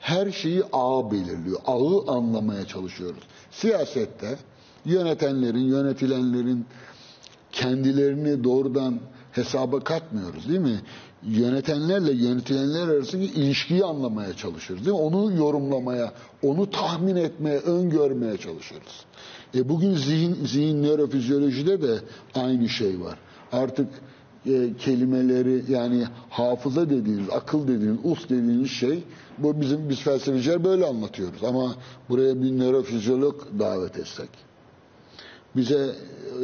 her 0.00 0.32
şeyi 0.32 0.62
ağ 0.72 1.10
belirliyor. 1.10 1.60
Ağı 1.66 2.16
anlamaya 2.16 2.66
çalışıyoruz. 2.66 3.22
Siyasette 3.50 4.38
yönetenlerin, 4.84 5.58
yönetilenlerin 5.68 6.66
kendilerini 7.52 8.44
doğrudan 8.44 9.00
hesaba 9.38 9.80
katmıyoruz 9.80 10.48
değil 10.48 10.60
mi? 10.60 10.80
Yönetenlerle 11.22 12.12
yönetilenler 12.12 12.88
arasındaki 12.88 13.32
ilişkiyi 13.32 13.84
anlamaya 13.84 14.32
çalışıyoruz 14.32 14.86
değil 14.86 14.96
mi? 14.96 15.02
Onu 15.02 15.32
yorumlamaya, 15.32 16.12
onu 16.42 16.70
tahmin 16.70 17.16
etmeye, 17.16 17.58
öngörmeye 17.58 18.36
çalışıyoruz. 18.36 19.04
E 19.54 19.68
bugün 19.68 19.94
zihin, 19.94 20.34
zihin 20.44 20.82
nörofizyolojide 20.82 21.82
de 21.82 21.98
aynı 22.34 22.68
şey 22.68 23.00
var. 23.00 23.18
Artık 23.52 23.88
e, 24.46 24.70
kelimeleri 24.78 25.62
yani 25.68 26.04
hafıza 26.30 26.90
dediğiniz, 26.90 27.30
akıl 27.30 27.68
dediğiniz, 27.68 27.98
us 28.04 28.24
dediğiniz 28.24 28.70
şey 28.70 29.04
bu 29.38 29.60
bizim 29.60 29.88
biz 29.88 30.00
felsefeciler 30.00 30.64
böyle 30.64 30.86
anlatıyoruz. 30.86 31.44
Ama 31.44 31.74
buraya 32.08 32.42
bir 32.42 32.58
nörofizyolog 32.58 33.46
davet 33.58 33.98
etsek 33.98 34.47
bize 35.56 35.94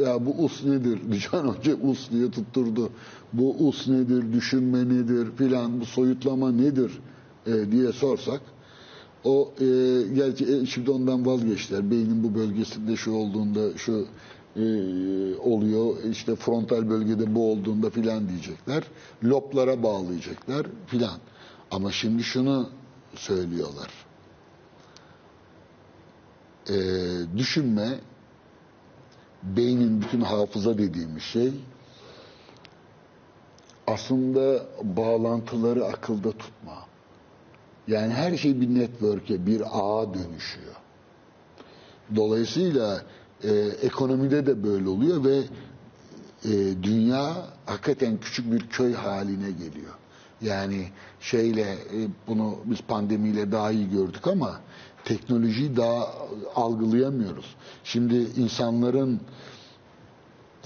ya 0.05 0.25
bu 0.25 0.43
us 0.43 0.63
nedir? 0.63 0.99
Can 1.31 1.47
Hoca 1.47 1.75
us 1.75 2.11
diye 2.11 2.31
tutturdu. 2.31 2.89
Bu 3.33 3.67
us 3.67 3.87
nedir? 3.87 4.33
Düşünme 4.33 4.89
nedir? 4.89 5.27
Filan 5.37 5.81
bu 5.81 5.85
soyutlama 5.85 6.51
nedir? 6.51 6.91
e, 7.47 7.71
diye 7.71 7.91
sorsak 7.91 8.41
o 9.23 9.51
e, 9.59 9.65
gerçi 10.13 10.45
e, 10.45 10.65
şimdi 10.65 10.91
ondan 10.91 11.25
vazgeçtiler. 11.25 11.91
Beynin 11.91 12.23
bu 12.23 12.35
bölgesinde 12.35 12.95
şu 12.95 13.11
olduğunda 13.11 13.77
şu 13.77 14.07
e, 14.55 14.65
oluyor. 15.35 15.95
işte 16.11 16.35
frontal 16.35 16.89
bölgede 16.89 17.35
bu 17.35 17.51
olduğunda 17.51 17.89
filan 17.89 18.29
diyecekler. 18.29 18.83
Loblara 19.23 19.83
bağlayacaklar 19.83 20.67
filan. 20.87 21.19
Ama 21.71 21.91
şimdi 21.91 22.23
şunu 22.23 22.69
söylüyorlar. 23.15 23.89
E, 26.69 26.75
düşünme 27.37 27.99
beynin 29.57 30.01
bütün 30.01 30.21
hafıza 30.21 30.77
dediğimiz 30.77 31.23
şey 31.23 31.53
aslında 33.87 34.65
bağlantıları 34.83 35.85
akılda 35.85 36.31
tutma. 36.31 36.85
Yani 37.87 38.13
her 38.13 38.37
şey 38.37 38.61
bir 38.61 38.75
network'e, 38.75 39.45
bir 39.45 39.61
ağa 39.61 40.13
dönüşüyor. 40.13 40.75
Dolayısıyla 42.15 43.01
e, 43.43 43.51
ekonomide 43.81 44.45
de 44.45 44.63
böyle 44.63 44.89
oluyor 44.89 45.23
ve 45.23 45.37
e, 46.45 46.83
dünya 46.83 47.35
hakikaten 47.65 48.17
küçük 48.17 48.51
bir 48.51 48.69
köy 48.69 48.93
haline 48.93 49.51
geliyor. 49.51 49.93
Yani 50.41 50.87
şeyle 51.19 51.61
e, 51.71 52.07
bunu 52.27 52.55
biz 52.65 52.81
pandemiyle 52.81 53.51
daha 53.51 53.71
iyi 53.71 53.89
gördük 53.89 54.27
ama 54.27 54.59
teknolojiyi 55.05 55.77
daha 55.77 56.07
algılayamıyoruz. 56.55 57.55
Şimdi 57.83 58.15
insanların 58.15 59.21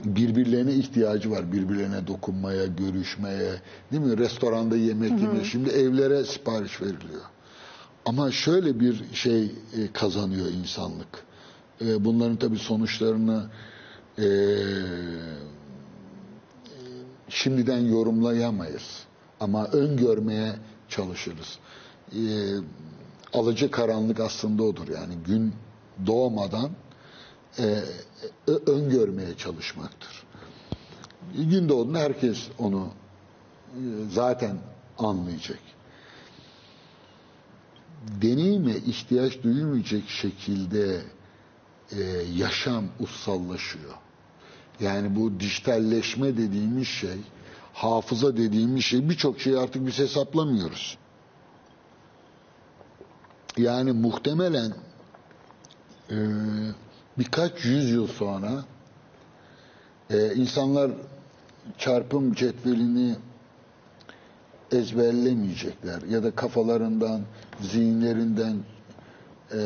birbirlerine 0.05 0.73
ihtiyacı 0.73 1.31
var. 1.31 1.51
Birbirlerine 1.51 2.07
dokunmaya, 2.07 2.65
görüşmeye, 2.65 3.61
değil 3.91 4.03
mi? 4.03 4.17
Restoranda 4.17 4.77
yemek 4.77 5.11
yemeye. 5.21 5.43
Şimdi 5.43 5.69
evlere 5.69 6.23
sipariş 6.23 6.81
veriliyor. 6.81 7.21
Ama 8.05 8.31
şöyle 8.31 8.79
bir 8.79 9.03
şey 9.13 9.43
e, 9.43 9.91
kazanıyor 9.93 10.47
insanlık. 10.47 11.23
E, 11.81 12.05
Bunların 12.05 12.35
tabii 12.35 12.57
sonuçlarını 12.57 13.45
e, 14.19 14.27
şimdiden 17.29 17.77
yorumlayamayız. 17.79 19.03
Ama 19.39 19.65
öngörmeye 19.65 20.51
çalışırız. 20.89 21.59
E, 23.33 23.37
alıcı 23.37 23.71
karanlık 23.71 24.19
aslında 24.19 24.63
odur. 24.63 24.87
Yani 24.87 25.13
gün 25.27 25.53
doğmadan 26.05 26.69
e, 27.59 27.83
ö- 28.47 28.71
öngörmeye 28.71 29.37
çalışmaktır. 29.37 30.23
Gün 31.35 31.69
doğduğunda 31.69 31.99
herkes 31.99 32.47
onu 32.57 32.87
e, 33.73 33.81
zaten 34.11 34.57
anlayacak. 34.97 35.59
Deneyime 38.21 38.75
ihtiyaç 38.75 39.43
duyulmayacak 39.43 40.09
şekilde 40.09 41.01
e, 41.91 42.01
yaşam 42.35 42.85
ussallaşıyor. 42.99 43.93
Yani 44.79 45.15
bu 45.15 45.39
dijitalleşme 45.39 46.37
dediğimiz 46.37 46.87
şey, 46.87 47.17
hafıza 47.73 48.37
dediğimiz 48.37 48.83
şey 48.83 49.09
birçok 49.09 49.39
şeyi 49.39 49.57
artık 49.57 49.85
biz 49.87 49.99
hesaplamıyoruz. 49.99 50.97
Yani 53.59 53.91
muhtemelen 53.91 54.73
e, 56.11 56.17
birkaç 57.17 57.65
yüzyıl 57.65 58.07
sonra 58.07 58.51
e, 60.09 60.35
insanlar 60.35 60.91
çarpım 61.77 62.33
cetvelini 62.33 63.15
ezberlemeyecekler 64.71 66.01
ya 66.01 66.23
da 66.23 66.35
kafalarından, 66.35 67.21
zihinlerinden 67.61 68.57
e, 69.53 69.59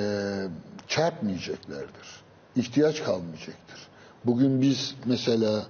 çarpmayacaklardır. 0.87 2.23
İhtiyaç 2.55 3.03
kalmayacaktır. 3.03 3.87
Bugün 4.25 4.61
biz 4.61 4.95
mesela 5.05 5.65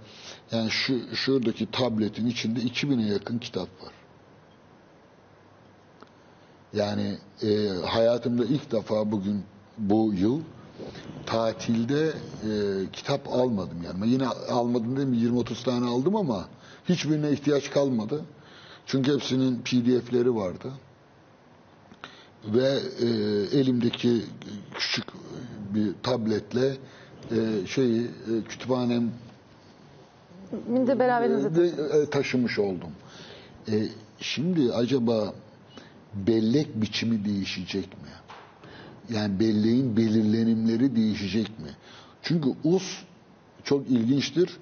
yani 0.51 0.71
şu 0.71 1.15
şuradaki 1.15 1.71
tabletin 1.71 2.25
içinde 2.27 2.59
2000'e 2.59 3.13
yakın 3.13 3.37
kitap 3.37 3.83
var. 3.83 4.02
Yani 6.73 7.17
e, 7.43 7.67
hayatımda 7.85 8.45
ilk 8.45 8.71
defa 8.71 9.11
bugün 9.11 9.43
bu 9.77 10.13
yıl 10.13 10.39
tatilde 11.25 12.07
e, 12.07 12.51
kitap 12.93 13.29
almadım 13.29 13.77
yani. 13.85 14.09
Yine 14.11 14.27
almadım 14.27 14.97
değil 14.97 15.07
mi? 15.07 15.17
20-30 15.17 15.63
tane 15.63 15.85
aldım 15.85 16.15
ama 16.15 16.47
hiçbirine 16.89 17.31
ihtiyaç 17.31 17.71
kalmadı. 17.71 18.21
Çünkü 18.85 19.13
hepsinin 19.13 19.57
PDF'leri 19.61 20.35
vardı. 20.35 20.71
Ve 22.45 22.79
e, 23.01 23.07
elimdeki 23.59 24.21
küçük 24.73 25.05
bir 25.73 25.93
tabletle 26.03 26.77
e, 27.31 27.67
şeyi 27.67 28.01
e, 28.03 28.43
kütüphanem 28.49 29.11
de 30.87 30.99
beraberinizle 30.99 31.55
de, 31.55 31.67
e, 31.99 32.09
taşımış 32.09 32.59
oldum. 32.59 32.91
E, 33.71 33.87
şimdi 34.19 34.73
acaba 34.73 35.33
bellek 36.15 36.81
biçimi 36.81 37.26
değişecek 37.26 37.88
mi? 37.88 38.10
Yani 39.10 39.40
belleğin 39.40 39.98
belirlenimleri 39.98 40.95
değişecek 40.95 41.60
mi? 41.60 41.69
Çünkü 42.22 42.49
us 42.64 42.84
çok 43.64 43.88
ilginçtir. 43.90 44.57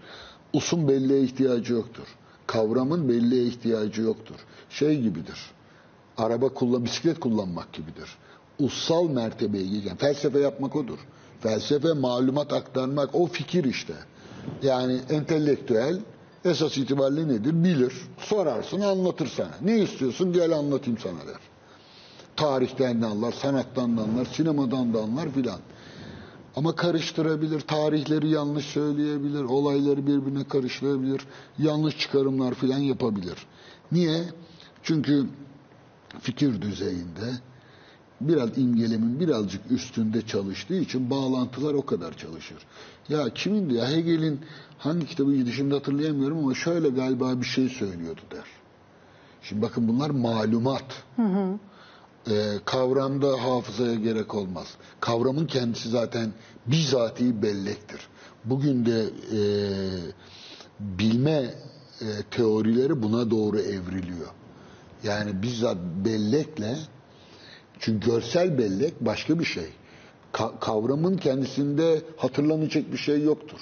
Usun 0.54 0.88
belleğe 0.88 1.24
ihtiyacı 1.24 1.74
yoktur. 1.74 2.08
Kavramın 2.48 3.10
belleğe 3.10 3.46
ihtiyacı 3.46 4.02
yoktur. 4.02 4.36
Şey 4.70 5.02
gibidir. 5.02 5.40
Araba 6.18 6.50
kullan, 6.50 6.86
bisiklet 6.86 7.20
kullanmak 7.20 7.74
gibidir. 7.74 8.18
Ussal 8.60 9.10
mertebeye 9.10 9.64
gelen 9.68 9.98
felsefe 9.98 10.40
yapmak 10.40 10.76
odur. 10.76 11.00
Felsefe 11.40 11.94
malumat 11.94 12.54
aktarmak 12.54 13.16
o 13.16 13.28
fikir 13.28 13.64
işte. 13.64 13.94
Yani 14.64 15.00
entelektüel 15.10 16.00
esas 16.46 16.78
itibariyle 16.78 17.28
nedir? 17.28 17.64
Bilir. 17.64 17.94
Sorarsın 18.18 18.82
anlatır 18.82 19.28
sana. 19.28 19.52
Ne 19.62 19.80
istiyorsun 19.80 20.34
gel 20.34 20.52
anlatayım 20.58 21.00
sana 21.00 21.28
der. 21.28 21.40
Tarihten 22.36 23.02
de 23.02 23.06
anlar, 23.06 23.32
sanattan 23.32 23.98
da 23.98 24.02
anlar, 24.02 24.26
sinemadan 24.26 24.94
da 24.94 25.00
anlar 25.00 25.30
filan. 25.30 25.60
Ama 26.56 26.76
karıştırabilir, 26.76 27.60
tarihleri 27.60 28.30
yanlış 28.30 28.66
söyleyebilir, 28.66 29.44
olayları 29.44 30.08
birbirine 30.08 30.44
karıştırabilir, 30.44 31.22
yanlış 31.60 32.00
çıkarımlar 32.00 32.54
filan 32.54 32.80
yapabilir. 32.80 33.38
Niye? 33.92 34.24
Çünkü 34.84 35.26
fikir 36.20 36.62
düzeyinde 36.62 37.32
biraz 38.28 38.58
imgelemin 38.58 39.20
birazcık 39.20 39.72
üstünde 39.72 40.22
çalıştığı 40.26 40.76
için 40.76 41.10
bağlantılar 41.10 41.74
o 41.74 41.86
kadar 41.86 42.18
çalışır. 42.18 42.58
Ya 43.10 43.34
kimindi 43.34 43.74
ya 43.74 43.90
Hegel'in 43.90 44.40
hangi 44.78 45.06
kitabıydı 45.06 45.52
şimdi 45.52 45.74
hatırlayamıyorum 45.74 46.38
ama 46.38 46.54
şöyle 46.54 46.90
galiba 46.90 47.42
bir 47.42 47.46
şey 47.46 47.70
söylüyordu 47.70 48.22
der. 48.32 48.46
Şimdi 49.42 49.62
bakın 49.62 49.88
bunlar 49.88 50.10
malumat. 50.10 51.04
Ee, 52.30 52.54
kavramda 52.66 53.44
hafızaya 53.44 53.96
gerek 53.96 54.36
olmaz. 54.36 54.68
Kavramın 55.00 55.46
kendisi 55.46 55.90
zaten 55.90 56.34
bizatihi 56.68 57.42
bellektir. 57.42 58.02
Bugün 58.46 58.86
de 58.86 59.10
e, 59.34 59.40
bilme 60.80 61.54
e, 62.02 62.08
teorileri 62.32 63.04
buna 63.04 63.32
doğru 63.32 63.60
evriliyor. 63.60 64.28
Yani 65.04 65.42
bizzat 65.42 65.78
bellekle 66.06 66.78
çünkü 67.82 68.10
görsel 68.10 68.58
bellek 68.58 68.94
başka 69.02 69.40
bir 69.40 69.46
şey. 69.46 69.66
Ka- 70.34 70.60
kavramın 70.60 71.18
kendisinde 71.18 72.02
hatırlanacak 72.18 72.92
bir 72.92 72.98
şey 72.98 73.22
yoktur. 73.24 73.60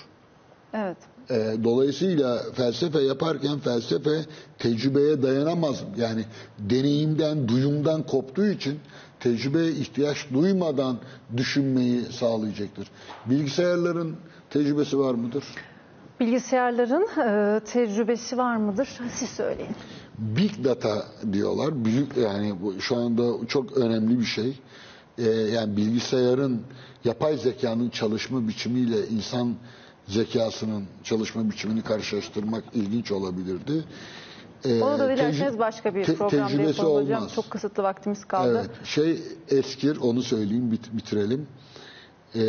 Evet. 0.73 0.97
E, 1.29 1.63
dolayısıyla 1.63 2.43
felsefe 2.53 2.99
yaparken 3.01 3.59
felsefe 3.59 4.25
tecrübeye 4.59 5.21
dayanamaz. 5.23 5.83
Yani 5.97 6.25
deneyimden, 6.59 7.47
duyumdan 7.47 8.03
koptuğu 8.03 8.47
için 8.47 8.79
tecrübeye 9.19 9.71
ihtiyaç 9.71 10.17
duymadan 10.33 10.97
düşünmeyi 11.37 12.01
sağlayacaktır. 12.05 12.87
Bilgisayarların 13.25 14.15
tecrübesi 14.49 14.99
var 14.99 15.13
mıdır? 15.13 15.43
Bilgisayarların 16.19 17.07
e, 17.19 17.59
tecrübesi 17.65 18.37
var 18.37 18.55
mıdır? 18.55 18.89
Siz 19.13 19.29
söyleyin. 19.29 19.75
Big 20.19 20.63
data 20.63 21.05
diyorlar. 21.33 21.85
Büyük 21.85 22.17
yani 22.17 22.55
bu 22.61 22.81
şu 22.81 22.95
anda 22.95 23.47
çok 23.47 23.77
önemli 23.77 24.19
bir 24.19 24.25
şey. 24.25 24.59
Ee, 25.17 25.23
yani 25.29 25.77
bilgisayarın 25.77 26.61
yapay 27.05 27.37
zekanın 27.37 27.89
çalışma 27.89 28.47
biçimiyle 28.47 29.07
insan 29.07 29.55
zekasının 30.07 30.83
çalışma 31.03 31.49
biçimini 31.51 31.81
karşılaştırmak 31.81 32.63
ilginç 32.73 33.11
olabilirdi. 33.11 33.83
Ee, 34.65 34.81
Onu 34.81 34.99
da 34.99 35.09
dilerseniz 35.09 35.59
başka 35.59 35.95
bir 35.95 36.03
te- 36.05 36.15
programda 36.15 36.61
yapalım 36.61 37.03
hocam. 37.03 37.27
Çok 37.35 37.49
kısıtlı 37.49 37.83
vaktimiz 37.83 38.25
kaldı. 38.25 38.57
Evet, 38.61 38.85
şey 38.85 39.19
eskir 39.49 39.97
onu 39.97 40.21
söyleyeyim 40.23 40.71
bit- 40.71 40.97
bitirelim. 40.97 41.47
Ee, 42.35 42.41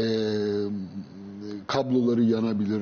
kabloları 1.67 2.23
yanabilir, 2.23 2.81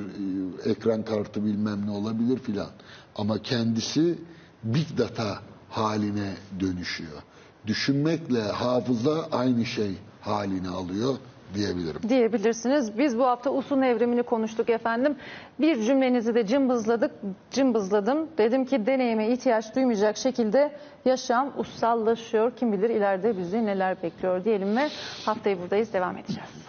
e, 0.65 0.69
ekran 0.69 1.05
kartı 1.05 1.45
bilmem 1.45 1.85
ne 1.85 1.91
olabilir 1.91 2.39
filan. 2.39 2.69
Ama 3.15 3.41
kendisi 3.41 4.15
big 4.63 4.97
data 4.97 5.39
haline 5.69 6.33
dönüşüyor. 6.59 7.21
Düşünmekle 7.67 8.41
hafıza 8.41 9.27
aynı 9.31 9.65
şey 9.65 9.91
haline 10.21 10.69
alıyor 10.69 11.15
diyebilirim. 11.53 12.01
diyebilirsiniz. 12.09 12.97
Biz 12.97 13.17
bu 13.17 13.25
hafta 13.25 13.49
usun 13.51 13.81
evrimini 13.81 14.23
konuştuk 14.23 14.69
efendim. 14.69 15.15
Bir 15.59 15.81
cümlenizi 15.81 16.35
de 16.35 16.47
cımbızladık, 16.47 17.11
cımbızladım. 17.51 18.27
Dedim 18.37 18.65
ki 18.65 18.85
deneyime 18.85 19.29
ihtiyaç 19.29 19.75
duymayacak 19.75 20.17
şekilde 20.17 20.71
yaşam 21.05 21.53
ussallaşıyor. 21.57 22.51
Kim 22.55 22.71
bilir 22.73 22.89
ileride 22.89 23.37
bizi 23.37 23.65
neler 23.65 24.03
bekliyor 24.03 24.43
diyelim 24.45 24.77
ve 24.77 24.89
haftayı 25.25 25.59
buradayız 25.61 25.93
devam 25.93 26.17
edeceğiz. 26.17 26.68